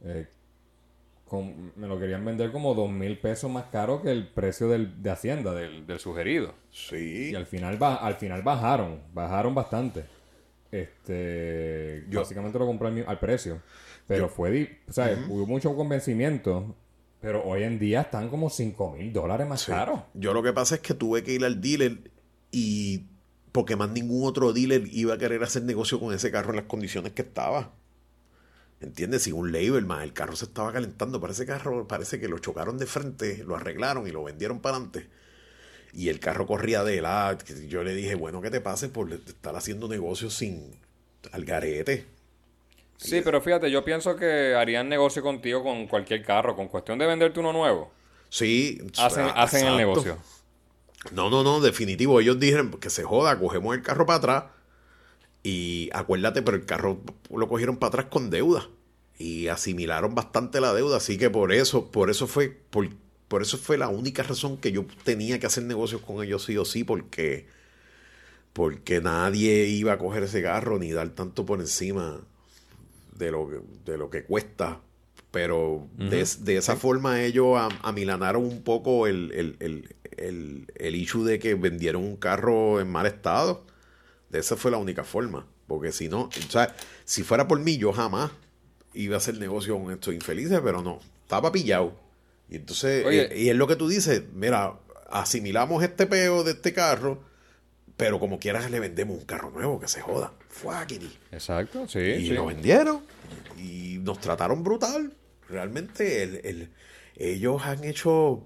eh, 0.04 0.26
con- 1.28 1.72
me 1.76 1.86
lo 1.88 1.98
querían 1.98 2.24
vender 2.24 2.52
como 2.52 2.74
dos 2.74 2.90
mil 2.90 3.18
pesos 3.18 3.50
más 3.50 3.64
caro 3.72 4.02
que 4.02 4.10
el 4.10 4.28
precio 4.28 4.68
del, 4.68 5.02
de 5.02 5.10
Hacienda, 5.10 5.54
del, 5.54 5.86
del 5.86 5.98
sugerido. 5.98 6.54
Sí. 6.70 7.30
Y 7.32 7.34
al 7.34 7.46
final, 7.46 7.78
ba- 7.78 7.96
al 7.96 8.14
final 8.16 8.42
bajaron. 8.42 9.00
Bajaron 9.14 9.54
bastante. 9.54 10.04
Este. 10.70 12.04
Yo- 12.08 12.20
básicamente 12.20 12.58
lo 12.58 12.66
compré 12.66 13.04
al, 13.06 13.18
precio. 13.18 13.60
Pero 14.06 14.28
fue. 14.28 14.50
di- 14.50 14.68
O 14.88 14.92
sea, 14.92 15.16
hubo 15.28 15.46
mucho 15.46 15.74
convencimiento. 15.74 16.74
Pero 17.20 17.44
hoy 17.44 17.62
en 17.62 17.78
día 17.78 18.00
están 18.02 18.28
como 18.28 18.50
5 18.50 18.90
mil 18.90 19.12
dólares 19.12 19.46
más 19.46 19.60
Sí. 19.62 19.70
caros. 19.70 20.00
Yo 20.14 20.32
lo 20.34 20.42
que 20.42 20.52
pasa 20.52 20.74
es 20.76 20.80
que 20.80 20.92
tuve 20.94 21.22
que 21.22 21.32
ir 21.32 21.44
al 21.44 21.60
dealer 21.60 22.10
y 22.52 23.06
porque 23.50 23.76
más 23.76 23.90
ningún 23.90 24.28
otro 24.28 24.52
dealer 24.52 24.84
iba 24.92 25.14
a 25.14 25.18
querer 25.18 25.42
hacer 25.42 25.62
negocio 25.64 25.98
con 25.98 26.14
ese 26.14 26.30
carro 26.30 26.50
en 26.50 26.56
las 26.56 26.66
condiciones 26.66 27.12
que 27.12 27.22
estaba. 27.22 27.72
¿Entiendes? 28.80 29.22
Sin 29.22 29.34
un 29.34 29.52
label 29.52 29.84
más, 29.84 30.02
el 30.02 30.12
carro 30.12 30.36
se 30.36 30.44
estaba 30.44 30.72
calentando. 30.72 31.20
Para 31.20 31.32
ese 31.32 31.46
carro 31.46 31.86
parece 31.86 32.18
que 32.20 32.28
lo 32.28 32.38
chocaron 32.38 32.78
de 32.78 32.86
frente, 32.86 33.44
lo 33.44 33.56
arreglaron 33.56 34.06
y 34.06 34.10
lo 34.10 34.24
vendieron 34.24 34.60
para 34.60 34.76
adelante. 34.76 35.08
Y 35.92 36.08
el 36.08 36.20
carro 36.20 36.46
corría 36.46 36.82
de 36.82 37.00
la. 37.00 37.36
Yo 37.68 37.84
le 37.84 37.94
dije, 37.94 38.14
bueno, 38.14 38.40
que 38.40 38.50
te 38.50 38.60
pase 38.60 38.88
por 38.88 39.12
estar 39.12 39.54
haciendo 39.54 39.88
negocios 39.88 40.34
sin 40.34 40.74
al 41.30 41.44
garete. 41.44 42.06
Sí, 42.96 43.20
pero 43.22 43.40
fíjate, 43.40 43.70
yo 43.70 43.84
pienso 43.84 44.16
que 44.16 44.54
harían 44.54 44.88
negocio 44.88 45.22
contigo 45.22 45.62
con 45.62 45.86
cualquier 45.86 46.24
carro, 46.24 46.56
con 46.56 46.68
cuestión 46.68 46.98
de 46.98 47.06
venderte 47.06 47.40
uno 47.40 47.52
nuevo. 47.52 47.92
Sí, 48.30 48.80
Hacen, 48.98 49.26
ah, 49.26 49.42
hacen 49.42 49.66
el 49.66 49.76
negocio. 49.76 50.18
No, 51.10 51.30
no, 51.30 51.42
no, 51.42 51.60
definitivo. 51.60 52.20
Ellos 52.20 52.38
dijeron 52.38 52.70
que 52.72 52.90
se 52.90 53.02
joda, 53.02 53.38
cogemos 53.38 53.74
el 53.74 53.82
carro 53.82 54.06
para 54.06 54.18
atrás. 54.18 54.44
Y 55.42 55.90
acuérdate, 55.92 56.42
pero 56.42 56.56
el 56.56 56.64
carro 56.64 57.00
lo 57.34 57.48
cogieron 57.48 57.76
para 57.76 57.88
atrás 57.88 58.06
con 58.10 58.30
deuda. 58.30 58.68
Y 59.18 59.48
asimilaron 59.48 60.14
bastante 60.14 60.60
la 60.60 60.72
deuda. 60.72 60.98
Así 60.98 61.18
que 61.18 61.28
por 61.30 61.52
eso, 61.52 61.90
por 61.90 62.08
eso 62.10 62.26
fue, 62.28 62.48
por, 62.70 62.88
por 63.28 63.42
eso 63.42 63.58
fue 63.58 63.76
la 63.78 63.88
única 63.88 64.22
razón 64.22 64.56
que 64.58 64.70
yo 64.72 64.84
tenía 65.04 65.40
que 65.40 65.46
hacer 65.46 65.64
negocios 65.64 66.00
con 66.02 66.22
ellos 66.22 66.44
sí 66.44 66.56
o 66.56 66.64
sí, 66.64 66.84
porque 66.84 67.46
porque 68.52 69.00
nadie 69.00 69.66
iba 69.66 69.94
a 69.94 69.98
coger 69.98 70.24
ese 70.24 70.42
carro 70.42 70.78
ni 70.78 70.92
dar 70.92 71.08
tanto 71.10 71.46
por 71.46 71.60
encima 71.60 72.20
de 73.16 73.30
lo, 73.30 73.48
que- 73.48 73.60
de 73.90 73.96
lo 73.98 74.10
que 74.10 74.24
cuesta. 74.24 74.80
Pero 75.30 75.86
de, 75.96 76.28
de 76.40 76.56
esa 76.58 76.76
forma 76.76 77.22
ellos 77.22 77.56
am- 77.58 77.78
amilanaron 77.82 78.44
un 78.44 78.62
poco 78.62 79.06
el, 79.06 79.32
el, 79.32 79.56
el, 79.60 79.96
el, 80.28 80.66
el 80.76 80.94
issue 80.96 81.24
de 81.24 81.38
que 81.38 81.54
vendieron 81.54 82.02
un 82.04 82.16
carro 82.16 82.80
en 82.80 82.88
mal 82.90 83.06
estado. 83.06 83.64
De 84.30 84.38
esa 84.38 84.56
fue 84.56 84.70
la 84.70 84.78
única 84.78 85.04
forma. 85.04 85.46
Porque 85.66 85.92
si 85.92 86.08
no, 86.08 86.22
o 86.24 86.50
sea, 86.50 86.74
si 87.04 87.22
fuera 87.22 87.48
por 87.48 87.58
mí, 87.60 87.76
yo 87.78 87.92
jamás 87.92 88.30
iba 88.94 89.14
a 89.14 89.18
hacer 89.18 89.38
negocio 89.38 89.78
con 89.80 89.92
estos 89.92 90.12
infelices, 90.12 90.60
pero 90.62 90.82
no, 90.82 91.00
estaba 91.22 91.50
pillado. 91.52 91.98
Y 92.50 92.56
entonces, 92.56 93.06
Oye. 93.06 93.32
eh, 93.34 93.38
y 93.42 93.48
es 93.48 93.56
lo 93.56 93.66
que 93.66 93.76
tú 93.76 93.88
dices, 93.88 94.22
mira, 94.34 94.74
asimilamos 95.10 95.82
este 95.82 96.06
peo 96.06 96.44
de 96.44 96.52
este 96.52 96.72
carro, 96.74 97.22
pero 97.96 98.18
como 98.20 98.38
quieras 98.38 98.70
le 98.70 98.80
vendemos 98.80 99.16
un 99.18 99.24
carro 99.24 99.50
nuevo, 99.50 99.80
que 99.80 99.88
se 99.88 100.00
joda. 100.02 100.32
Fuckity. 100.48 101.10
Exacto, 101.30 101.86
sí. 101.88 102.00
Y 102.00 102.26
sí. 102.26 102.32
lo 102.32 102.46
vendieron. 102.46 103.00
Y 103.58 103.98
nos 104.02 104.18
trataron 104.20 104.62
brutal. 104.62 105.12
Realmente 105.48 106.22
el- 106.22 106.40
el- 106.44 106.70
ellos 107.16 107.62
han 107.62 107.84
hecho 107.84 108.42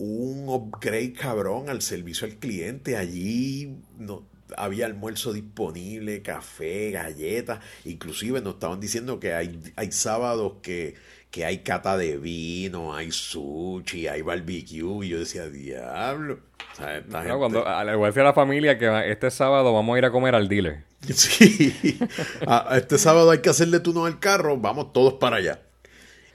un 0.00 0.48
upgrade 0.48 1.12
cabrón 1.12 1.68
al 1.68 1.82
servicio 1.82 2.26
al 2.26 2.34
cliente. 2.36 2.96
Allí 2.96 3.76
no, 3.98 4.24
había 4.56 4.86
almuerzo 4.86 5.32
disponible, 5.32 6.22
café, 6.22 6.90
galletas. 6.90 7.60
Inclusive 7.84 8.40
nos 8.40 8.54
estaban 8.54 8.80
diciendo 8.80 9.20
que 9.20 9.34
hay, 9.34 9.60
hay 9.76 9.92
sábados 9.92 10.54
que, 10.62 10.94
que 11.30 11.44
hay 11.44 11.58
cata 11.58 11.96
de 11.98 12.16
vino, 12.16 12.94
hay 12.94 13.12
sushi, 13.12 14.08
hay 14.08 14.22
barbecue. 14.22 15.04
Y 15.04 15.08
yo 15.10 15.18
decía, 15.18 15.48
diablo. 15.48 16.40
O 16.72 16.76
sea, 16.76 16.96
esta 16.98 17.18
No, 17.18 17.22
gente- 17.22 17.38
cuando 17.38 17.84
le 17.84 17.94
voy 17.96 18.04
a 18.04 18.06
decir 18.08 18.22
a 18.22 18.24
la 18.26 18.32
familia 18.32 18.78
que 18.78 19.10
este 19.12 19.30
sábado 19.30 19.72
vamos 19.74 19.94
a 19.94 19.98
ir 19.98 20.04
a 20.06 20.10
comer 20.10 20.34
al 20.34 20.48
dealer. 20.48 20.84
Sí. 21.14 21.98
A- 22.46 22.74
a 22.74 22.78
este 22.78 22.96
sábado 22.98 23.30
hay 23.30 23.38
que 23.40 23.50
hacerle 23.50 23.80
turno 23.80 24.06
al 24.06 24.18
carro, 24.18 24.56
vamos 24.56 24.92
todos 24.92 25.14
para 25.14 25.36
allá. 25.36 25.60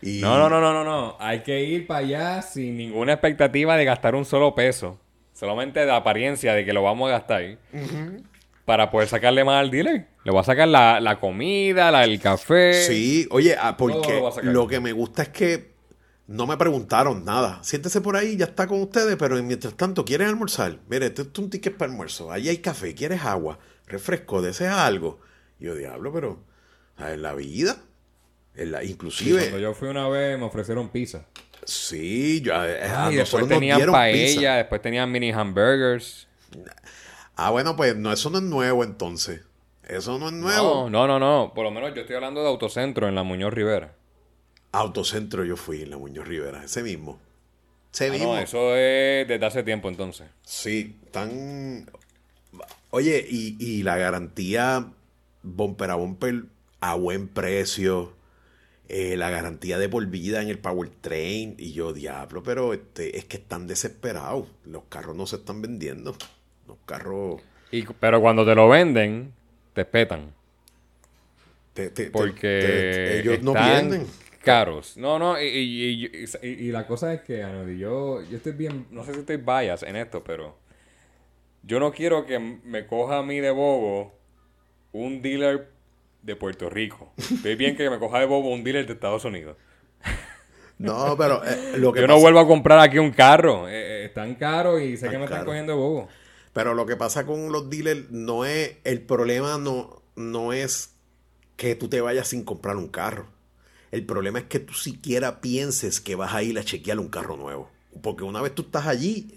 Y 0.06 0.22
No, 0.22 0.38
no, 0.38 0.50
no, 0.50 0.62
no, 0.62 0.72
no, 0.72 0.84
no. 0.84 1.18
Hay 1.20 1.42
que 1.42 1.64
ir 1.64 1.88
para 1.88 2.00
allá 2.02 2.42
sin 2.44 2.78
ninguna 2.78 3.14
expectativa 3.14 3.76
de 3.76 3.86
gastar 3.86 4.14
un 4.14 4.24
solo 4.24 4.54
peso. 4.54 5.00
Solamente 5.34 5.84
de 5.84 5.92
apariencia 5.92 6.54
de 6.54 6.64
que 6.64 6.74
lo 6.74 6.84
vamos 6.84 7.10
a 7.10 7.14
gastar. 7.14 7.58
Para 8.66 8.90
poder 8.92 9.08
sacarle 9.08 9.44
más 9.44 9.60
al 9.60 9.72
dealer. 9.72 10.08
Le 10.24 10.32
voy 10.32 10.40
a 10.40 10.44
sacar 10.44 10.68
la, 10.68 11.00
la 11.00 11.20
comida, 11.20 11.92
la, 11.92 12.04
el 12.04 12.20
café. 12.20 12.74
Sí, 12.74 13.28
oye, 13.32 13.56
ah, 13.60 13.78
porque 13.78 14.22
lo 14.44 14.54
lo 14.54 14.68
que 14.68 14.80
me 14.80 14.92
gusta 14.92 15.24
es 15.24 15.30
que 15.30 15.76
no 16.28 16.48
me 16.48 16.58
preguntaron 16.58 17.26
nada. 17.26 17.60
Siéntese 17.64 18.02
por 18.02 18.16
ahí, 18.16 18.38
ya 18.38 18.46
está 18.46 18.68
con 18.68 18.82
ustedes, 18.82 19.16
pero 19.18 19.42
mientras 19.44 19.76
tanto, 19.76 20.06
¿quieres 20.06 20.28
almorzar? 20.28 20.78
Mire, 20.88 21.08
este 21.08 21.24
es 21.24 21.28
un 21.38 21.50
ticket 21.50 21.78
para 21.78 21.92
almuerzo. 21.92 22.32
Allí 22.32 22.50
hay 22.50 22.58
café, 22.58 22.96
¿quieres 22.96 23.24
agua? 23.24 23.60
Refresco, 23.88 24.42
¿deseas 24.42 24.78
algo? 24.78 25.20
Yo, 25.60 25.76
diablo, 25.76 26.12
pero 26.12 26.44
en 26.98 27.22
la 27.22 27.34
vida, 27.34 27.78
la, 28.58 28.82
Sí, 28.82 28.92
inclusive, 28.92 29.40
Cuando 29.40 29.60
yo 29.60 29.74
fui 29.74 29.88
una 29.90 30.08
vez 30.08 30.38
me 30.40 30.46
ofrecieron 30.46 30.90
pizza. 30.90 31.26
sí, 31.66 32.42
yo, 32.42 32.54
eh, 32.66 32.84
a 32.84 33.12
y 33.12 33.16
después 33.16 33.42
nos 33.42 33.50
tenían 33.50 33.92
paella, 33.92 34.26
pizza. 34.36 34.56
después 34.56 34.82
tenían 34.82 35.12
mini 35.12 35.32
hamburgers. 35.32 36.28
Ah, 37.36 37.50
bueno, 37.52 37.76
pues 37.76 37.96
no, 37.98 38.14
eso 38.14 38.30
no 38.30 38.38
es 38.38 38.44
nuevo 38.44 38.84
entonces. 38.84 39.42
Eso 39.88 40.18
no 40.18 40.28
es 40.28 40.34
nuevo. 40.34 40.90
No, 40.90 41.06
no, 41.08 41.20
no, 41.20 41.20
no. 41.20 41.52
Por 41.54 41.64
lo 41.66 41.72
menos 41.72 41.94
yo 41.94 42.02
estoy 42.02 42.16
hablando 42.16 42.42
de 42.42 42.48
Autocentro 42.48 43.08
en 43.08 43.16
la 43.16 43.24
Muñoz 43.24 43.54
Rivera. 43.54 43.94
Autocentro 44.72 45.44
yo 45.46 45.58
fui 45.58 45.82
en 45.84 45.90
la 45.92 45.98
Muñoz 45.98 46.28
Rivera, 46.28 46.64
ese 46.64 46.82
mismo. 46.82 47.20
Ese 47.94 48.08
Ah, 48.08 48.12
mismo. 48.12 48.34
no, 48.34 48.40
eso 48.40 48.76
es 48.76 49.28
desde 49.28 49.46
hace 49.46 49.64
tiempo 49.64 49.90
entonces. 49.90 50.28
Sí, 50.44 50.96
tan... 51.12 51.90
Oye, 52.90 53.26
y, 53.30 53.56
y 53.60 53.84
la 53.84 53.98
garantía 53.98 54.88
bumper 55.44 55.92
a 55.92 55.96
bumper 55.96 56.44
a 56.82 56.96
buen 56.96 57.28
precio, 57.28 58.14
eh, 58.88 59.18
la 59.18 59.30
garantía 59.30 59.78
de 59.78 59.90
por 59.90 60.06
vida 60.08 60.42
en 60.42 60.50
el 60.50 60.60
powertrain, 60.60 61.56
y 61.58 61.74
yo, 61.74 61.94
diablo, 61.94 62.44
pero 62.44 62.74
este, 62.74 63.18
es 63.18 63.26
que 63.26 63.38
están 63.38 63.68
desesperados, 63.68 64.48
los 64.66 64.84
carros 64.90 65.16
no 65.16 65.26
se 65.26 65.38
están 65.38 65.62
vendiendo, 65.62 66.16
los 66.68 66.78
carros... 66.86 67.42
Y, 67.72 67.84
pero 68.00 68.22
cuando 68.22 68.46
te 68.46 68.56
lo 68.56 68.70
venden, 68.70 69.34
te 69.74 69.86
petan. 69.86 70.34
te- 71.74 71.90
te- 71.90 72.10
Porque 72.12 72.38
te- 72.48 73.20
ellos 73.20 73.42
no 73.42 73.54
pierden. 73.54 74.08
caros. 74.44 74.96
No, 74.96 75.18
no, 75.18 75.42
y, 75.42 75.46
y- 75.48 76.06
y- 76.06 76.26
y- 76.44 76.48
y 76.68 76.72
la 76.72 76.86
cosa 76.86 77.14
es 77.14 77.22
que, 77.22 77.42
Anody, 77.44 77.80
yo, 77.80 78.22
yo 78.22 78.38
estoy 78.38 78.52
bien, 78.54 78.86
no 78.92 79.04
sé 79.04 79.14
si 79.14 79.20
estoy 79.22 79.38
bias 79.38 79.82
en 79.84 79.96
esto, 79.96 80.24
pero 80.24 80.56
yo 81.64 81.80
no 81.80 81.92
quiero 81.92 82.26
que 82.28 82.38
me 82.40 82.86
coja 82.86 83.18
a 83.18 83.24
mí 83.24 83.40
de 83.40 83.50
bobo 83.50 84.14
un 84.92 85.22
dealer 85.24 85.75
de 86.26 86.36
Puerto 86.36 86.70
Rico. 86.70 87.14
Estoy 87.18 87.56
bien 87.56 87.76
que 87.78 87.90
me 87.90 88.00
coja 88.00 88.20
de 88.20 88.26
bobo 88.26 88.50
un 88.52 88.64
dealer 88.64 88.86
de 88.88 88.94
Estados 88.94 89.24
Unidos. 89.26 89.56
No, 90.78 91.16
pero 91.18 91.42
eh, 91.46 91.78
lo 91.78 91.94
que 91.94 92.02
Yo 92.02 92.08
no 92.08 92.16
pasa- 92.16 92.22
vuelvo 92.24 92.40
a 92.40 92.48
comprar 92.48 92.80
aquí 92.80 92.98
un 92.98 93.12
carro. 93.12 93.68
Eh, 93.70 94.02
eh, 94.02 94.06
están 94.06 94.36
caros 94.36 94.82
y 94.82 94.88
sé 94.90 94.94
Están 95.08 95.12
que 95.12 95.18
me 95.20 95.24
están 95.26 95.38
caros. 95.40 95.46
cogiendo 95.52 95.74
de 95.74 95.78
bobo. 95.80 96.10
Pero 96.52 96.74
lo 96.74 96.86
que 96.86 96.96
pasa 96.96 97.26
con 97.26 97.52
los 97.52 97.70
dealers 97.70 98.10
no 98.12 98.44
es, 98.46 98.78
el 98.84 99.02
problema 99.02 99.58
no, 99.58 100.02
no 100.16 100.52
es 100.54 100.94
que 101.56 101.76
tú 101.76 101.88
te 101.88 102.02
vayas 102.02 102.28
sin 102.28 102.44
comprar 102.44 102.76
un 102.76 102.88
carro. 102.90 103.28
El 103.92 104.06
problema 104.06 104.40
es 104.40 104.46
que 104.46 104.60
tú 104.60 104.74
siquiera 104.74 105.40
pienses 105.40 106.02
que 106.02 106.16
vas 106.16 106.34
a 106.34 106.44
ir 106.44 106.58
a 106.60 106.64
chequear 106.66 107.00
un 107.00 107.08
carro 107.08 107.38
nuevo. 107.38 107.70
Porque 108.02 108.24
una 108.26 108.42
vez 108.42 108.54
tú 108.54 108.64
estás 108.64 108.88
allí, 108.88 109.34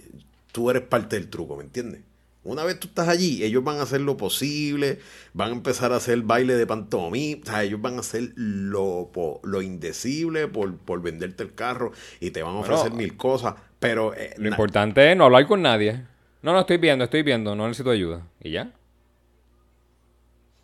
tú 0.50 0.70
eres 0.70 0.82
parte 0.82 1.14
del 1.16 1.28
truco, 1.30 1.56
¿me 1.56 1.62
entiendes? 1.64 2.00
Una 2.48 2.64
vez 2.64 2.80
tú 2.80 2.88
estás 2.88 3.08
allí, 3.08 3.44
ellos 3.44 3.62
van 3.62 3.78
a 3.78 3.82
hacer 3.82 4.00
lo 4.00 4.16
posible, 4.16 5.00
van 5.34 5.50
a 5.50 5.52
empezar 5.52 5.92
a 5.92 5.96
hacer 5.96 6.22
baile 6.22 6.54
de 6.54 6.66
pantomima, 6.66 7.42
o 7.42 7.46
sea, 7.46 7.62
ellos 7.62 7.80
van 7.80 7.96
a 7.96 8.00
hacer 8.00 8.32
lo, 8.36 9.10
po- 9.12 9.40
lo 9.44 9.60
indecible 9.62 10.48
por, 10.48 10.76
por 10.78 11.02
venderte 11.02 11.42
el 11.42 11.54
carro 11.54 11.92
y 12.20 12.30
te 12.30 12.42
van 12.42 12.56
a 12.56 12.60
ofrecer 12.60 12.90
Bueno, 12.90 12.96
mil 12.96 13.16
cosas, 13.16 13.54
pero... 13.78 14.14
eh, 14.14 14.34
Lo 14.38 14.48
importante 14.48 15.10
es 15.10 15.16
no 15.16 15.24
hablar 15.26 15.46
con 15.46 15.62
nadie. 15.62 16.04
No, 16.42 16.52
no, 16.52 16.60
estoy 16.60 16.78
viendo, 16.78 17.04
estoy 17.04 17.22
viendo, 17.22 17.54
no 17.54 17.66
necesito 17.66 17.90
ayuda. 17.90 18.26
¿Y 18.40 18.52
ya? 18.52 18.72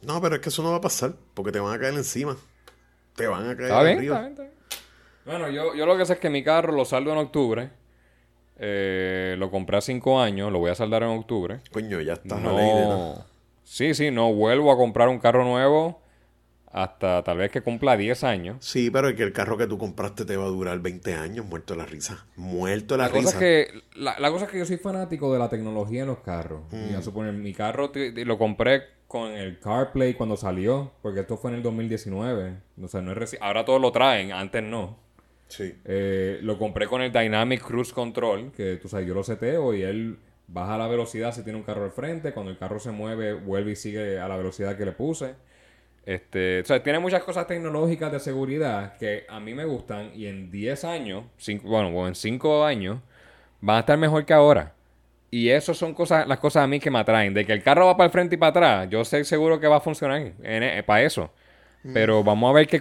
No, 0.03 0.20
pero 0.20 0.37
es 0.37 0.41
que 0.41 0.49
eso 0.51 0.62
no 0.62 0.70
va 0.70 0.76
a 0.76 0.80
pasar, 0.80 1.14
porque 1.35 1.53
te 1.53 1.61
van 1.61 1.74
a 1.74 1.78
caer 1.78 1.95
encima. 1.95 2.37
Te 3.16 3.26
van 3.26 3.49
a 3.49 3.57
caer 3.57 3.62
Está 3.70 3.82
bien, 3.82 3.99
arriba. 3.99 4.14
está 4.16 4.20
bien, 4.20 4.32
está 4.32 4.43
bien. 4.43 4.55
Bueno, 5.24 5.49
yo, 5.51 5.74
yo 5.74 5.87
lo 5.87 5.97
que 5.97 6.07
sé 6.07 6.14
es 6.14 6.18
que 6.18 6.30
mi 6.30 6.45
carro 6.45 6.72
lo 6.72 6.85
saldo 6.85 7.12
en 7.12 7.18
octubre. 7.18 7.70
Eh, 8.57 9.34
lo 9.38 9.50
compré 9.50 9.76
a 9.78 9.80
cinco 9.80 10.20
años, 10.20 10.52
lo 10.52 10.59
voy 10.61 10.70
a 10.70 10.74
saldar 10.74 11.02
en 11.02 11.11
octubre. 11.11 11.61
Coño, 11.72 12.00
ya 12.00 12.18
nada. 12.24 12.40
No. 12.42 13.24
Sí, 13.64 13.94
sí, 13.94 14.11
no 14.11 14.32
vuelvo 14.32 14.70
a 14.70 14.76
comprar 14.76 15.09
un 15.09 15.18
carro 15.18 15.44
nuevo 15.44 16.00
hasta 16.70 17.22
tal 17.22 17.38
vez 17.38 17.50
que 17.52 17.62
cumpla 17.62 17.96
10 17.96 18.24
años. 18.24 18.57
Sí, 18.61 18.90
pero 18.90 19.09
es 19.09 19.14
que 19.14 19.22
el 19.22 19.32
carro 19.32 19.57
que 19.57 19.66
tú 19.68 19.78
compraste 19.78 20.24
te 20.24 20.36
va 20.36 20.44
a 20.44 20.48
durar 20.48 20.80
20 20.80 21.14
años, 21.14 21.46
muerto 21.46 21.74
de 21.74 21.78
la 21.78 21.86
risa. 21.86 22.26
Muerto 22.36 22.94
de 22.94 22.98
la, 22.98 23.05
La 23.05 23.11
cosa, 23.12 23.20
risa. 23.20 23.36
es 23.36 23.38
que, 23.40 23.82
la, 23.94 24.18
la 24.18 24.30
cosa 24.30 24.46
es 24.46 24.50
que 24.50 24.59
yo 24.59 24.66
soy 24.66 24.76
fanático 24.78 25.32
de 25.32 25.38
la 25.38 25.48
tecnología 25.48 26.02
en 26.02 26.09
los 26.09 26.18
carros. 26.18 26.62
Mm. 26.72 27.00
Suponer, 27.00 27.32
mi 27.32 27.55
carro 27.55 27.92
lo 27.94 28.38
compré 28.38 28.82
con 29.07 29.30
el 29.30 29.61
CarPlay 29.61 30.14
cuando 30.14 30.36
salió, 30.36 30.90
porque 31.00 31.20
esto 31.20 31.36
fue 31.36 31.52
en 31.52 31.59
el 31.59 31.62
2019. 31.62 32.57
O 32.82 32.88
sea, 32.88 33.00
no 33.02 33.12
es 33.12 33.18
reci- 33.18 33.38
Ahora 33.40 33.64
todos 33.64 33.80
lo 33.80 33.92
traen, 33.92 34.32
antes 34.32 34.62
no. 34.62 34.98
Sí. 35.57 35.74
Eh, 35.84 36.38
lo 36.42 36.59
compré 36.59 36.86
con 36.86 37.00
el 37.02 37.12
Dynamic 37.12 37.62
Cruise 37.62 37.92
Control, 37.92 38.50
que 38.52 38.76
tú 38.76 38.88
sabes, 38.88 39.07
yo 39.07 39.14
lo 39.14 39.22
seteo 39.22 39.74
y 39.74 39.82
él 39.82 40.18
baja 40.48 40.76
la 40.76 40.88
velocidad 40.88 41.32
si 41.32 41.42
tiene 41.42 41.59
un 41.59 41.64
carro 41.64 41.84
al 41.84 41.92
frente. 41.92 42.32
Cuando 42.32 42.50
el 42.50 42.59
carro 42.59 42.80
se 42.80 42.90
mueve, 42.90 43.34
vuelve 43.34 43.72
y 43.72 43.76
sigue 43.76 44.18
a 44.18 44.26
la 44.28 44.36
velocidad 44.36 44.76
que 44.76 44.84
le 44.84 44.92
puse. 44.92 45.34
Este, 46.07 46.61
o 46.61 46.64
sea, 46.64 46.82
tiene 46.82 46.98
muchas 46.98 47.22
cosas 47.22 47.46
tecnológicas 47.46 48.12
de 48.12 48.20
seguridad 48.20 48.96
que 48.98 49.24
a 49.28 49.40
mí 49.40 49.55
me 49.55 49.64
gustan 49.64 50.11
y 50.14 50.26
en 50.26 50.50
10 50.50 50.84
años, 50.84 51.24
cinco- 51.38 51.68
bueno, 51.68 51.88
o 51.96 52.07
en 52.07 52.14
5 52.14 52.64
años, 52.64 52.98
van 53.61 53.76
a 53.76 53.80
estar 53.80 53.96
mejor 53.96 54.24
que 54.26 54.34
ahora. 54.34 54.74
Y 55.30 55.48
eso 55.50 55.74
son 55.74 55.94
cosas, 55.94 56.28
las 56.28 56.38
cosas 56.38 56.64
a 56.64 56.66
mí 56.66 56.78
que 56.80 56.90
me 56.90 56.98
atraen. 57.00 57.34
De 57.34 57.44
que 57.46 57.52
el 57.52 57.62
carro 57.62 57.86
va 57.86 57.96
para 57.96 58.07
el 58.07 58.12
frente 58.12 58.34
y 58.36 58.38
para 58.38 58.50
atrás, 58.50 58.88
yo 58.90 59.05
sé 59.05 59.24
seguro 59.24 59.59
que 59.61 59.66
va 59.66 59.76
a 59.76 59.80
funcionar 59.80 60.32
para 60.86 61.02
eso. 61.02 61.30
Pero 61.93 62.24
vamos 62.24 62.49
a 62.51 62.55
ver 62.55 62.66
qué, 62.66 62.80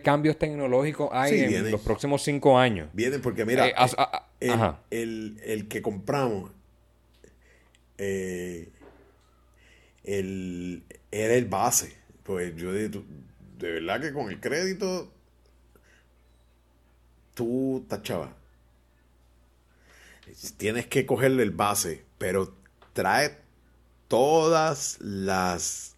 cambios 0.00 0.38
tecnológicos 0.38 1.08
hay 1.12 1.32
Mm. 1.32 1.48
Sí, 1.48 1.54
en 1.56 1.70
los 1.72 1.80
próximos 1.80 2.22
5 2.22 2.56
años. 2.56 2.88
Vienen 2.92 3.20
porque, 3.20 3.44
mira, 3.44 3.66
Eh, 3.68 3.74
as- 3.76 3.96
a- 3.98 4.02
a- 4.04 4.28
el, 4.40 4.50
el- 4.90 5.40
el 5.44 5.68
que 5.68 5.82
compramos, 5.82 6.50
eh, 7.98 8.68
el, 10.04 10.84
era 11.10 11.34
el 11.34 11.46
base. 11.46 11.96
Pues 12.22 12.54
yo 12.56 12.72
de, 12.72 12.88
de 12.88 13.70
verdad 13.72 14.00
que 14.00 14.12
con 14.12 14.30
el 14.30 14.40
crédito, 14.40 15.12
tú 17.34 17.84
chava. 18.02 18.36
Tienes 20.56 20.86
que 20.86 21.06
cogerle 21.06 21.42
el 21.42 21.50
base, 21.50 22.04
pero 22.18 22.54
trae 22.92 23.36
todas 24.08 24.98
las... 25.00 25.93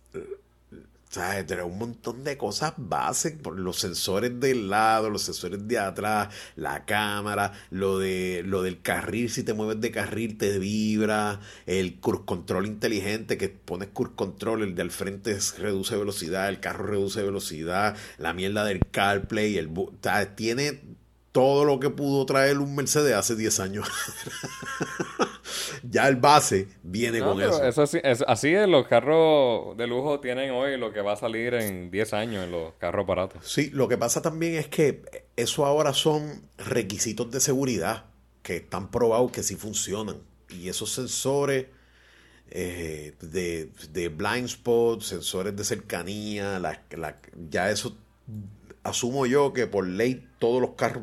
Sea, 1.16 1.64
un 1.64 1.78
montón 1.78 2.24
de 2.24 2.36
cosas 2.36 2.74
básicas, 2.76 3.54
los 3.54 3.78
sensores 3.78 4.38
del 4.38 4.68
lado, 4.68 5.08
los 5.08 5.22
sensores 5.22 5.66
de 5.66 5.78
atrás, 5.78 6.28
la 6.56 6.84
cámara, 6.84 7.52
lo 7.70 7.98
de 7.98 8.42
lo 8.44 8.60
del 8.60 8.82
carril, 8.82 9.30
si 9.30 9.42
te 9.42 9.54
mueves 9.54 9.80
de 9.80 9.90
carril 9.90 10.36
te 10.36 10.58
vibra, 10.58 11.40
el 11.64 12.00
cruise 12.00 12.24
control 12.26 12.66
inteligente 12.66 13.38
que 13.38 13.48
pones 13.48 13.88
cruise 13.94 14.12
control, 14.14 14.62
el 14.62 14.74
de 14.74 14.82
al 14.82 14.90
frente 14.90 15.38
reduce 15.56 15.96
velocidad, 15.96 16.50
el 16.50 16.60
carro 16.60 16.84
reduce 16.84 17.22
velocidad, 17.22 17.96
la 18.18 18.34
mierda 18.34 18.66
del 18.66 18.80
CarPlay, 18.80 19.56
el 19.56 19.70
tiene 20.36 20.82
todo 21.37 21.66
lo 21.66 21.78
que 21.78 21.91
pudo 21.91 22.24
traer 22.24 22.57
un 22.57 22.74
Mercedes 22.74 23.12
hace 23.12 23.37
10 23.37 23.61
años. 23.61 23.87
ya 25.82 26.09
el 26.09 26.16
base 26.16 26.66
viene 26.82 27.20
con 27.20 27.43
eso. 27.43 27.62
eso 27.62 27.82
es, 27.82 28.24
así 28.26 28.55
es, 28.55 28.66
los 28.66 28.87
carros 28.87 29.76
de 29.76 29.87
lujo 29.87 30.18
tienen 30.18 30.53
hoy 30.53 30.78
lo 30.78 30.95
que 30.95 31.03
va 31.03 31.12
a 31.12 31.16
salir 31.16 31.53
en 31.53 31.91
10 31.91 32.14
años 32.14 32.45
en 32.45 32.53
los 32.53 32.72
carros 32.78 33.07
baratos. 33.07 33.47
Sí, 33.47 33.68
lo 33.68 33.87
que 33.87 33.99
pasa 33.99 34.22
también 34.22 34.55
es 34.55 34.68
que 34.68 35.03
eso 35.37 35.66
ahora 35.66 35.93
son 35.93 36.41
requisitos 36.57 37.30
de 37.30 37.41
seguridad 37.41 38.07
que 38.43 38.57
están 38.57 38.91
probados 38.91 39.30
que 39.30 39.43
sí 39.43 39.57
funcionan. 39.57 40.16
Y 40.49 40.70
esos 40.70 40.91
sensores 40.91 41.66
eh, 42.51 43.12
de, 43.20 44.09
blind 44.09 44.47
spot, 44.47 45.03
sensores 45.03 45.55
de 45.55 45.64
cercanía, 45.64 46.59
ya 47.51 47.70
eso 47.70 47.95
asumo 48.84 49.26
yo 49.26 49.53
que 49.53 49.66
por 49.66 49.87
ley 49.87 50.25
todos 50.39 50.61
los 50.61 50.70
carros 50.72 51.03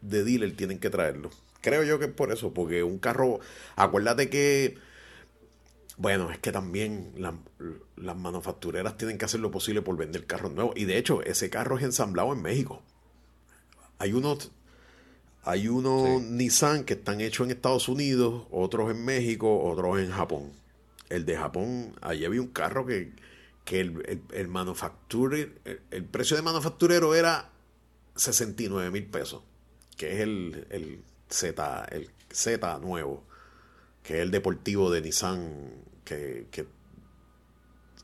de 0.00 0.24
dealer 0.24 0.56
tienen 0.56 0.78
que 0.78 0.90
traerlo. 0.90 1.30
Creo 1.60 1.82
yo 1.82 1.98
que 1.98 2.06
es 2.06 2.12
por 2.12 2.30
eso, 2.30 2.52
porque 2.52 2.82
un 2.82 2.98
carro, 2.98 3.40
acuérdate 3.76 4.28
que, 4.28 4.76
bueno, 5.96 6.30
es 6.30 6.38
que 6.38 6.52
también 6.52 7.12
las 7.96 8.16
manufactureras 8.16 8.98
tienen 8.98 9.16
que 9.16 9.24
hacer 9.24 9.40
lo 9.40 9.50
posible 9.50 9.80
por 9.80 9.96
vender 9.96 10.26
carros 10.26 10.52
nuevos. 10.52 10.74
Y 10.76 10.84
de 10.84 10.98
hecho, 10.98 11.22
ese 11.22 11.48
carro 11.48 11.78
es 11.78 11.84
ensamblado 11.84 12.32
en 12.32 12.42
México. 12.42 12.82
Hay 13.98 14.12
unos, 14.12 14.50
hay 15.42 15.68
unos 15.68 16.20
Nissan 16.22 16.84
que 16.84 16.94
están 16.94 17.20
hechos 17.22 17.46
en 17.46 17.52
Estados 17.52 17.88
Unidos, 17.88 18.46
otros 18.50 18.90
en 18.90 19.02
México, 19.04 19.62
otros 19.62 19.98
en 20.00 20.10
Japón. 20.10 20.52
El 21.08 21.24
de 21.24 21.36
Japón, 21.36 21.94
allí 22.02 22.26
había 22.26 22.42
un 22.42 22.48
carro 22.48 22.84
que, 22.84 23.12
que 23.64 23.80
el, 23.80 24.02
el, 24.06 24.22
el, 25.90 26.04
precio 26.04 26.36
de 26.36 26.42
manufacturero 26.42 27.14
era 27.14 27.50
69 28.16 28.90
mil 28.90 29.06
pesos, 29.06 29.42
que 29.96 30.14
es 30.14 30.20
el 30.20 31.02
Z, 31.28 31.86
el 31.90 32.10
Z 32.30 32.78
nuevo, 32.78 33.24
que 34.02 34.14
es 34.14 34.20
el 34.20 34.30
deportivo 34.30 34.90
de 34.90 35.00
Nissan, 35.00 35.70
que, 36.04 36.46
que, 36.50 36.66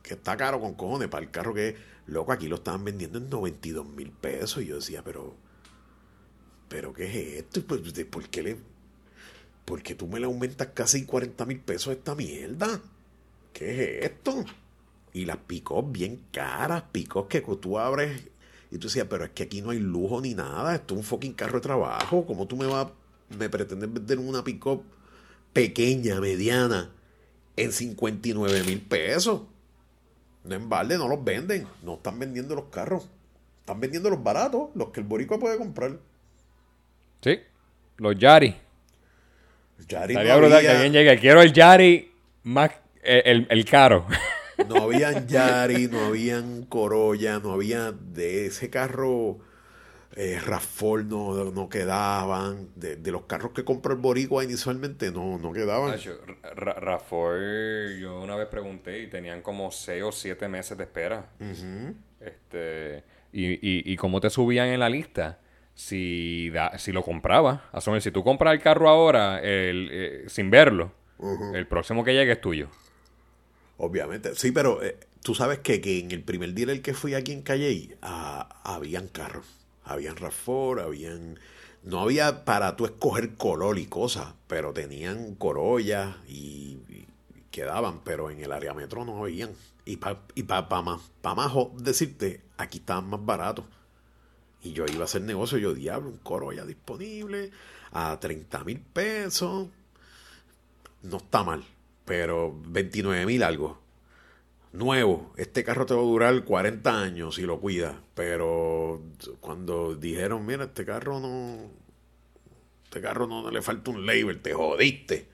está 0.04 0.36
caro 0.36 0.60
con 0.60 0.74
cojones 0.74 1.08
para 1.08 1.24
el 1.24 1.30
carro 1.30 1.54
que, 1.54 1.76
loco, 2.06 2.32
aquí 2.32 2.48
lo 2.48 2.56
estaban 2.56 2.84
vendiendo 2.84 3.18
en 3.18 3.30
92 3.30 3.86
mil 3.86 4.10
pesos. 4.10 4.62
Y 4.62 4.66
yo 4.66 4.76
decía, 4.76 5.04
pero, 5.04 5.36
pero 6.68 6.92
¿qué 6.92 7.04
es 7.04 7.44
esto? 7.44 7.62
¿Por, 7.64 7.80
por 8.08 8.28
qué 8.28 8.42
le, 8.42 8.56
por 9.64 9.82
qué 9.84 9.94
tú 9.94 10.08
me 10.08 10.18
le 10.18 10.26
aumentas 10.26 10.68
casi 10.74 11.04
40 11.04 11.46
mil 11.46 11.60
pesos 11.60 11.88
a 11.88 11.92
esta 11.92 12.16
mierda? 12.16 12.80
¿Qué 13.52 13.98
es 13.98 14.10
esto? 14.10 14.44
Y 15.12 15.26
las 15.26 15.36
picos 15.36 15.92
bien 15.92 16.24
caras, 16.32 16.84
picos 16.90 17.26
que 17.26 17.40
tú 17.40 17.78
abres 17.78 18.20
y 18.70 18.78
tú 18.78 18.88
decías, 18.88 19.06
pero 19.10 19.24
es 19.24 19.30
que 19.30 19.44
aquí 19.44 19.62
no 19.62 19.70
hay 19.70 19.78
lujo 19.78 20.20
ni 20.20 20.34
nada, 20.34 20.74
esto 20.74 20.94
es 20.94 20.98
un 20.98 21.04
fucking 21.04 21.34
carro 21.34 21.54
de 21.54 21.62
trabajo, 21.62 22.24
¿cómo 22.26 22.46
tú 22.46 22.56
me 22.56 22.66
vas 22.66 22.88
me 23.38 23.48
pretenden 23.48 23.94
vender 23.94 24.18
una 24.18 24.42
pick-up 24.42 24.82
pequeña, 25.52 26.20
mediana, 26.20 26.90
en 27.56 27.72
59 27.72 28.62
mil 28.64 28.80
pesos. 28.80 29.42
No 30.44 30.54
en 30.54 30.68
balde, 30.68 30.96
no 30.96 31.08
los 31.08 31.22
venden. 31.22 31.66
No 31.82 31.94
están 31.94 32.18
vendiendo 32.18 32.54
los 32.54 32.66
carros. 32.66 33.08
Están 33.60 33.80
vendiendo 33.80 34.10
los 34.10 34.22
baratos, 34.22 34.70
los 34.74 34.88
que 34.90 35.00
el 35.00 35.06
boricua 35.06 35.38
puede 35.38 35.58
comprar. 35.58 35.98
Sí, 37.22 37.38
los 37.98 38.18
Yari. 38.18 38.56
Yari 39.86 40.14
no 40.14 40.20
que 40.60 40.68
alguien 40.68 40.92
llegue. 40.92 41.18
Quiero 41.18 41.42
el 41.42 41.52
Yari 41.52 42.10
más 42.44 42.70
eh, 43.02 43.22
el, 43.26 43.46
el, 43.50 43.64
caro. 43.64 44.06
No 44.68 44.84
habían 44.84 45.26
Yari, 45.26 45.88
no 45.88 46.06
habían 46.06 46.64
Corolla, 46.64 47.38
no 47.38 47.52
había 47.52 47.92
de 47.92 48.46
ese 48.46 48.70
carro 48.70 49.38
eh, 50.16 50.40
no, 51.04 51.50
no 51.52 51.68
quedaban, 51.68 52.68
de, 52.74 52.98
los 53.12 53.22
carros 53.22 53.52
que 53.52 53.64
compró 53.64 53.92
el 53.94 54.00
Boricua 54.00 54.42
inicialmente 54.42 55.12
no, 55.12 55.38
no 55.38 55.52
quedaban. 55.52 55.96
Rafford, 56.54 57.98
yo 58.00 58.20
una 58.20 58.36
vez 58.36 58.48
pregunté 58.48 59.02
y 59.02 59.06
tenían 59.06 59.40
como 59.40 59.70
6 59.70 60.02
o 60.02 60.12
7 60.12 60.48
meses 60.48 60.76
de 60.76 60.84
espera. 60.84 61.30
este, 62.20 63.04
y, 63.32 63.92
y, 63.92 63.96
cómo 63.96 64.20
te 64.20 64.30
subían 64.30 64.68
en 64.68 64.80
la 64.80 64.88
lista 64.88 65.38
si, 65.74 66.52
si 66.78 66.92
lo 66.92 67.02
compraba. 67.02 67.68
A 67.72 67.80
si 68.00 68.10
tú 68.10 68.24
compras 68.24 68.52
el 68.54 68.60
carro 68.60 68.88
ahora 68.88 69.38
el, 69.38 69.88
eh, 69.92 70.24
sin 70.26 70.50
verlo, 70.50 70.92
el 71.54 71.66
próximo 71.68 72.02
que 72.02 72.14
llegue 72.14 72.32
es 72.32 72.40
tuyo. 72.40 72.68
Obviamente, 73.82 74.34
sí, 74.34 74.52
pero 74.52 74.82
eh, 74.82 74.98
tú 75.22 75.34
sabes 75.34 75.60
que, 75.60 75.80
que, 75.80 75.98
en 75.98 76.10
el 76.10 76.22
primer 76.22 76.52
dealer 76.52 76.82
que 76.82 76.94
fui 76.94 77.14
aquí 77.14 77.32
en 77.32 77.42
Calle, 77.42 77.96
ah, 78.02 78.60
habían 78.62 79.08
carros 79.08 79.46
habían 79.90 80.16
Rafford, 80.16 80.80
habían... 80.80 81.38
No 81.82 82.00
había 82.00 82.44
para 82.44 82.76
tú 82.76 82.84
escoger 82.84 83.36
color 83.36 83.78
y 83.78 83.86
cosas, 83.86 84.34
pero 84.46 84.74
tenían 84.74 85.34
Corolla 85.34 86.18
y, 86.28 86.78
quedaban, 87.50 88.00
pero 88.04 88.30
en 88.30 88.40
el 88.44 88.52
área 88.52 88.74
metro 88.74 89.04
no 89.06 89.22
habían. 89.22 89.52
Y 89.86 89.96
para 89.96 90.20
y 90.34 90.42
pa, 90.42 90.68
pa 90.68 90.82
más, 90.82 91.00
pa 91.22 91.34
más 91.34 91.52
decirte, 91.78 92.42
aquí 92.58 92.78
estaban 92.78 93.08
más 93.08 93.24
baratos. 93.24 93.64
Y 94.62 94.72
yo 94.72 94.84
iba 94.84 95.02
a 95.02 95.04
hacer 95.04 95.22
negocio, 95.22 95.56
yo 95.56 95.72
diablo, 95.72 96.10
un 96.10 96.18
Corolla 96.18 96.66
disponible 96.66 97.50
a 97.92 98.20
30 98.20 98.62
mil 98.64 98.80
pesos. 98.80 99.68
No 101.02 101.16
está 101.16 101.42
mal, 101.42 101.64
pero 102.10 102.52
29 102.66 103.24
mil 103.24 103.40
algo 103.44 103.78
nuevo, 104.72 105.32
este 105.36 105.62
carro 105.62 105.86
te 105.86 105.94
va 105.94 106.00
a 106.00 106.02
durar 106.02 106.42
40 106.42 107.00
años 107.00 107.36
si 107.36 107.42
lo 107.42 107.60
cuidas, 107.60 107.94
pero 108.16 109.00
cuando 109.38 109.94
dijeron, 109.94 110.44
mira, 110.44 110.64
este 110.64 110.84
carro 110.84 111.20
no, 111.20 111.70
este 112.82 113.00
carro 113.00 113.28
no, 113.28 113.48
le 113.48 113.62
falta 113.62 113.92
un 113.92 114.04
label, 114.04 114.40
te 114.40 114.52
jodiste. 114.52 115.28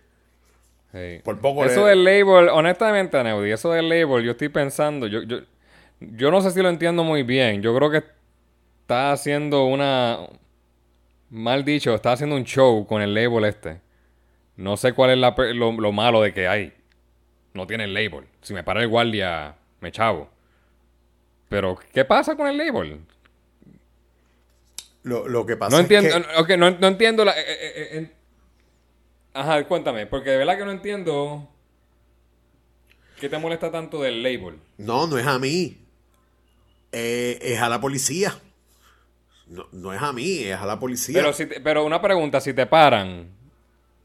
Por 1.24 1.40
poco 1.40 1.64
eso 1.64 1.86
del 1.86 2.04
label, 2.04 2.50
honestamente, 2.50 3.24
Neudi, 3.24 3.52
eso 3.52 3.72
del 3.72 3.88
label, 3.88 4.22
yo 4.22 4.32
estoy 4.32 4.50
pensando, 4.50 5.06
yo, 5.06 5.22
yo, 5.22 5.38
yo 6.00 6.30
no 6.30 6.42
sé 6.42 6.50
si 6.50 6.60
lo 6.60 6.68
entiendo 6.68 7.04
muy 7.04 7.22
bien, 7.22 7.62
yo 7.62 7.74
creo 7.74 7.90
que 7.90 8.04
está 8.82 9.12
haciendo 9.12 9.64
una, 9.64 10.18
mal 11.30 11.64
dicho, 11.64 11.94
está 11.94 12.12
haciendo 12.12 12.36
un 12.36 12.44
show 12.44 12.86
con 12.86 13.00
el 13.00 13.14
label 13.14 13.46
este. 13.46 13.85
No 14.56 14.76
sé 14.76 14.92
cuál 14.92 15.10
es 15.10 15.56
lo 15.56 15.92
malo 15.92 16.22
de 16.22 16.32
que 16.32 16.48
hay 16.48 16.72
no 17.56 17.66
tiene 17.66 17.84
el 17.84 17.94
label. 17.94 18.26
Si 18.42 18.54
me 18.54 18.62
para 18.62 18.82
el 18.82 18.88
guardia, 18.88 19.56
me 19.80 19.90
chavo. 19.90 20.28
Pero, 21.48 21.78
¿qué 21.92 22.04
pasa 22.04 22.36
con 22.36 22.46
el 22.46 22.56
label? 22.56 23.00
Lo, 25.02 25.46
que 25.46 25.56
pasa 25.56 25.74
no 25.74 25.80
entiendo, 25.80 26.16
es 26.16 26.46
que... 26.46 26.56
no, 26.56 26.66
entiendo 26.66 27.24
la... 27.24 27.32
Eh, 27.32 27.44
eh, 27.48 27.88
eh, 27.92 28.10
Ajá, 29.34 29.64
cuéntame, 29.64 30.06
porque 30.06 30.30
de 30.30 30.38
verdad 30.38 30.58
que 30.58 30.64
no 30.64 30.70
entiendo... 30.70 31.48
¿Qué 33.20 33.28
te 33.28 33.38
molesta 33.38 33.70
tanto 33.70 34.02
del 34.02 34.22
label? 34.22 34.58
No, 34.76 35.06
no 35.06 35.16
es 35.18 35.26
a 35.26 35.38
mí. 35.38 35.78
es 36.92 37.60
a 37.60 37.68
la 37.68 37.80
policía. 37.80 38.38
No, 39.72 39.92
es 39.92 40.02
a 40.02 40.12
mí, 40.12 40.42
es 40.42 40.56
a 40.56 40.66
la 40.66 40.78
policía. 40.78 41.14
Pero, 41.14 41.32
si 41.32 41.46
pero 41.46 41.84
una 41.84 42.02
pregunta, 42.02 42.40
si 42.40 42.52
te 42.52 42.66
paran 42.66 43.28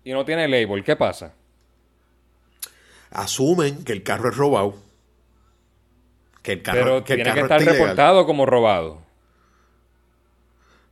y 0.03 0.11
no 0.11 0.25
tiene 0.25 0.47
label, 0.47 0.83
¿qué 0.83 0.95
pasa? 0.95 1.33
asumen 3.11 3.83
que 3.83 3.93
el 3.93 4.03
carro 4.03 4.29
es 4.29 4.37
robado. 4.37 4.75
Que 6.41 6.53
el 6.53 6.61
carro, 6.63 6.79
Pero 6.79 7.03
que 7.03 7.15
tiene 7.15 7.33
que 7.33 7.41
estar 7.41 7.61
reportado 7.61 8.25
como 8.25 8.45
robado. 8.45 9.01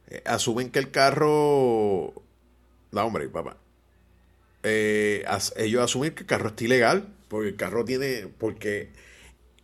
Eh, 0.10 0.22
asumen 0.26 0.70
que 0.70 0.80
el 0.80 0.91
carro. 0.91 2.14
No, 2.91 3.05
hombre, 3.05 3.28
papá. 3.30 3.57
Eh, 4.62 5.26
ellos 5.55 5.84
asumen 5.84 6.14
que 6.14 6.22
el 6.22 6.28
carro 6.28 6.49
está 6.49 6.64
ilegal. 6.64 7.07
Porque 7.30 7.49
el 7.49 7.55
carro 7.55 7.84
tiene. 7.84 8.28
Porque. 8.38 8.89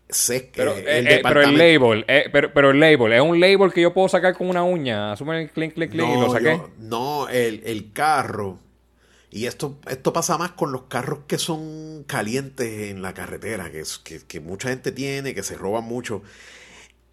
Sé 0.07 0.49
que 0.49 0.57
pero, 0.57 0.77
el 0.77 1.07
eh, 1.07 1.19
pero 1.23 1.41
el 1.41 1.57
label, 1.57 2.05
pero, 2.31 2.53
pero, 2.53 2.69
el 2.69 2.79
label, 2.79 3.11
¿es 3.11 3.21
un 3.21 3.39
label 3.39 3.73
que 3.73 3.81
yo 3.81 3.91
puedo 3.91 4.07
sacar 4.07 4.37
con 4.37 4.47
una 4.47 4.63
uña? 4.63 5.11
Asumen 5.11 5.37
el 5.37 5.49
clic, 5.49 5.73
clic, 5.73 5.89
clic 5.89 6.05
y 6.07 6.21
lo 6.21 6.29
saqué. 6.29 6.61
no, 6.77 7.27
el, 7.27 7.63
el 7.65 7.91
carro 7.91 8.59
y 9.36 9.47
esto, 9.47 9.77
esto 9.89 10.13
pasa 10.13 10.38
más 10.38 10.51
con 10.51 10.71
los 10.71 10.83
carros 10.83 11.19
que 11.27 11.38
son 11.38 12.05
calientes 12.07 12.89
en 12.89 13.01
la 13.01 13.13
carretera, 13.13 13.69
que, 13.69 13.81
es, 13.81 13.99
que, 13.99 14.39
mucha 14.39 14.69
gente 14.69 14.93
tiene, 14.93 15.36
que 15.36 15.43
se 15.43 15.57
roban 15.57 15.83
mucho. 15.83 16.21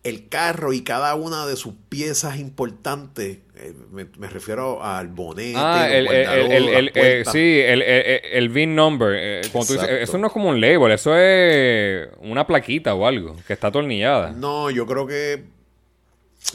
el 0.05 0.29
carro 0.29 0.73
y 0.73 0.83
cada 0.83 1.15
una 1.17 1.47
de 1.47 1.57
sus 1.57 1.75
piezas 1.89 2.39
importantes, 2.39 3.39
eh, 3.57 3.73
me, 3.93 4.07
me 4.19 4.29
refiero 4.29 4.85
al 4.85 5.09
bonete, 5.09 5.55
Ah, 5.57 5.89
el, 5.93 6.07
el, 6.09 6.69
el- 6.69 6.93
eh, 6.95 7.25
sí, 7.31 7.61
el, 7.61 7.83
el, 7.83 8.21
el 8.25 8.49
VIN 8.51 8.75
number. 8.75 9.15
eh, 9.17 9.43
tú 9.53 9.59
dices, 9.61 9.83
eso 9.89 10.19
no 10.19 10.27
es 10.29 10.33
como 10.33 10.49
un 10.49 10.61
label, 10.61 10.93
eso 10.93 11.17
es 11.17 12.09
una 12.21 12.47
plaquita 12.47 12.95
o 12.95 13.07
algo 13.07 13.37
que 13.47 13.53
está 13.53 13.69
atornillada. 13.69 14.31
No, 14.31 14.71
yo 14.71 14.87
creo 14.87 15.07
que 15.09 15.45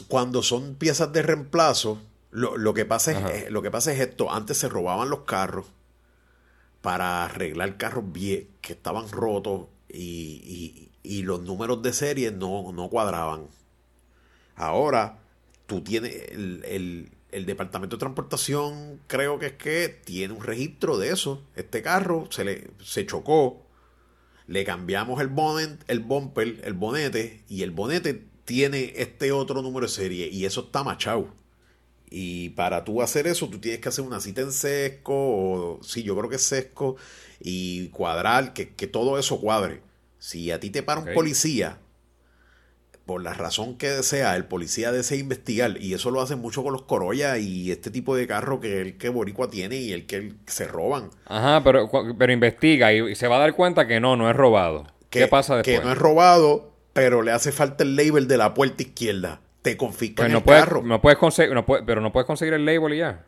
cuando 0.08 0.42
son 0.42 0.74
piezas 0.76 1.12
de 1.12 1.22
reemplazo, 1.22 2.00
lo, 2.30 2.56
lo 2.56 2.74
que 2.74 2.84
pasa 2.84 3.12
es, 3.12 3.16
eh, 3.30 3.50
lo 3.50 3.62
que 3.62 3.70
pasa 3.70 3.92
es 3.92 4.00
esto. 4.00 4.30
Antes 4.32 4.58
se 4.58 4.68
robaban 4.68 5.08
los 5.10 5.20
carros 5.20 5.66
para 6.80 7.24
arreglar 7.24 7.76
carros 7.76 8.04
vie- 8.12 8.46
que 8.60 8.72
estaban 8.74 9.08
rotos 9.10 9.66
y, 9.88 10.00
y- 10.44 10.90
y 11.02 11.22
los 11.22 11.40
números 11.42 11.82
de 11.82 11.92
serie 11.92 12.30
no, 12.30 12.70
no 12.72 12.88
cuadraban. 12.88 13.46
Ahora, 14.56 15.18
tú 15.66 15.82
tienes 15.82 16.14
el, 16.30 16.64
el- 16.66 17.10
el 17.30 17.44
departamento 17.46 17.96
de 17.96 18.00
transportación, 18.00 19.00
creo 19.06 19.38
que 19.38 19.46
es 19.46 19.52
que 19.52 19.88
tiene 19.88 20.32
un 20.32 20.42
registro 20.42 20.96
de 20.96 21.10
eso. 21.10 21.42
Este 21.56 21.82
carro 21.82 22.26
se 22.30 22.44
le 22.44 22.70
se 22.82 23.04
chocó, 23.04 23.66
le 24.46 24.64
cambiamos 24.64 25.20
el 25.20 25.28
bonnet, 25.28 25.78
el 25.88 26.00
bumper, 26.00 26.60
el 26.64 26.72
bonete, 26.72 27.44
y 27.48 27.62
el 27.64 27.70
bonete 27.70 28.24
tiene 28.46 28.94
este 28.96 29.30
otro 29.32 29.60
número 29.60 29.86
de 29.86 29.92
serie, 29.92 30.28
y 30.28 30.46
eso 30.46 30.62
está 30.62 30.82
machado. 30.84 31.28
Y 32.10 32.50
para 32.50 32.84
tú 32.84 33.02
hacer 33.02 33.26
eso, 33.26 33.48
tú 33.48 33.58
tienes 33.58 33.80
que 33.80 33.88
hacer 33.88 34.04
una 34.04 34.20
cita 34.20 34.40
en 34.40 34.52
sesco, 34.52 35.14
o 35.14 35.80
sí, 35.82 36.02
yo 36.02 36.16
creo 36.16 36.30
que 36.30 36.36
es 36.36 36.42
sesco, 36.42 36.96
y 37.40 37.88
cuadrar, 37.88 38.52
que, 38.54 38.74
que 38.74 38.86
todo 38.86 39.18
eso 39.18 39.40
cuadre. 39.40 39.82
Si 40.18 40.50
a 40.50 40.58
ti 40.60 40.70
te 40.70 40.82
para 40.82 41.00
un 41.00 41.12
policía, 41.14 41.78
por 43.06 43.22
la 43.22 43.32
razón 43.32 43.76
que 43.78 44.02
sea, 44.02 44.36
el 44.36 44.44
policía 44.44 44.92
desea 44.92 45.16
investigar, 45.18 45.76
y 45.80 45.94
eso 45.94 46.10
lo 46.10 46.20
hacen 46.20 46.40
mucho 46.40 46.62
con 46.62 46.72
los 46.72 46.82
Corolla 46.82 47.38
y 47.38 47.70
este 47.70 47.90
tipo 47.90 48.14
de 48.16 48.26
carro 48.26 48.60
que 48.60 48.80
el 48.82 48.98
que 48.98 49.08
Boricua 49.08 49.48
tiene 49.48 49.76
y 49.76 49.92
el 49.92 50.06
que 50.06 50.34
se 50.46 50.66
roban. 50.66 51.10
Ajá, 51.24 51.62
pero, 51.64 51.90
pero 52.18 52.32
investiga 52.32 52.92
y, 52.92 53.12
y 53.12 53.14
se 53.14 53.28
va 53.28 53.36
a 53.36 53.40
dar 53.40 53.54
cuenta 53.54 53.86
que 53.86 54.00
no, 54.00 54.16
no 54.16 54.28
es 54.30 54.36
robado. 54.36 54.86
que, 55.10 55.20
¿Qué 55.20 55.28
pasa 55.28 55.56
después? 55.56 55.78
que 55.78 55.84
no 55.84 55.92
es 55.92 55.98
robado, 55.98 56.74
pero 56.92 57.22
le 57.22 57.32
hace 57.32 57.52
falta 57.52 57.84
el 57.84 57.96
label 57.96 58.28
de 58.28 58.36
la 58.36 58.54
puerta 58.54 58.82
izquierda. 58.82 59.40
Te 59.68 59.76
confiscan 59.76 60.24
Pues 60.24 60.32
no 60.32 60.38
el 60.38 60.44
puedes, 60.44 60.64
carro. 60.64 60.82
no 60.82 61.02
puedes 61.02 61.18
conseguir, 61.18 61.52
no 61.54 61.66
pero 61.66 62.00
no 62.00 62.10
puedes 62.10 62.26
conseguir 62.26 62.54
el 62.54 62.64
label 62.64 62.94
y 62.94 62.98
ya. 62.98 63.26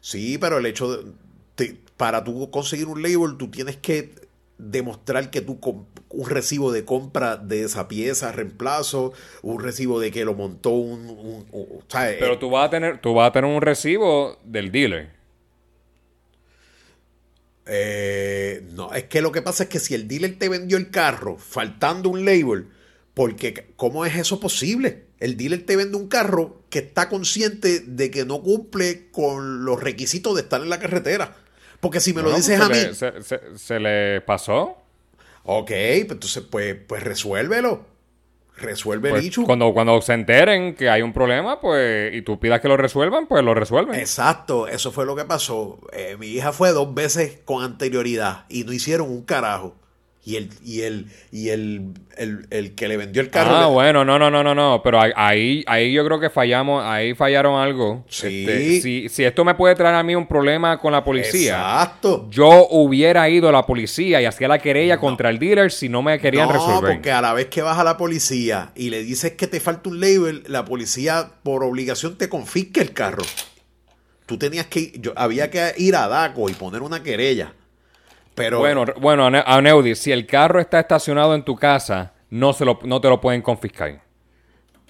Sí, 0.00 0.38
pero 0.38 0.58
el 0.58 0.66
hecho 0.66 0.96
de. 0.96 1.12
te- 1.56 1.76
para 1.96 2.22
tú 2.22 2.50
conseguir 2.52 2.86
un 2.86 3.02
label, 3.02 3.36
tú 3.36 3.50
tienes 3.50 3.76
que 3.76 4.14
demostrar 4.58 5.30
que 5.30 5.40
tú 5.40 5.58
un 6.10 6.28
recibo 6.30 6.70
de 6.70 6.84
compra 6.84 7.36
de 7.36 7.64
esa 7.64 7.88
pieza, 7.88 8.30
reemplazo, 8.30 9.12
un 9.42 9.60
recibo 9.60 9.98
de 9.98 10.12
que 10.12 10.24
lo 10.24 10.34
montó 10.34 10.70
un. 10.70 11.00
un- 11.10 11.46
un- 11.50 11.80
¿sabes? 11.88 12.18
Pero 12.20 12.34
Eh, 12.34 12.38
tú 12.38 12.48
vas 12.50 12.68
a 12.68 12.70
tener, 12.70 13.00
tú 13.00 13.12
vas 13.14 13.28
a 13.28 13.32
tener 13.32 13.50
un 13.50 13.60
recibo 13.60 14.38
del 14.44 14.70
dealer. 14.70 15.10
Eh, 17.66 18.66
no, 18.72 18.92
es 18.92 19.04
que 19.04 19.20
lo 19.20 19.32
que 19.32 19.42
pasa 19.42 19.64
es 19.64 19.68
que 19.68 19.78
si 19.80 19.94
el 19.94 20.08
dealer 20.08 20.38
te 20.38 20.48
vendió 20.48 20.76
el 20.76 20.90
carro 20.90 21.36
faltando 21.38 22.08
un 22.08 22.24
label, 22.24 22.68
porque 23.14 23.72
¿cómo 23.76 24.04
es 24.06 24.16
eso 24.16 24.40
posible? 24.40 25.09
El 25.20 25.36
dealer 25.36 25.64
te 25.66 25.76
vende 25.76 25.96
un 25.98 26.08
carro 26.08 26.62
que 26.70 26.78
está 26.80 27.08
consciente 27.08 27.80
de 27.80 28.10
que 28.10 28.24
no 28.24 28.42
cumple 28.42 29.10
con 29.10 29.64
los 29.64 29.80
requisitos 29.82 30.34
de 30.34 30.40
estar 30.42 30.60
en 30.62 30.70
la 30.70 30.80
carretera. 30.80 31.36
Porque 31.80 32.00
si 32.00 32.12
me 32.12 32.22
lo 32.22 32.34
dices 32.34 32.58
a 32.60 32.68
mí, 32.68 32.74
le- 32.74 32.94
se, 32.94 33.22
se- 33.22 33.40
se 33.56 33.78
le 33.80 34.20
pasó. 34.22 34.76
ok, 35.44 35.66
pues 35.68 36.10
entonces 36.10 36.42
pues, 36.50 36.76
pues 36.86 37.02
resuélvelo. 37.04 37.88
Resuelve 38.56 39.08
el 39.08 39.14
Pues, 39.14 39.24
issue. 39.24 39.46
cuando, 39.46 39.72
cuando 39.72 40.02
se 40.02 40.12
enteren 40.12 40.74
que 40.74 40.90
hay 40.90 41.00
un 41.00 41.14
problema, 41.14 41.58
pues, 41.62 42.14
y 42.14 42.20
tú 42.20 42.38
pidas 42.38 42.60
que 42.60 42.68
lo 42.68 42.76
resuelvan, 42.76 43.26
pues 43.26 43.42
lo 43.42 43.54
resuelven. 43.54 43.98
Exacto, 43.98 44.68
eso 44.68 44.92
fue 44.92 45.06
lo 45.06 45.16
que 45.16 45.24
pasó. 45.24 45.80
Eh, 45.94 46.16
mi 46.20 46.26
hija 46.26 46.52
fue 46.52 46.70
dos 46.72 46.92
veces 46.92 47.38
con 47.46 47.64
anterioridad 47.64 48.44
y 48.50 48.64
no 48.64 48.74
hicieron 48.74 49.08
un 49.08 49.22
carajo. 49.22 49.76
Y 50.22 50.36
el, 50.36 50.50
y 50.62 50.82
el, 50.82 51.06
y 51.32 51.48
el, 51.48 51.94
el, 52.18 52.46
el 52.50 52.74
que 52.74 52.88
le 52.88 52.98
vendió 52.98 53.22
el 53.22 53.30
carro. 53.30 53.56
Ah, 53.56 53.66
bueno, 53.68 54.04
no, 54.04 54.18
no, 54.18 54.30
no, 54.30 54.44
no, 54.44 54.54
no. 54.54 54.82
Pero 54.84 55.00
ahí- 55.16 55.64
ahí, 55.66 55.92
yo 55.94 56.04
creo 56.04 56.20
que 56.20 56.28
fallamos, 56.28 56.84
ahí 56.84 57.14
fallaron 57.14 57.58
algo. 57.58 58.04
Sí. 58.06 58.44
Este, 58.46 58.80
si, 58.82 59.08
si 59.08 59.24
esto 59.24 59.46
me 59.46 59.54
puede 59.54 59.74
traer 59.74 59.94
a 59.94 60.02
mí 60.02 60.14
un 60.14 60.26
problema 60.26 60.78
con 60.78 60.92
la 60.92 61.02
policía, 61.02 61.54
Exacto. 61.56 62.28
yo 62.30 62.66
hubiera 62.68 63.30
ido 63.30 63.48
a 63.48 63.52
la 63.52 63.64
policía 63.64 64.20
y 64.20 64.26
hacía 64.26 64.46
la 64.46 64.58
querella 64.58 64.98
contra 64.98 65.30
el 65.30 65.38
dealer 65.38 65.72
si 65.72 65.88
no 65.88 66.02
me 66.02 66.18
querían 66.20 66.48
no, 66.48 66.52
resolver. 66.52 66.92
porque 66.96 67.10
a 67.12 67.22
la 67.22 67.32
vez 67.32 67.46
que 67.46 67.62
vas 67.62 67.78
a 67.78 67.82
la 67.84 67.96
policía 67.96 68.72
y 68.76 68.90
le 68.90 69.02
dices 69.02 69.32
que 69.32 69.46
te 69.46 69.58
falta 69.58 69.88
un 69.88 70.00
label, 70.00 70.42
la 70.48 70.66
policía 70.66 71.30
por 71.42 71.64
obligación 71.64 72.18
te 72.18 72.28
confisca 72.28 72.82
el 72.82 72.92
carro. 72.92 73.22
Tú 74.26 74.36
tenías 74.36 74.66
que 74.66 74.80
ir- 74.80 75.00
yo, 75.00 75.12
había 75.16 75.50
que 75.50 75.72
ir 75.78 75.96
a 75.96 76.06
DACO 76.08 76.50
y 76.50 76.52
poner 76.52 76.82
una 76.82 77.02
querella. 77.02 77.54
Pero 78.34 78.58
Bueno, 78.58 78.84
bueno, 79.00 79.26
Ane- 79.26 79.42
Aneudi, 79.46 79.94
si 79.94 80.12
el 80.12 80.26
carro 80.26 80.60
está 80.60 80.80
estacionado 80.80 81.34
en 81.34 81.42
tu 81.44 81.56
casa, 81.56 82.12
no, 82.30 82.52
se 82.52 82.64
lo, 82.64 82.78
no 82.84 83.00
te 83.00 83.08
lo 83.08 83.20
pueden 83.20 83.42
confiscar. 83.42 84.02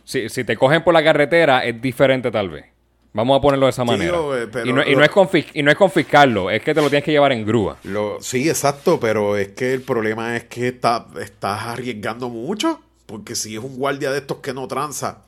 Si, 0.04 0.28
si 0.28 0.44
te 0.44 0.56
cogen 0.56 0.82
por 0.82 0.94
la 0.94 1.02
carretera, 1.02 1.64
es 1.64 1.80
diferente 1.80 2.30
tal 2.30 2.50
vez. 2.50 2.66
Vamos 3.12 3.38
a 3.38 3.40
ponerlo 3.40 3.66
de 3.66 3.70
esa 3.70 3.84
manera. 3.84 4.16
eh, 4.36 4.46
pero 4.52 4.66
y, 4.66 4.72
no, 4.72 4.82
y 4.86 4.94
no 4.94 5.02
es 5.02 5.10
y 5.54 5.62
no 5.62 5.70
es 5.70 5.76
confiscarlo, 5.76 6.48
es 6.50 6.62
que 6.62 6.74
te 6.74 6.80
lo 6.80 6.88
tienes 6.88 7.04
que 7.04 7.10
llevar 7.10 7.32
en 7.32 7.44
grúa. 7.44 7.76
Lo, 7.82 8.18
sí, 8.20 8.48
exacto, 8.48 9.00
pero 9.00 9.36
es 9.36 9.48
que 9.48 9.74
el 9.74 9.82
problema 9.82 10.36
es 10.36 10.44
que 10.44 10.68
está, 10.68 11.06
estás 11.20 11.62
arriesgando 11.64 12.28
mucho. 12.28 12.80
Porque 13.06 13.34
si 13.34 13.56
es 13.56 13.60
un 13.64 13.76
guardia 13.76 14.12
de 14.12 14.18
estos 14.18 14.38
que 14.38 14.54
no 14.54 14.68
tranza. 14.68 15.24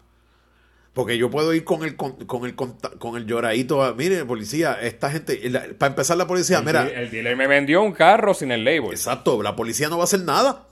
Porque 0.94 1.16
yo 1.16 1.30
puedo 1.30 1.54
ir 1.54 1.64
con 1.64 1.84
el 1.84 1.96
con, 1.96 2.12
con 2.26 2.44
el 2.44 2.54
conta- 2.54 2.90
con 2.98 3.16
el 3.16 3.26
lloradito. 3.26 3.82
a, 3.82 3.94
Mire, 3.94 4.24
policía, 4.26 4.76
esta 4.82 5.10
gente. 5.10 5.40
la- 5.48 5.64
para 5.78 5.90
empezar, 5.90 6.16
la 6.18 6.26
policía, 6.26 6.60
mira. 6.60 6.86
el 6.86 7.10
dealer 7.10 7.34
me 7.36 7.46
vendió 7.46 7.82
un 7.82 7.92
carro 7.92 8.34
sin 8.34 8.52
el 8.52 8.62
label. 8.64 8.90
Exacto, 8.90 9.42
la 9.42 9.56
policía 9.56 9.88
no 9.88 9.96
va 9.96 10.02
a 10.02 10.04
hacer 10.04 10.20
nada. 10.20 10.66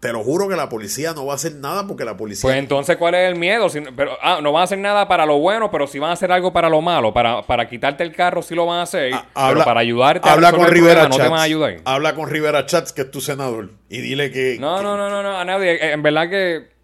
Te 0.00 0.12
lo 0.12 0.22
juro 0.22 0.46
que 0.46 0.56
la 0.56 0.68
policía 0.68 1.14
no 1.14 1.24
va 1.24 1.32
a 1.32 1.36
hacer 1.36 1.54
nada 1.54 1.86
porque 1.86 2.04
la 2.04 2.16
policía. 2.18 2.42
Pues 2.42 2.56
entonces, 2.58 2.96
¿cuál 2.98 3.14
es 3.14 3.30
el 3.32 3.38
miedo? 3.38 3.68
Si 3.70 3.80
pero, 3.80 4.12
ah, 4.22 4.40
no 4.42 4.52
van 4.52 4.60
a 4.60 4.64
hacer 4.64 4.78
nada 4.78 5.08
para 5.08 5.24
lo 5.24 5.38
bueno, 5.38 5.70
pero 5.70 5.86
si 5.86 5.98
van 5.98 6.10
a 6.10 6.12
hacer 6.12 6.30
algo 6.32 6.52
para 6.52 6.68
lo 6.68 6.82
malo, 6.82 7.14
para, 7.14 7.42
para 7.42 7.66
quitarte 7.68 8.02
el 8.04 8.12
carro, 8.14 8.42
sí 8.42 8.54
lo 8.54 8.66
van 8.66 8.80
a 8.80 8.82
hacer. 8.82 9.12
Ah, 9.34 9.48
pero 9.52 9.64
para 9.64 9.80
ayudarte 9.80 10.28
a 10.28 10.32
habla 10.32 10.50
resolver 10.50 10.66
con 10.68 10.74
Rivera 10.74 10.94
problema, 11.02 11.08
no 11.08 11.16
te 11.16 11.22
Chats. 11.22 11.30
van 11.30 11.40
a 11.40 11.42
ayudar. 11.42 11.76
Habla 11.86 12.14
con 12.14 12.28
Rivera 12.30 12.66
Chats, 12.66 12.92
que 12.92 13.02
es 13.02 13.10
tu 13.10 13.20
senador. 13.22 13.70
Y 13.88 14.00
dile 14.02 14.30
que. 14.30 14.58
No, 14.60 14.76
que- 14.78 14.82
no, 14.82 14.96
no, 14.98 15.08
no, 15.10 15.22
no, 15.22 15.38
a 15.38 15.44
nadie. 15.46 15.72
Eh, 15.76 15.92
En 15.92 16.02
verdad 16.02 16.28
que 16.28 16.75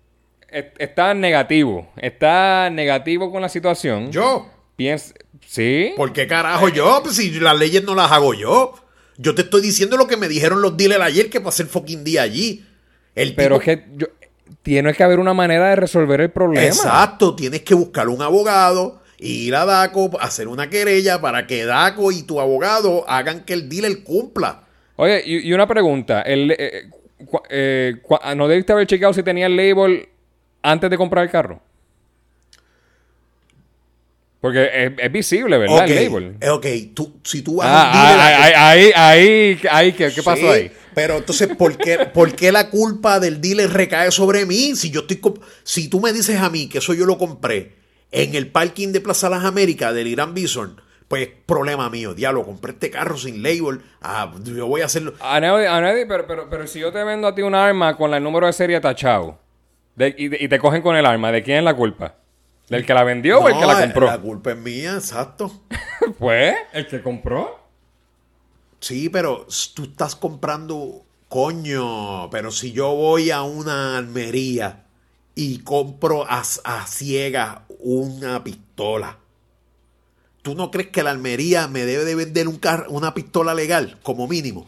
está 0.79 1.15
negativo. 1.15 1.89
Está 1.97 2.71
negativo 2.71 3.31
con 3.31 3.43
la 3.43 3.49
situación. 3.49 4.11
Yo. 4.13 4.49
Piensa, 4.77 5.15
¿Sí? 5.47 5.93
¿Por 5.97 6.13
qué 6.13 6.27
carajo 6.27 6.69
yo? 6.69 7.01
Pues 7.03 7.17
si 7.17 7.31
las 7.39 7.59
leyes 7.59 7.85
no 7.85 7.95
las 7.95 8.11
hago 8.11 8.33
yo. 8.35 8.75
Yo 9.19 9.35
te 9.35 9.43
estoy 9.43 9.61
diciendo 9.61 9.97
lo 9.97 10.07
que 10.07 10.17
me 10.17 10.29
dijeron 10.29 10.63
los 10.63 10.77
dealers 10.77 11.03
ayer 11.03 11.29
que 11.31 11.41
pasé 11.41 11.63
el 11.65 11.69
fucking 11.69 12.05
día 12.05 12.23
allí. 12.23 12.65
El 13.15 13.35
Pero 13.35 13.57
es 13.57 13.63
tipo- 13.63 13.83
que 13.83 13.97
yo- 13.99 14.07
tiene 14.63 14.95
que 14.95 15.03
haber 15.05 15.19
una 15.19 15.35
manera 15.35 15.69
de 15.71 15.77
resolver 15.77 16.21
el 16.23 16.31
problema. 16.31 16.67
Exacto, 16.67 17.35
tienes 17.37 17.63
que 17.63 17.75
buscar 17.75 18.09
un 18.09 18.23
abogado, 18.23 19.03
ir 19.19 19.55
a 19.55 19.65
DACO, 19.67 20.11
hacer 20.21 20.49
una 20.49 20.71
querella 20.71 21.21
para 21.21 21.47
que 21.47 21.65
DACO 21.67 22.11
y 22.13 22.23
tu 22.23 22.41
abogado 22.41 23.05
hagan 23.09 23.45
que 23.45 23.53
el 23.53 23.69
dealer 23.69 24.03
cumpla. 24.03 24.63
Oye, 24.97 25.23
y, 25.25 25.49
y 25.49 25.53
una 25.53 25.67
pregunta. 25.67 26.23
El, 26.23 26.51
eh, 26.59 26.85
cu- 27.27 27.43
eh, 27.51 27.97
cu- 28.03 28.19
¿No 28.37 28.49
debiste 28.49 28.73
haber 28.73 28.87
chequeado 28.87 29.13
si 29.13 29.23
tenía 29.23 29.47
el 29.47 29.57
label 29.57 30.09
antes 30.63 30.91
de 30.91 30.97
comprar 30.97 31.25
el 31.25 31.31
carro? 31.31 31.61
Porque 34.41 34.69
es, 34.87 34.93
es 34.99 35.13
visible, 35.13 35.57
¿verdad? 35.57 35.89
El 35.89 35.95
label. 35.95 36.37
eh, 36.41 36.49
ok, 36.51 36.67
tú, 36.95 37.21
si 37.23 37.43
tú 37.43 37.57
vas 37.57 37.69
a 37.69 37.71
un 37.71 37.77
Ah, 37.77 37.93
dealer 37.93 38.21
a 38.21 38.27
ah, 38.27 38.29
que- 38.29 38.35
ahí, 38.45 38.53
ahí, 38.57 38.93
ahí, 38.97 39.61
ahí, 39.71 39.93
¿qué, 39.93 40.13
qué 40.13 40.23
pasó 40.23 40.51
ahí? 40.51 40.73
Pero 40.97 41.19
entonces, 41.19 41.49
¿por 41.57 41.79
qué, 41.79 41.99
por 42.13 42.35
qué 42.35 42.51
la 42.51 42.69
culpa 42.69 43.21
del 43.21 43.41
dealer 43.41 43.71
recae 43.71 44.11
sobre 44.11 44.45
mí? 44.45 44.75
Si 44.75 44.91
yo 44.91 45.03
estoy 45.03 45.21
si 45.63 45.89
tú 45.89 46.01
me 46.01 46.13
dices 46.13 46.41
a 46.41 46.51
mí 46.51 46.69
que 46.69 46.79
eso 46.79 46.93
yo 46.93 47.07
lo 47.07 47.19
compré 47.19 47.77
en 48.11 48.35
el 48.35 48.49
parking 48.49 48.89
de 48.89 49.01
Plaza 49.01 49.31
Las 49.31 49.45
Américas 49.45 49.95
del 49.95 50.09
Irán 50.09 50.35
Bison, 50.35 50.81
pues 51.07 51.29
problema 51.47 51.89
mío, 51.89 52.13
diablo, 52.13 52.45
compré 52.45 52.73
este 52.73 52.91
carro 52.91 53.17
sin 53.17 53.45
label, 53.45 53.81
ah, 54.01 54.35
yo 54.43 54.67
voy 54.67 54.81
a 54.81 54.87
hacerlo. 54.87 55.15
A 55.21 55.39
nadie, 55.39 55.69
a 55.69 55.81
nadie, 55.81 56.05
pero, 56.07 56.27
pero, 56.27 56.51
pero 56.51 56.67
si 56.67 56.81
yo 56.81 56.91
te 56.91 57.05
vendo 57.05 57.29
a 57.29 57.35
ti 57.35 57.43
un 57.43 57.55
arma 57.55 57.97
con 57.97 58.13
el 58.13 58.23
número 58.25 58.49
de 58.49 58.53
serie 58.53 58.81
tachado 58.81 59.39
de- 59.97 60.15
y, 60.17 60.45
y 60.45 60.49
te 60.49 60.59
cogen 60.59 60.83
con 60.83 60.97
el 60.97 61.07
arma, 61.07 61.31
¿de 61.33 61.43
quién 61.43 61.59
es 61.59 61.65
la 61.65 61.75
culpa? 61.75 62.17
¿Del 62.69 62.87
que 62.87 62.95
la 62.95 63.05
vendió 63.05 63.41
o 63.41 63.49
el 63.49 63.59
que 63.59 63.67
la 63.67 63.79
compró? 63.81 64.07
La 64.07 64.19
culpa 64.19 64.53
es 64.53 64.57
mía, 64.59 64.95
exacto. 64.95 65.63
Pues, 66.19 66.55
el 66.73 66.87
que 66.87 67.01
compró. 67.03 67.61
Sí, 68.81 69.09
pero 69.09 69.47
tú 69.75 69.85
estás 69.85 70.17
comprando, 70.17 71.05
coño, 71.29 72.29
pero 72.31 72.51
si 72.51 72.73
yo 72.73 72.95
voy 72.95 73.31
a 73.31 73.43
una 73.43 73.97
almería 73.99 74.85
y 75.35 75.59
compro 75.59 76.25
a, 76.29 76.41
a 76.65 76.87
ciegas 76.87 77.59
una 77.79 78.43
pistola, 78.43 79.19
¿tú 80.43 80.55
no 80.55 80.71
crees 80.71 80.89
que 80.89 81.03
la 81.03 81.11
almería 81.11 81.69
me 81.69 81.85
debe 81.85 82.05
de 82.05 82.15
vender 82.17 82.49
un 82.49 82.57
car- 82.59 82.87
una 82.89 83.15
pistola 83.15 83.55
legal, 83.55 83.99
como 84.03 84.27
mínimo? 84.27 84.67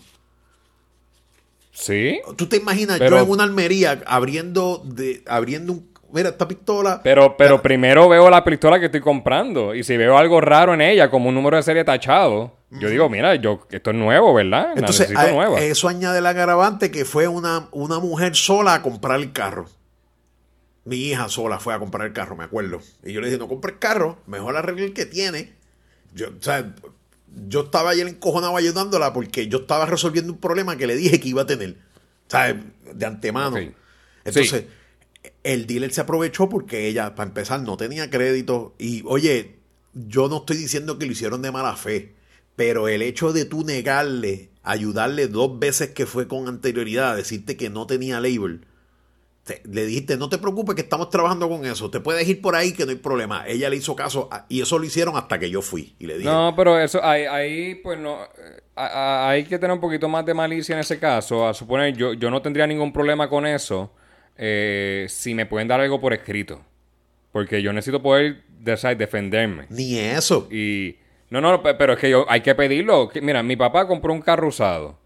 Sí. 1.75 2.21
¿Tú 2.37 2.47
te 2.47 2.57
imaginas 2.57 2.99
Pero- 2.99 3.19
yo 3.19 3.25
en 3.25 3.31
una 3.31 3.45
almería 3.45 4.01
abriendo, 4.07 4.81
de, 4.85 5.23
abriendo 5.27 5.73
un, 5.73 5.91
mira, 6.13 6.29
esta 6.31 6.47
pistola. 6.49 7.01
Pero, 7.03 7.37
pero 7.37 7.61
primero 7.61 8.09
veo 8.09 8.31
la 8.31 8.43
pistola 8.45 8.79
que 8.79 8.87
estoy 8.87 9.01
comprando. 9.01 9.75
Y 9.75 9.83
si 9.83 9.97
veo 9.97 10.17
algo 10.17 10.41
raro 10.41 10.73
en 10.73 10.81
ella, 10.81 11.11
como 11.11 11.29
un 11.29 11.35
número 11.35 11.57
de 11.57 11.65
serie 11.65 11.85
tachado, 11.85 12.57
yo 12.71 12.89
digo, 12.89 13.09
mira, 13.09 13.35
yo, 13.35 13.67
esto 13.71 13.91
es 13.91 13.97
nuevo, 13.97 14.33
¿verdad? 14.35 14.69
La 14.75 14.81
Entonces, 14.81 15.11
necesito 15.11 15.21
a- 15.29 15.33
nueva. 15.33 15.61
eso 15.61 15.89
añade 15.89 16.19
el 16.21 16.27
agravante 16.27 16.91
que 16.93 17.05
fue 17.05 17.27
una, 17.29 17.69
una 17.73 17.99
mujer 17.99 18.35
sola 18.37 18.75
a 18.75 18.83
comprar 18.83 19.19
el 19.21 19.33
carro. 19.33 19.67
Mi 20.85 20.97
hija 20.97 21.29
sola 21.29 21.59
fue 21.61 21.73
a 21.75 21.79
comprar 21.79 22.07
el 22.07 22.13
carro, 22.13 22.37
me 22.37 22.45
acuerdo. 22.45 22.81
Y 23.03 23.13
yo 23.13 23.21
le 23.21 23.29
dije, 23.29 23.39
no 23.39 23.49
compre 23.49 23.73
el 23.73 23.79
carro, 23.79 24.19
mejor 24.27 24.57
arregle 24.57 24.85
el 24.85 24.93
que 24.93 25.07
tiene. 25.07 25.55
Yo, 26.13 26.29
o 26.29 26.43
sea, 26.43 26.73
yo 27.49 27.63
estaba 27.65 27.91
ayer 27.91 28.07
encojonado 28.07 28.57
ayudándola 28.57 29.13
porque 29.13 29.49
yo 29.49 29.59
estaba 29.59 29.87
resolviendo 29.87 30.33
un 30.33 30.39
problema 30.39 30.77
que 30.77 30.87
le 30.87 30.97
dije 30.97 31.21
que 31.21 31.29
iba 31.29 31.43
a 31.43 31.47
tener. 31.47 31.77
Sea, 32.29 32.61
de 32.95 33.07
antemano. 33.07 33.57
Entonces, 34.25 34.65
el 35.43 35.67
dealer 35.67 35.93
se 35.93 36.01
aprovechó 36.01 36.49
porque 36.49 36.89
ella, 36.89 37.15
para 37.15 37.29
empezar, 37.29 37.63
no 37.63 37.77
tenía 37.77 38.11
crédito. 38.11 38.75
Y, 38.79 39.03
oye, 39.07 39.57
yo 39.93 40.29
no 40.29 40.39
estoy 40.39 40.57
diciendo 40.57 40.99
que 40.99 41.07
lo 41.07 41.13
hicieron 41.13 41.43
de 41.43 41.53
mala 41.53 41.77
fe, 41.77 42.15
pero 42.57 42.89
el 42.89 43.03
hecho 43.03 43.33
de 43.33 43.45
tú 43.45 43.65
negarle, 43.65 44.51
ayudarle 44.63 45.29
dos 45.29 45.59
veces 45.59 45.91
que 45.91 46.07
fue 46.07 46.29
con 46.29 46.49
anterioridad, 46.49 47.13
a 47.13 47.17
decirte 47.17 47.57
que 47.57 47.71
no 47.71 47.87
tenía 47.87 48.21
label, 48.21 48.67
te- 49.45 49.63
le 49.71 49.85
dijiste, 49.87 50.17
no 50.17 50.29
te 50.29 50.39
preocupes 50.39 50.75
que 50.75 50.81
estamos 50.83 51.11
trabajando 51.11 51.49
con 51.49 51.65
eso, 51.67 51.91
te 51.91 52.01
puedes 52.01 52.27
ir 52.29 52.41
por 52.41 52.57
ahí 52.57 52.73
que 52.73 52.85
no 52.85 52.91
hay 52.91 52.97
problema. 52.97 53.45
Ella 53.47 53.69
le 53.71 53.77
hizo 53.77 53.95
caso 53.95 54.29
a- 54.33 54.47
y 54.49 54.63
eso 54.63 54.79
lo 54.79 54.85
hicieron 54.87 55.17
hasta 55.17 55.39
que 55.39 55.51
yo 55.51 55.61
fui 55.63 55.95
y 55.99 56.07
le 56.07 56.17
dije, 56.19 56.29
No, 56.31 56.55
pero 56.57 56.79
eso, 56.79 57.05
ahí, 57.05 57.25
ahí 57.25 57.75
pues 57.77 57.99
no, 57.99 58.23
eh, 58.25 58.63
a- 58.75 58.87
a- 59.27 59.31
hay 59.31 59.45
que 59.45 59.59
tener 59.59 59.75
un 59.75 59.81
poquito 59.81 60.09
más 60.09 60.25
de 60.25 60.33
malicia 60.35 60.75
en 60.75 60.81
ese 60.81 60.99
caso. 60.99 61.47
A 61.47 61.53
suponer, 61.55 61.95
yo, 61.97 62.15
yo 62.15 62.31
no 62.31 62.41
tendría 62.43 62.67
ningún 62.67 62.93
problema 62.93 63.29
con 63.29 63.47
eso 63.47 63.93
eh, 64.37 65.07
si 65.09 65.35
me 65.35 65.47
pueden 65.47 65.69
dar 65.69 65.81
algo 65.81 66.01
por 66.01 66.13
escrito. 66.13 66.61
Porque 67.31 67.63
yo 67.63 67.73
necesito 67.73 68.03
poder 68.03 68.43
defenderme. 68.97 69.67
ni 69.69 69.99
eso. 69.99 70.49
Y 70.51 70.97
no, 71.31 71.41
no, 71.41 71.63
pe- 71.63 71.75
pero 71.75 71.93
es 71.95 71.99
que 71.99 72.09
yo, 72.11 72.25
hay 72.29 72.41
que 72.41 72.55
pedirlo. 72.55 73.11
Mira, 73.21 73.43
mi 73.43 73.57
papá 73.57 73.87
compró 73.87 74.13
un 74.13 74.21
carro 74.23 74.49
usado 74.49 74.99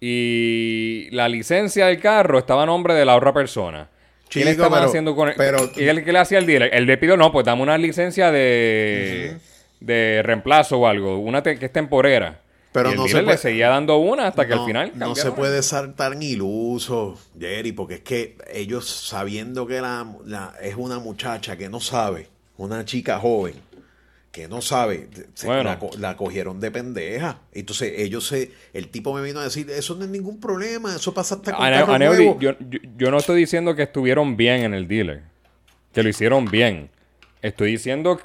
y 0.00 1.08
la 1.12 1.28
licencia 1.28 1.86
del 1.86 2.00
carro 2.00 2.38
estaba 2.38 2.64
a 2.64 2.66
nombre 2.66 2.94
de 2.94 3.04
la 3.04 3.16
otra 3.16 3.32
persona. 3.32 3.88
¿Qué 4.28 4.40
le 4.40 4.52
Chico, 4.52 4.62
estaban 4.64 4.80
pero- 4.80 4.88
haciendo 4.88 5.14
con 5.14 5.28
el, 5.28 5.34
pero- 5.36 5.70
¿Y 5.76 5.84
él 5.84 6.04
qué 6.04 6.12
le 6.12 6.18
hacía 6.18 6.38
al 6.38 6.46
dealer? 6.46 6.70
Él 6.74 6.86
le 6.86 6.96
pidió, 6.98 7.16
no, 7.16 7.30
pues 7.30 7.46
dame 7.46 7.62
una 7.62 7.78
licencia 7.78 8.30
de, 8.32 9.36
de 9.80 10.22
reemplazo 10.24 10.78
o 10.80 10.86
algo, 10.86 11.18
una 11.18 11.42
que 11.42 11.58
es 11.60 11.72
temporera. 11.72 12.40
Pero 12.72 12.88
y 12.88 12.92
el 12.92 12.98
no 12.98 13.06
se 13.06 13.12
puede- 13.12 13.26
le 13.26 13.36
seguía 13.38 13.68
dando 13.68 13.98
una 13.98 14.26
hasta 14.26 14.46
que 14.48 14.54
no, 14.56 14.62
al 14.62 14.66
final 14.66 14.92
no 14.96 15.14
se 15.14 15.30
puede 15.30 15.62
ser 15.62 15.92
tan 15.94 16.20
iluso, 16.20 17.16
Jerry, 17.38 17.70
porque 17.70 17.94
es 17.96 18.00
que 18.00 18.36
ellos 18.52 18.88
sabiendo 18.88 19.66
que 19.66 19.80
la, 19.80 20.04
la- 20.26 20.54
es 20.60 20.74
una 20.76 20.98
muchacha 20.98 21.56
que 21.56 21.68
no 21.68 21.78
sabe, 21.78 22.26
una 22.56 22.84
chica 22.84 23.18
joven 23.20 23.54
que 24.34 24.48
no 24.48 24.60
sabe, 24.60 25.08
se- 25.34 25.46
Bueno. 25.46 25.62
la, 25.62 25.78
co- 25.78 25.92
la 25.96 26.16
cogieron 26.16 26.58
de 26.58 26.72
pendeja. 26.72 27.38
Entonces 27.52 27.92
ellos 27.98 28.26
se, 28.26 28.50
el 28.72 28.88
tipo 28.88 29.14
me 29.14 29.22
vino 29.22 29.38
a 29.38 29.44
decir, 29.44 29.70
eso 29.70 29.94
no 29.94 30.02
es 30.04 30.10
ningún 30.10 30.40
problema, 30.40 30.96
eso 30.96 31.14
pasa 31.14 31.36
hasta 31.36 31.52
con 31.52 31.64
Ane- 31.64 31.76
carros 31.78 31.94
Aneudi, 31.94 32.24
nuevos". 32.24 32.42
yo, 32.42 32.50
yo- 32.68 32.80
yo 32.96 33.10
no 33.12 33.18
estoy 33.18 33.38
diciendo 33.38 33.76
que 33.76 33.84
estuvieron 33.84 34.36
bien 34.36 34.64
en 34.64 34.74
el 34.74 34.88
dealer, 34.88 35.22
que 35.92 36.02
lo 36.02 36.08
hicieron 36.08 36.46
bien. 36.46 36.90
Estoy 37.42 37.70
diciendo 37.70 38.20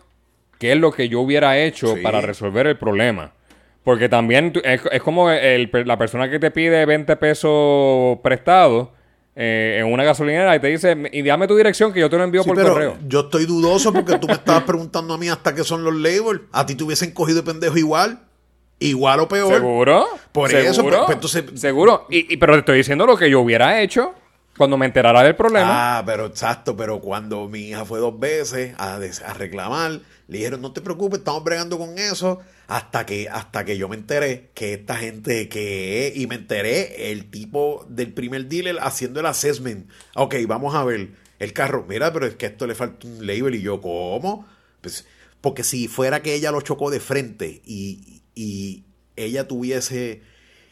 qué 0.58 0.72
es 0.72 0.80
lo 0.80 0.92
que 0.92 1.10
yo 1.10 1.20
hubiera 1.22 1.60
hecho 1.60 1.96
Sí. 1.96 2.02
para 2.02 2.22
resolver 2.22 2.66
el 2.66 2.78
problema. 2.80 3.34
Porque 3.84 4.10
también 4.10 4.52
es, 4.64 4.82
es 4.92 5.02
como 5.04 5.30
el- 5.30 5.70
la 5.86 5.98
persona 6.00 6.28
que 6.28 6.40
te 6.40 6.50
pide 6.50 6.88
20 6.88 7.16
pesos 7.18 8.18
prestados 8.24 8.90
eh, 9.42 9.78
en 9.80 9.86
una 9.92 10.04
gasolinera 10.04 10.54
y 10.54 10.60
te 10.60 10.68
dice, 10.68 10.98
y 11.14 11.22
dame 11.22 11.48
tu 11.48 11.56
dirección 11.56 11.94
que 11.94 12.02
yo 12.02 12.10
te 12.10 12.18
lo 12.18 12.26
envío 12.26 12.44
Sí, 12.44 12.50
por 12.50 12.58
pero 12.58 12.74
correo. 12.74 12.98
yo 13.08 13.22
estoy 13.22 13.46
dudoso 13.46 13.94
porque 13.94 14.18
tú 14.20 14.28
me 14.28 14.34
estabas 14.34 14.64
preguntando 14.64 15.14
a 15.14 15.18
mí 15.18 15.30
hasta 15.30 15.56
qué 15.56 15.64
son 15.64 15.84
los 15.86 15.96
labels. 15.96 16.42
A 16.52 16.66
ti 16.66 16.76
te 16.76 16.84
hubiesen 16.84 17.12
cogido 17.12 17.38
de 17.42 17.44
pendejo 17.44 17.78
igual. 17.78 18.20
Igual 18.80 19.20
o 19.22 19.28
peor. 19.30 19.54
¿Seguro? 19.54 20.08
Por 20.34 20.50
¿Seguro? 20.50 20.70
eso, 20.72 20.84
pues, 20.84 20.96
pues, 20.98 21.12
entonces- 21.16 21.60
Seguro. 21.62 22.06
Y, 22.10 22.34
y- 22.34 22.38
pero 22.38 22.54
te 22.54 22.60
estoy 22.60 22.78
diciendo 22.80 23.06
lo 23.06 23.16
que 23.18 23.30
yo 23.30 23.40
hubiera 23.42 23.82
hecho 23.82 24.14
cuando 24.58 24.78
me 24.78 24.86
enterara 24.86 25.24
del 25.24 25.36
problema. 25.38 26.00
Ah, 26.00 26.04
pero 26.06 26.26
exacto, 26.26 26.76
pero 26.76 27.00
cuando 27.00 27.48
mi 27.48 27.70
hija 27.70 27.86
fue 27.86 28.00
dos 28.00 28.20
veces 28.20 28.74
a, 28.78 28.96
a 28.96 29.34
reclamar, 29.34 30.00
le 30.30 30.38
dijeron, 30.38 30.62
no 30.62 30.72
te 30.72 30.82
preocupes, 30.82 31.20
estamos 31.20 31.44
bregando 31.44 31.80
con 31.80 31.98
eso, 31.98 32.40
hasta 32.68 33.04
que, 33.04 33.28
hasta 33.30 33.66
que 33.66 33.80
yo 33.80 33.90
me 33.90 33.96
enteré 33.96 34.52
que 34.54 34.76
esta 34.76 34.96
gente 34.96 35.50
que 35.50 36.14
y 36.16 36.28
me 36.28 36.36
enteré 36.36 37.12
el 37.12 37.32
tipo 37.32 37.84
del 37.90 38.14
primer 38.14 38.46
dealer 38.48 38.78
haciendo 38.80 39.20
el 39.22 39.26
assessment. 39.26 39.90
Ok, 40.14 40.36
vamos 40.48 40.76
a 40.76 40.84
ver 40.84 41.14
el 41.40 41.54
carro, 41.54 41.84
mira, 41.90 42.14
pero 42.14 42.28
es 42.28 42.36
que 42.36 42.46
esto 42.46 42.68
le 42.68 42.76
falta 42.76 43.08
un 43.08 43.26
label 43.26 43.56
y 43.56 43.62
yo, 43.62 43.82
¿cómo? 43.82 44.46
Pues, 44.82 45.08
porque 45.42 45.64
si 45.64 45.88
fuera 45.88 46.22
que 46.22 46.36
ella 46.36 46.52
lo 46.52 46.62
chocó 46.62 46.92
de 46.92 47.00
frente 47.00 47.64
y, 47.66 48.22
y 48.36 48.84
ella 49.16 49.48
tuviese 49.48 50.22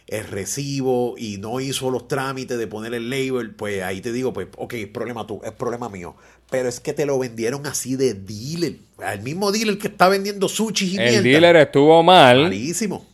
el 0.08 0.26
recibo 0.26 1.16
y 1.18 1.38
no 1.38 1.60
hizo 1.60 1.90
los 1.90 2.08
trámites 2.08 2.58
de 2.58 2.68
poner 2.68 2.94
el 2.94 3.10
label, 3.10 3.56
pues 3.56 3.84
ahí 3.84 4.02
te 4.02 4.12
digo, 4.14 4.34
pues, 4.34 4.48
ok, 4.56 4.74
es 4.74 4.88
problema 4.88 5.28
tú, 5.28 5.42
es 5.44 5.52
problema 5.52 5.90
mío. 5.90 6.16
Pero 6.50 6.70
es 6.70 6.80
que 6.80 6.94
te 6.94 7.06
lo 7.06 7.20
vendieron 7.20 7.66
así 7.66 7.96
de 7.98 8.14
dealer. 8.14 8.76
Al 9.04 9.22
mismo 9.22 9.52
dealer 9.52 9.78
que 9.78 9.88
está 9.88 10.08
vendiendo 10.08 10.48
sushi 10.48 10.86
y 10.96 10.98
el 10.98 11.04
mierda. 11.10 11.22
dealer 11.22 11.56
estuvo 11.58 12.02
mal. 12.04 12.44
Malísimo. 12.44 13.06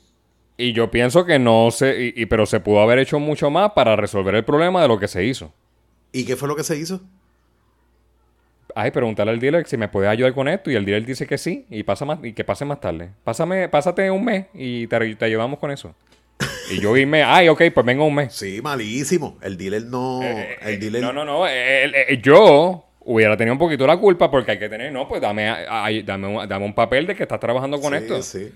Y 0.56 0.72
yo 0.74 0.92
pienso 0.92 1.26
que 1.26 1.40
no 1.40 1.70
se. 1.72 2.14
Y, 2.16 2.22
y- 2.22 2.26
pero 2.28 2.46
se 2.46 2.60
pudo 2.60 2.80
haber 2.82 3.00
hecho 3.00 3.20
mucho 3.20 3.50
más 3.50 3.72
para 3.72 3.96
resolver 3.96 4.36
el 4.36 4.46
problema 4.46 4.82
de 4.84 4.88
lo 4.88 5.00
que 5.00 5.08
se 5.08 5.26
hizo. 5.26 5.52
¿Y 6.12 6.26
qué 6.26 6.36
fue 6.36 6.48
lo 6.48 6.56
que 6.56 6.64
se 6.64 6.78
hizo? 6.78 7.02
Ay, 8.76 8.90
preguntarle 8.92 9.32
al 9.34 9.40
dealer 9.40 9.68
si 9.68 9.78
me 9.78 9.88
puede 9.88 10.08
ayudar 10.08 10.34
con 10.34 10.48
esto. 10.48 10.72
Y 10.72 10.76
el 10.76 10.86
dealer 10.86 11.06
dice 11.06 11.28
que 11.28 11.38
sí. 11.38 11.66
Y 11.70 11.84
pasa 11.84 12.06
más, 12.06 12.20
y 12.24 12.34
que 12.34 12.44
pase 12.44 12.66
más 12.66 12.80
tarde. 12.82 13.10
Pásame, 13.24 13.70
pásate 13.70 14.10
un 14.10 14.24
mes 14.26 14.46
y 14.54 14.88
te, 14.88 15.16
te 15.16 15.26
ayudamos 15.26 15.60
con 15.60 15.72
eso. 15.72 15.94
Y 16.72 16.80
yo 16.80 16.96
irme, 16.98 17.24
ay, 17.26 17.50
ok, 17.50 17.62
pues 17.74 17.86
vengo 17.86 18.06
un 18.06 18.16
mes. 18.16 18.34
Sí, 18.34 18.62
malísimo. 18.62 19.38
El 19.42 19.58
dealer 19.58 19.84
no. 19.86 20.22
Eh, 20.24 20.58
el 20.62 20.80
dealer. 20.80 21.02
No, 21.04 21.14
no, 21.14 21.26
no. 21.26 21.48
eh, 21.48 21.86
eh, 21.86 21.92
eh, 22.10 22.22
yo 22.24 22.86
hubiera 23.06 23.36
tenido 23.38 23.54
un 23.54 23.60
poquito 23.60 23.86
la 23.88 23.98
culpa 23.98 24.30
porque 24.32 24.52
hay 24.52 24.60
que 24.60 24.70
tener, 24.70 24.92
no, 24.92 25.08
pues 25.08 25.22
dame, 25.22 25.50
ay, 25.50 26.04
dame, 26.04 26.28
un, 26.28 26.48
dame 26.48 26.66
un 26.66 26.74
papel 26.74 27.08
de 27.08 27.16
que 27.16 27.24
estás 27.24 27.40
trabajando 27.40 27.80
con 27.80 27.92
Sí, 27.92 27.98
esto. 28.00 28.22
Sí. 28.22 28.52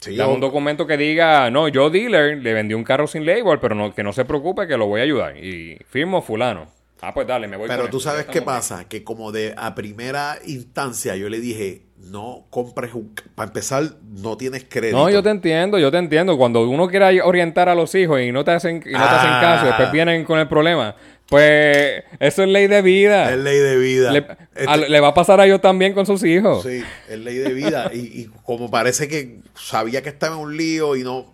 Sí, 0.00 0.16
Dame 0.16 0.32
un 0.32 0.40
documento 0.40 0.84
que 0.84 0.96
diga, 0.96 1.48
no, 1.50 1.68
yo 1.68 1.88
dealer 1.88 2.38
le 2.38 2.52
vendí 2.54 2.74
un 2.74 2.82
carro 2.82 3.06
sin 3.06 3.24
label, 3.24 3.60
pero 3.60 3.76
no, 3.76 3.94
que 3.94 4.02
no 4.02 4.12
se 4.12 4.24
preocupe 4.24 4.66
que 4.66 4.76
lo 4.76 4.86
voy 4.86 5.00
a 5.00 5.04
ayudar. 5.04 5.36
Y 5.36 5.78
firmo 5.88 6.22
fulano. 6.22 6.66
Ah, 7.00 7.14
pues 7.14 7.26
dale, 7.26 7.46
me 7.46 7.56
voy 7.56 7.68
Pero 7.68 7.82
con 7.82 7.90
tú 7.90 7.98
esto, 7.98 8.10
sabes 8.10 8.26
qué 8.26 8.42
pasa, 8.42 8.88
que 8.88 9.04
como 9.04 9.30
de 9.30 9.54
a 9.56 9.74
primera 9.76 10.38
instancia 10.44 11.14
yo 11.14 11.28
le 11.28 11.38
dije, 11.38 11.82
no 11.98 12.46
compres 12.50 12.94
un... 12.94 13.14
Para 13.36 13.48
empezar, 13.48 13.84
no 14.02 14.36
tienes 14.36 14.66
crédito. 14.68 14.98
No, 14.98 15.08
yo 15.10 15.22
te 15.22 15.30
entiendo, 15.30 15.78
yo 15.78 15.90
te 15.92 15.98
entiendo. 15.98 16.36
Cuando 16.36 16.68
uno 16.68 16.88
quiere 16.88 17.22
orientar 17.22 17.68
a 17.68 17.74
los 17.76 17.94
hijos 17.94 18.20
y 18.20 18.32
no 18.32 18.42
te 18.44 18.50
hacen, 18.52 18.82
y 18.84 18.92
no 18.92 18.98
te 18.98 19.04
hacen 19.14 19.30
Ah. 19.30 19.40
caso, 19.40 19.66
después 19.66 19.92
vienen 19.92 20.24
con 20.24 20.38
el 20.40 20.48
problema. 20.48 20.96
Pues 21.32 22.04
eso 22.20 22.42
es 22.42 22.48
ley 22.50 22.66
de 22.66 22.82
vida. 22.82 23.32
Es 23.32 23.38
ley 23.38 23.58
de 23.58 23.76
vida. 23.78 24.12
Le, 24.12 24.18
Este- 24.54 24.66
a- 24.68 24.76
le 24.76 25.00
va 25.00 25.08
a 25.08 25.14
pasar 25.14 25.40
a 25.40 25.46
ellos 25.46 25.62
también 25.62 25.94
con 25.94 26.04
sus 26.04 26.22
hijos. 26.24 26.62
Sí, 26.62 26.82
es 27.08 27.18
ley 27.18 27.36
de 27.38 27.54
vida. 27.54 27.90
y, 27.92 28.00
y 28.20 28.30
como 28.44 28.70
parece 28.70 29.08
que 29.08 29.38
sabía 29.54 30.02
que 30.02 30.10
estaba 30.10 30.36
en 30.36 30.42
un 30.42 30.56
lío 30.56 30.94
y 30.94 31.02
no. 31.04 31.32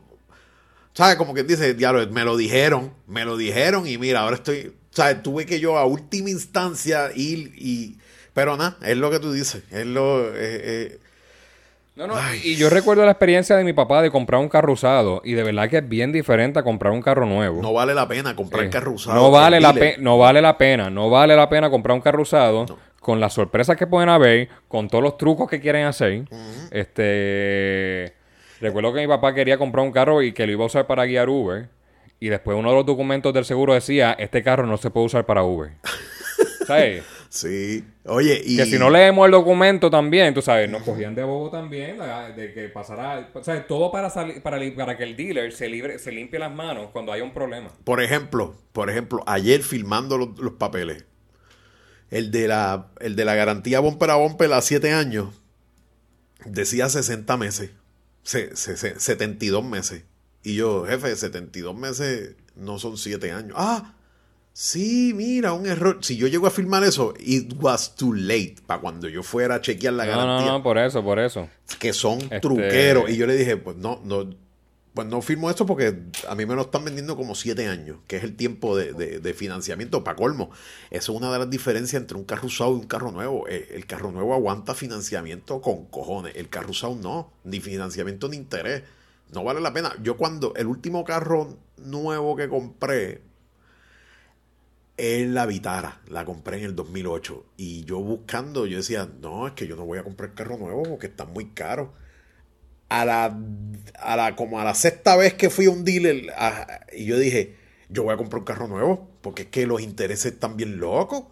¿Sabes? 0.94 1.16
Como 1.16 1.34
quien 1.34 1.46
dice, 1.49 1.74
diablo, 1.74 2.07
me 2.11 2.24
lo 2.24 2.36
dijeron, 2.36 2.92
me 3.09 3.24
lo 3.24 3.36
dijeron 3.36 3.86
y 3.88 3.99
mira, 3.99 4.20
ahora 4.20 4.36
estoy. 4.36 4.72
¿Sabes? 4.90 5.22
Tuve 5.22 5.46
que 5.46 5.59
yo 5.61 5.76
a 5.78 5.84
última 5.84 6.30
instancia 6.30 7.11
ir 7.14 7.53
y. 7.57 7.99
Pero 8.34 8.57
nada, 8.57 8.76
es 8.82 8.96
lo 8.96 9.11
que 9.11 9.18
tú 9.18 9.32
dices. 9.32 9.62
Es 9.72 9.84
lo. 9.84 10.28
eh, 10.28 10.32
eh, 10.38 10.99
No, 11.99 12.07
no, 12.07 12.14
y 12.44 12.55
yo 12.55 12.70
recuerdo 12.70 13.05
la 13.05 13.11
experiencia 13.11 13.57
de 13.57 13.64
mi 13.64 13.72
papá 13.72 14.01
de 14.03 14.11
comprar 14.12 14.40
un 14.40 14.49
carro 14.49 14.72
usado 14.72 15.20
y 15.24 15.32
de 15.32 15.42
verdad 15.42 15.68
que 15.68 15.78
es 15.78 15.88
bien 15.88 16.12
diferente 16.12 16.61
a 16.61 16.62
comprar 16.62 16.92
un 16.92 17.03
carro 17.03 17.26
nuevo. 17.26 17.61
no 17.61 17.72
vale 17.72 17.92
la 17.92 18.07
pena 18.07 18.36
comprar 18.36 18.66
Eh, 18.66 18.70
carro 18.70 18.92
usado. 18.92 19.16
No 19.20 19.32
vale, 19.32 19.61
la 19.61 19.72
pe- 19.74 19.96
no 19.99 20.16
vale 20.16 20.40
la 20.40 20.57
pena, 20.57 20.90
no 20.90 21.11
vale 21.11 21.34
la 21.34 21.49
pena 21.49 21.68
comprar 21.68 21.96
un 21.96 22.01
carro 22.01 22.22
usado 22.22 22.66
con 23.01 23.18
las 23.18 23.32
sorpresas 23.32 23.76
que 23.76 23.88
pueden 23.88 24.09
haber, 24.11 24.49
con 24.68 24.86
todos 24.88 25.03
los 25.03 25.16
trucos 25.18 25.51
que 25.51 25.61
quieren 25.61 25.86
hacer. 25.86 26.22
Este 26.70 28.14
recuerdo 28.61 28.92
que 28.92 29.01
mi 29.01 29.09
papá 29.09 29.34
quería 29.34 29.59
comprar 29.59 29.84
un 29.84 29.90
carro 29.92 30.22
y 30.22 30.32
que 30.32 30.46
lo 30.46 30.53
iba 30.53 30.62
a 30.62 30.66
usar 30.66 30.86
para 30.86 31.05
guiar 31.05 31.28
Uber 31.28 31.68
y 32.20 32.28
después 32.28 32.57
uno 32.57 32.70
de 32.70 32.76
los 32.76 32.86
documentos 32.86 33.34
del 33.34 33.44
seguro 33.44 33.74
decía, 33.74 34.12
este 34.18 34.42
carro 34.44 34.66
no 34.66 34.76
se 34.76 34.90
puede 34.90 35.07
usar 35.07 35.26
para 35.26 35.42
Uber. 35.42 35.72
¿Sabes? 36.66 37.03
Sí. 37.30 37.84
Oye, 38.04 38.40
y. 38.44 38.56
Que 38.56 38.64
si 38.66 38.78
no 38.78 38.88
leemos 38.88 39.26
el 39.26 39.32
documento 39.32 39.90
también, 39.90 40.32
tú 40.32 40.40
sabes, 40.40 40.70
nos 40.70 40.82
cogían 40.82 41.14
de 41.14 41.22
bobo 41.24 41.50
también, 41.50 41.98
de 42.36 42.52
que 42.54 42.68
pasara, 42.68 43.28
o 43.34 43.44
sea, 43.44 43.66
todo 43.66 43.90
para 43.92 44.08
salir, 44.08 44.42
para, 44.42 44.58
que 44.96 45.04
el 45.04 45.14
dealer 45.16 45.52
se 45.52 45.68
libre, 45.68 45.98
se 45.98 46.10
limpie 46.10 46.38
las 46.38 46.54
manos 46.54 46.88
cuando 46.92 47.12
haya 47.12 47.22
un 47.24 47.34
problema. 47.34 47.70
Por 47.84 48.02
ejemplo, 48.02 48.54
por 48.72 48.88
ejemplo, 48.88 49.22
ayer 49.26 49.62
filmando 49.62 50.16
los, 50.16 50.38
los 50.38 50.54
papeles, 50.54 51.04
el 52.10 52.30
de 52.30 52.48
la, 52.48 52.88
el 53.00 53.14
de 53.16 53.24
la 53.26 53.34
garantía 53.34 53.80
bumper 53.80 54.10
a 54.10 54.14
bumper 54.16 54.50
a 54.54 54.62
7 54.62 54.92
años 54.92 55.28
decía 56.46 56.88
60 56.88 57.36
meses, 57.36 57.70
se, 58.22 58.56
se- 58.56 58.76
se- 58.76 58.98
72 58.98 59.64
meses. 59.64 60.04
Y 60.42 60.54
yo, 60.54 60.86
jefe, 60.86 61.14
72 61.14 61.76
meses 61.76 62.36
no 62.56 62.78
son 62.78 62.96
7 62.96 63.32
años. 63.32 63.52
Ah, 63.56 63.94
Sí, 64.61 65.12
mira, 65.14 65.52
un 65.52 65.66
error. 65.66 65.98
Si 66.00 66.16
yo 66.16 66.26
llego 66.26 66.48
a 66.48 66.50
firmar 66.50 66.82
eso, 66.82 67.14
it 67.20 67.52
was 67.61 67.94
too 67.94 68.12
late 68.12 68.56
para 68.66 68.80
cuando 68.80 69.09
yo 69.09 69.22
fuera 69.22 69.54
a 69.54 69.61
chequear 69.61 69.92
la 69.94 70.04
No, 70.04 70.11
garantía. 70.11 70.46
no, 70.50 70.59
no, 70.59 70.62
por 70.64 70.78
eso, 70.78 71.00
por 71.04 71.20
eso. 71.20 71.48
Que 71.78 71.92
son 71.92 72.20
Este- 72.22 72.40
truqueros. 72.40 73.09
Y 73.09 73.16
yo 73.16 73.28
le 73.28 73.36
dije, 73.36 73.56
pues 73.56 73.76
no, 73.76 74.00
no, 74.04 74.28
pues 74.94 75.06
no 75.06 75.22
firmo 75.22 75.48
esto 75.48 75.64
porque 75.64 75.96
a 76.28 76.34
mí 76.34 76.44
me 76.44 76.56
lo 76.56 76.62
están 76.62 76.84
vendiendo 76.84 77.16
como 77.16 77.36
siete 77.36 77.68
años, 77.68 77.98
que 78.09 78.16
es 78.16 78.24
el 78.24 78.34
tiempo 78.34 78.76
de, 78.76 78.94
de- 78.94 79.20
de 79.20 79.32
financiamiento 79.32 80.02
para 80.02 80.16
colmo. 80.16 80.50
Eso 80.90 81.12
es 81.12 81.18
una 81.18 81.32
de 81.32 81.38
las 81.38 81.50
diferencias 81.50 82.02
entre 82.02 82.16
un 82.18 82.24
carro 82.24 82.48
usado 82.48 82.72
y 82.72 82.80
un 82.80 82.88
carro 82.88 83.12
nuevo. 83.12 83.46
Eh, 83.48 83.68
El 83.76 83.86
carro 83.86 84.11
nuevo 84.11 84.34
aguanta 84.34 84.74
financiamiento 84.74 85.61
con 85.61 85.84
cojones. 85.84 86.34
El 86.34 86.48
carro 86.48 86.70
usado 86.70 86.96
no, 86.96 87.30
ni 87.44 87.61
financiamiento 87.61 88.28
ni 88.28 88.36
interés. 88.38 88.82
No 89.32 89.44
vale 89.44 89.61
la 89.61 89.72
pena. 89.72 89.94
Yo 90.02 90.16
cuando 90.16 90.52
el 90.56 90.66
último 90.66 91.04
carro 91.04 91.56
nuevo 91.76 92.34
que 92.34 92.48
compré 92.48 93.22
es 94.99 95.28
la 95.28 95.46
Vitara, 95.46 96.01
la 96.09 96.24
compré 96.24 96.59
en 96.59 96.64
el 96.64 96.76
2008 96.76 97.46
y 97.57 97.84
yo 97.84 98.01
buscando, 98.01 98.66
yo 98.66 98.78
decía, 98.78 99.09
no, 99.20 99.46
es 99.46 99.53
que 99.55 99.68
yo 99.68 99.76
no 99.76 99.86
voy 99.86 99.99
a 99.99 100.03
comprar 100.03 100.34
carro 100.34 100.59
nuevo 100.59 100.82
porque 100.82 101.07
está 101.07 101.24
muy 101.24 101.46
caro. 101.51 101.94
A 102.90 103.05
la, 103.05 103.38
a 104.01 104.16
la, 104.16 104.34
como 104.34 104.61
a 104.61 104.64
la 104.64 104.74
sexta 104.74 105.14
vez 105.16 105.34
que 105.34 105.51
fui 105.51 105.66
a 105.66 105.70
un 105.70 105.84
dealer 105.84 106.32
y 106.92 107.05
yo 107.05 107.18
dije, 107.18 107.57
yo 107.90 108.03
voy 108.03 108.14
a 108.14 108.16
comprar 108.16 108.40
un 108.40 108.46
carro 108.46 108.66
nuevo 108.66 109.09
porque 109.20 109.42
es 109.42 109.49
que 109.49 109.66
los 109.66 109.82
intereses 109.82 110.32
están 110.32 110.57
bien 110.57 110.78
locos. 110.80 111.24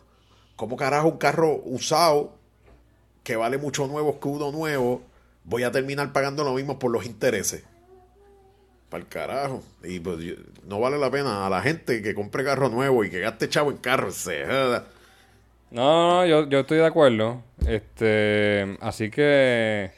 ¿Cómo 0.55 0.77
carajo 0.77 1.09
un 1.09 1.19
carro 1.19 1.61
usado 1.64 2.39
que 3.25 3.37
vale 3.37 3.59
mucho 3.59 3.87
nuevo 3.89 4.21
que 4.21 4.29
uno 4.29 4.53
nuevo 4.53 5.03
voy 5.45 5.64
a 5.64 5.73
terminar 5.73 6.12
pagando 6.12 6.45
lo 6.45 6.55
mismo 6.55 6.79
por 6.79 6.93
los 6.93 7.05
intereses? 7.05 7.64
Para 8.89 9.03
el 9.03 9.09
carajo. 9.09 9.62
Y 9.82 9.99
pues 10.01 10.18
yo- 10.20 10.34
no 10.68 10.78
vale 10.80 10.99
la 10.99 11.11
pena 11.11 11.47
a 11.47 11.51
la 11.51 11.61
gente 11.62 12.03
que 12.03 12.14
compre 12.14 12.45
carro 12.45 12.68
nuevo 12.68 13.05
y 13.05 13.11
que 13.11 13.20
gaste 13.20 13.49
chavo 13.49 13.70
en 13.70 13.78
carro. 13.78 14.11
Se 14.11 14.45
joda. 14.47 14.87
No, 15.70 16.24
yo, 16.24 16.49
yo 16.49 16.61
estoy 16.61 16.78
de 16.78 16.87
acuerdo. 16.87 17.43
Este, 17.66 18.76
así 18.80 19.11
que. 19.11 19.91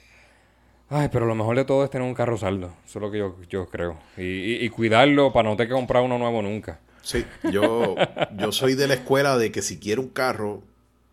Ay, 0.91 1.09
pero 1.13 1.27
lo 1.27 1.35
mejor 1.35 1.55
de 1.57 1.67
todo 1.67 1.85
es 1.85 1.91
tener 1.91 2.09
un 2.09 2.15
carro 2.15 2.39
saldo. 2.39 2.73
Eso 2.87 2.99
es 2.99 3.03
lo 3.03 3.11
que 3.11 3.19
yo, 3.19 3.37
yo 3.51 3.67
creo. 3.67 3.99
Y, 4.17 4.23
y- 4.23 4.65
y 4.65 4.69
cuidarlo 4.71 5.33
para 5.33 5.51
no 5.51 5.57
tener 5.57 5.69
que 5.69 5.75
comprar 5.75 6.03
uno 6.03 6.17
nuevo 6.19 6.41
nunca. 6.41 6.81
Sí, 7.03 7.25
yo, 7.53 7.95
yo 8.39 8.53
soy 8.53 8.75
de 8.75 8.87
la 8.89 8.95
escuela 8.95 9.37
de 9.39 9.53
que 9.53 9.61
si 9.63 9.79
quiero 9.79 10.01
un 10.03 10.09
carro, 10.09 10.63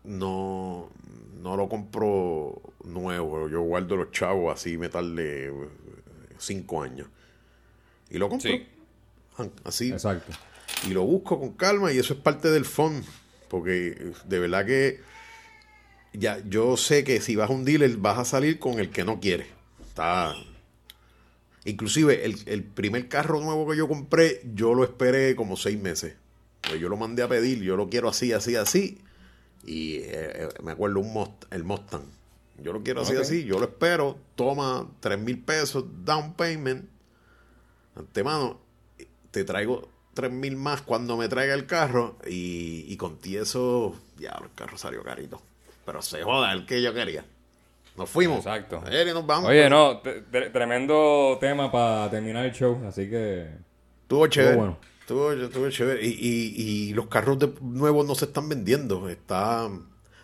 no, 0.04 0.88
no 1.42 1.56
lo 1.56 1.68
compro 1.68 2.60
nuevo. 2.84 3.48
Yo 3.50 3.60
guardo 3.62 3.96
los 3.96 4.10
chavos 4.12 4.54
así, 4.54 4.78
me 4.78 4.88
tarde 4.88 5.52
cinco 6.38 6.82
años. 6.82 7.08
Y 8.10 8.18
lo 8.18 8.28
compro. 8.28 8.50
Sí. 8.50 8.66
Así. 9.64 9.90
Exacto. 9.92 10.32
y 10.88 10.92
lo 10.92 11.02
busco 11.04 11.38
con 11.38 11.52
calma 11.52 11.92
y 11.92 11.98
eso 11.98 12.14
es 12.14 12.20
parte 12.20 12.50
del 12.50 12.64
fun 12.64 13.04
porque 13.48 14.12
de 14.24 14.38
verdad 14.38 14.64
que 14.64 15.00
ya 16.14 16.38
yo 16.48 16.76
sé 16.78 17.04
que 17.04 17.20
si 17.20 17.36
vas 17.36 17.50
a 17.50 17.52
un 17.52 17.64
dealer 17.64 17.96
vas 17.98 18.18
a 18.18 18.24
salir 18.24 18.58
con 18.58 18.78
el 18.78 18.88
que 18.90 19.04
no 19.04 19.20
quiere 19.20 19.46
está 19.86 20.34
inclusive 21.64 22.24
el, 22.24 22.36
el 22.46 22.62
primer 22.64 23.08
carro 23.08 23.40
nuevo 23.40 23.68
que 23.70 23.76
yo 23.76 23.88
compré 23.88 24.40
yo 24.54 24.74
lo 24.74 24.84
esperé 24.84 25.36
como 25.36 25.56
seis 25.56 25.78
meses 25.80 26.14
Pues 26.62 26.80
yo 26.80 26.88
lo 26.88 26.96
mandé 26.96 27.22
a 27.22 27.28
pedir 27.28 27.60
yo 27.62 27.76
lo 27.76 27.88
quiero 27.90 28.08
así 28.08 28.32
así 28.32 28.56
así 28.56 28.98
y 29.64 29.96
eh, 29.96 30.08
eh, 30.12 30.48
me 30.62 30.72
acuerdo 30.72 31.00
un 31.00 31.12
Must- 31.12 31.46
el 31.50 31.64
Mustang 31.64 32.04
yo 32.62 32.72
lo 32.72 32.82
quiero 32.82 33.02
así 33.02 33.14
así 33.16 33.44
yo 33.44 33.58
lo 33.58 33.66
espero 33.66 34.18
toma 34.34 34.88
tres 35.00 35.18
mil 35.18 35.38
pesos 35.42 35.84
down 36.04 36.34
payment 36.34 36.88
antemano 37.96 38.60
te 39.30 39.44
traigo 39.44 39.88
tres 40.14 40.30
mil 40.32 40.56
más 40.56 40.82
cuando 40.82 41.16
me 41.16 41.28
traiga 41.28 41.54
el 41.54 41.66
carro 41.66 42.16
y, 42.26 42.84
y 42.88 42.96
con 42.96 43.18
ti 43.18 43.36
eso, 43.36 43.94
ya, 44.18 44.38
el 44.42 44.50
carro 44.54 44.78
salió 44.78 45.02
carito. 45.02 45.42
Pero 45.84 46.02
se 46.02 46.22
joda, 46.22 46.52
el 46.52 46.64
que 46.66 46.80
yo 46.82 46.92
quería. 46.94 47.24
Nos 47.96 48.10
fuimos. 48.10 48.38
Exacto. 48.38 48.82
Ayer 48.86 49.08
y 49.08 49.12
nos 49.12 49.24
vamos. 49.26 49.48
Oye, 49.48 49.70
no, 49.70 50.00
tremendo 50.52 51.38
tema 51.40 51.70
para 51.70 52.10
terminar 52.10 52.44
el 52.44 52.52
show. 52.52 52.82
Así 52.86 53.08
que. 53.08 53.48
Estuvo 54.02 54.26
chévere. 54.26 54.56
bueno. 54.56 54.78
Estuvo, 55.00 55.32
estuvo 55.32 55.70
chévere. 55.70 56.04
Y, 56.04 56.08
y- 56.10 56.54
y 56.90 56.94
los 56.94 57.06
carros 57.06 57.38
de- 57.38 57.52
nuevos 57.60 58.06
no 58.06 58.14
se 58.14 58.26
están 58.26 58.48
vendiendo. 58.48 59.08
Está. 59.08 59.68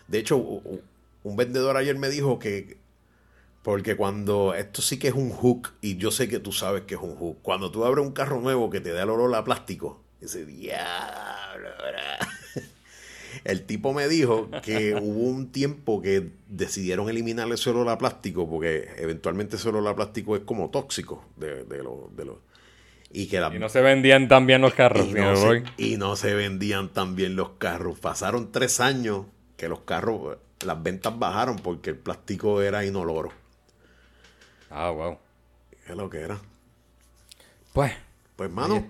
De 0.07 0.19
hecho, 0.19 0.37
un 0.37 1.35
vendedor 1.35 1.77
ayer 1.77 1.97
me 1.97 2.09
dijo 2.09 2.37
que. 2.39 2.77
Porque 3.63 3.95
cuando. 3.95 4.53
Esto 4.53 4.81
sí 4.81 4.99
que 4.99 5.07
es 5.07 5.13
un 5.15 5.31
hook. 5.31 5.71
Y 5.81 5.97
yo 5.97 6.11
sé 6.11 6.27
que 6.29 6.39
tú 6.39 6.51
sabes 6.51 6.83
que 6.83 6.95
es 6.95 7.01
un 7.01 7.15
hook. 7.15 7.39
Cuando 7.41 7.71
tú 7.71 7.83
abres 7.85 8.05
un 8.05 8.11
carro 8.11 8.39
nuevo 8.39 8.69
que 8.69 8.81
te 8.81 8.91
da 8.91 9.03
el 9.03 9.09
olor 9.09 9.33
a 9.35 9.43
plástico. 9.43 10.01
Ese 10.21 10.45
diablo. 10.45 11.69
El 13.43 13.63
tipo 13.63 13.93
me 13.93 14.07
dijo 14.07 14.49
que 14.63 14.95
hubo 14.95 15.23
un 15.27 15.51
tiempo 15.51 16.01
que 16.01 16.29
decidieron 16.47 17.09
eliminar 17.09 17.51
ese 17.51 17.71
olor 17.71 17.89
a 17.89 17.97
plástico 17.97 18.47
porque 18.49 18.89
eventualmente 18.97 19.55
ese 19.55 19.69
olor 19.69 19.87
a 19.87 19.95
plástico 19.95 20.35
es 20.35 20.43
como 20.43 20.69
tóxico 20.69 21.25
de, 21.35 21.63
de 21.65 21.83
los... 21.83 22.15
De 22.15 22.25
y 23.11 23.27
que 23.27 23.39
la- 23.39 23.53
Y 23.53 23.59
no 23.59 23.69
se 23.69 23.81
vendían 23.81 24.27
tan 24.27 24.47
bien 24.47 24.61
los 24.61 24.73
carros, 24.73 25.07
y 25.07 25.13
no, 25.13 25.35
se, 25.35 25.63
y 25.77 25.97
no 25.97 26.15
se 26.15 26.33
vendían 26.33 26.89
tan 26.89 27.15
bien 27.15 27.35
los 27.35 27.49
carros. 27.59 27.99
Pasaron 27.99 28.51
tres 28.51 28.79
años 28.79 29.25
que 29.55 29.69
los 29.69 29.81
carros, 29.81 30.37
las 30.65 30.81
ventas 30.81 31.17
bajaron 31.17 31.57
porque 31.57 31.91
el 31.91 31.97
plástico 31.97 32.61
era 32.61 32.85
inoloro. 32.85 33.31
Ah, 34.75 34.89
wow. 34.89 35.19
¿Qué 35.85 35.91
es 35.91 35.97
lo 35.97 36.09
que 36.09 36.19
era? 36.19 36.41
Pues, 37.73 37.93
Pues, 38.35 38.49
mano, 38.49 38.83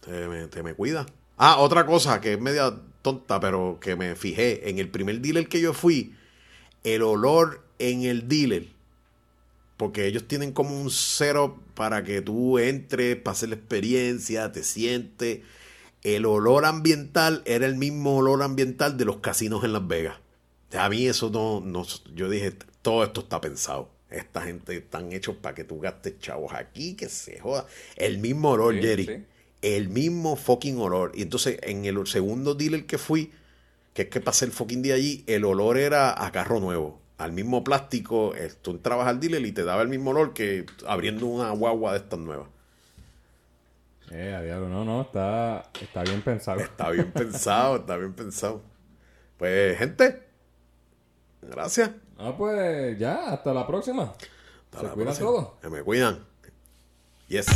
te 0.00 0.28
me, 0.28 0.48
te 0.48 0.62
me 0.62 0.74
cuida. 0.74 1.06
Ah, 1.36 1.58
otra 1.58 1.86
cosa 1.86 2.20
que 2.20 2.34
es 2.34 2.40
media 2.40 2.74
tonta, 3.02 3.38
pero 3.38 3.78
que 3.80 3.94
me 3.94 4.16
fijé. 4.16 4.68
En 4.68 4.78
el 4.78 4.88
primer 4.88 5.20
dealer 5.20 5.48
que 5.48 5.60
yo 5.60 5.72
fui, 5.72 6.14
el 6.82 7.02
olor 7.02 7.64
en 7.78 8.02
el 8.02 8.28
dealer, 8.28 8.66
porque 9.76 10.06
ellos 10.06 10.26
tienen 10.26 10.52
como 10.52 10.78
un 10.80 10.90
cero 10.90 11.60
para 11.74 12.02
que 12.02 12.20
tú 12.20 12.58
entres, 12.58 13.16
pases 13.16 13.48
la 13.50 13.54
experiencia, 13.54 14.50
te 14.50 14.64
sientes. 14.64 15.40
El 16.02 16.26
olor 16.26 16.64
ambiental 16.64 17.42
era 17.44 17.66
el 17.66 17.76
mismo 17.76 18.16
olor 18.16 18.42
ambiental 18.42 18.96
de 18.96 19.04
los 19.04 19.18
casinos 19.18 19.62
en 19.64 19.72
Las 19.72 19.86
Vegas. 19.86 20.16
A 20.76 20.88
mí 20.88 21.06
eso 21.06 21.30
no, 21.30 21.60
no 21.60 21.86
yo 22.14 22.28
dije, 22.28 22.52
todo 22.82 23.04
esto 23.04 23.20
está 23.20 23.40
pensado. 23.40 23.90
Esta 24.10 24.42
gente 24.42 24.76
están 24.76 25.12
hechos 25.12 25.36
para 25.36 25.54
que 25.54 25.64
tú 25.64 25.78
gastes 25.80 26.18
chavos 26.18 26.52
aquí, 26.52 26.94
que 26.94 27.08
se 27.08 27.38
joda. 27.40 27.66
El 27.96 28.18
mismo 28.18 28.50
olor, 28.50 28.74
Sí, 28.74 28.82
Jerry. 28.82 29.06
sí. 29.06 29.24
El 29.62 29.88
mismo 29.88 30.36
fucking 30.36 30.78
olor. 30.78 31.12
Y 31.14 31.22
entonces, 31.22 31.58
en 31.62 31.84
el 31.84 32.06
segundo 32.06 32.54
dealer 32.54 32.86
que 32.86 32.98
fui, 32.98 33.30
que 33.94 34.02
es 34.02 34.08
que 34.08 34.20
pasé 34.20 34.46
el 34.46 34.52
fucking 34.52 34.82
día 34.82 34.94
allí, 34.94 35.22
el 35.26 35.44
olor 35.44 35.76
era 35.78 36.24
a 36.24 36.32
carro 36.32 36.60
nuevo. 36.60 37.00
Al 37.18 37.32
mismo 37.32 37.62
plástico, 37.62 38.34
eh, 38.34 38.50
tú 38.62 38.70
entrabas 38.70 39.06
al 39.06 39.20
dealer 39.20 39.44
y 39.44 39.52
te 39.52 39.62
daba 39.62 39.82
el 39.82 39.88
mismo 39.88 40.10
olor 40.10 40.32
que 40.32 40.64
abriendo 40.86 41.26
una 41.26 41.50
guagua 41.50 41.92
de 41.92 41.98
estas 41.98 42.18
nuevas. 42.18 42.48
Eh, 44.10 44.34
a 44.34 44.42
diablo, 44.42 44.68
no, 44.68 44.84
no, 44.84 45.02
está, 45.02 45.70
está 45.80 46.02
bien 46.02 46.22
pensado. 46.22 46.58
Está 46.60 46.90
bien 46.90 47.12
pensado, 47.12 47.76
está 47.76 47.96
bien 47.96 48.12
pensado. 48.14 48.62
Pues, 49.36 49.78
gente, 49.78 50.22
gracias. 51.42 51.90
Ah, 52.22 52.34
pues 52.36 52.98
ya, 52.98 53.30
hasta 53.32 53.54
la 53.54 53.66
próxima. 53.66 54.12
Hasta 54.12 54.78
Se 54.78 54.82
la 54.86 54.92
cuidan 54.92 55.06
próxima. 55.16 55.28
todos. 55.28 55.48
Que 55.62 55.68
me 55.70 55.82
cuidan. 55.82 56.24
Yes. 57.28 57.46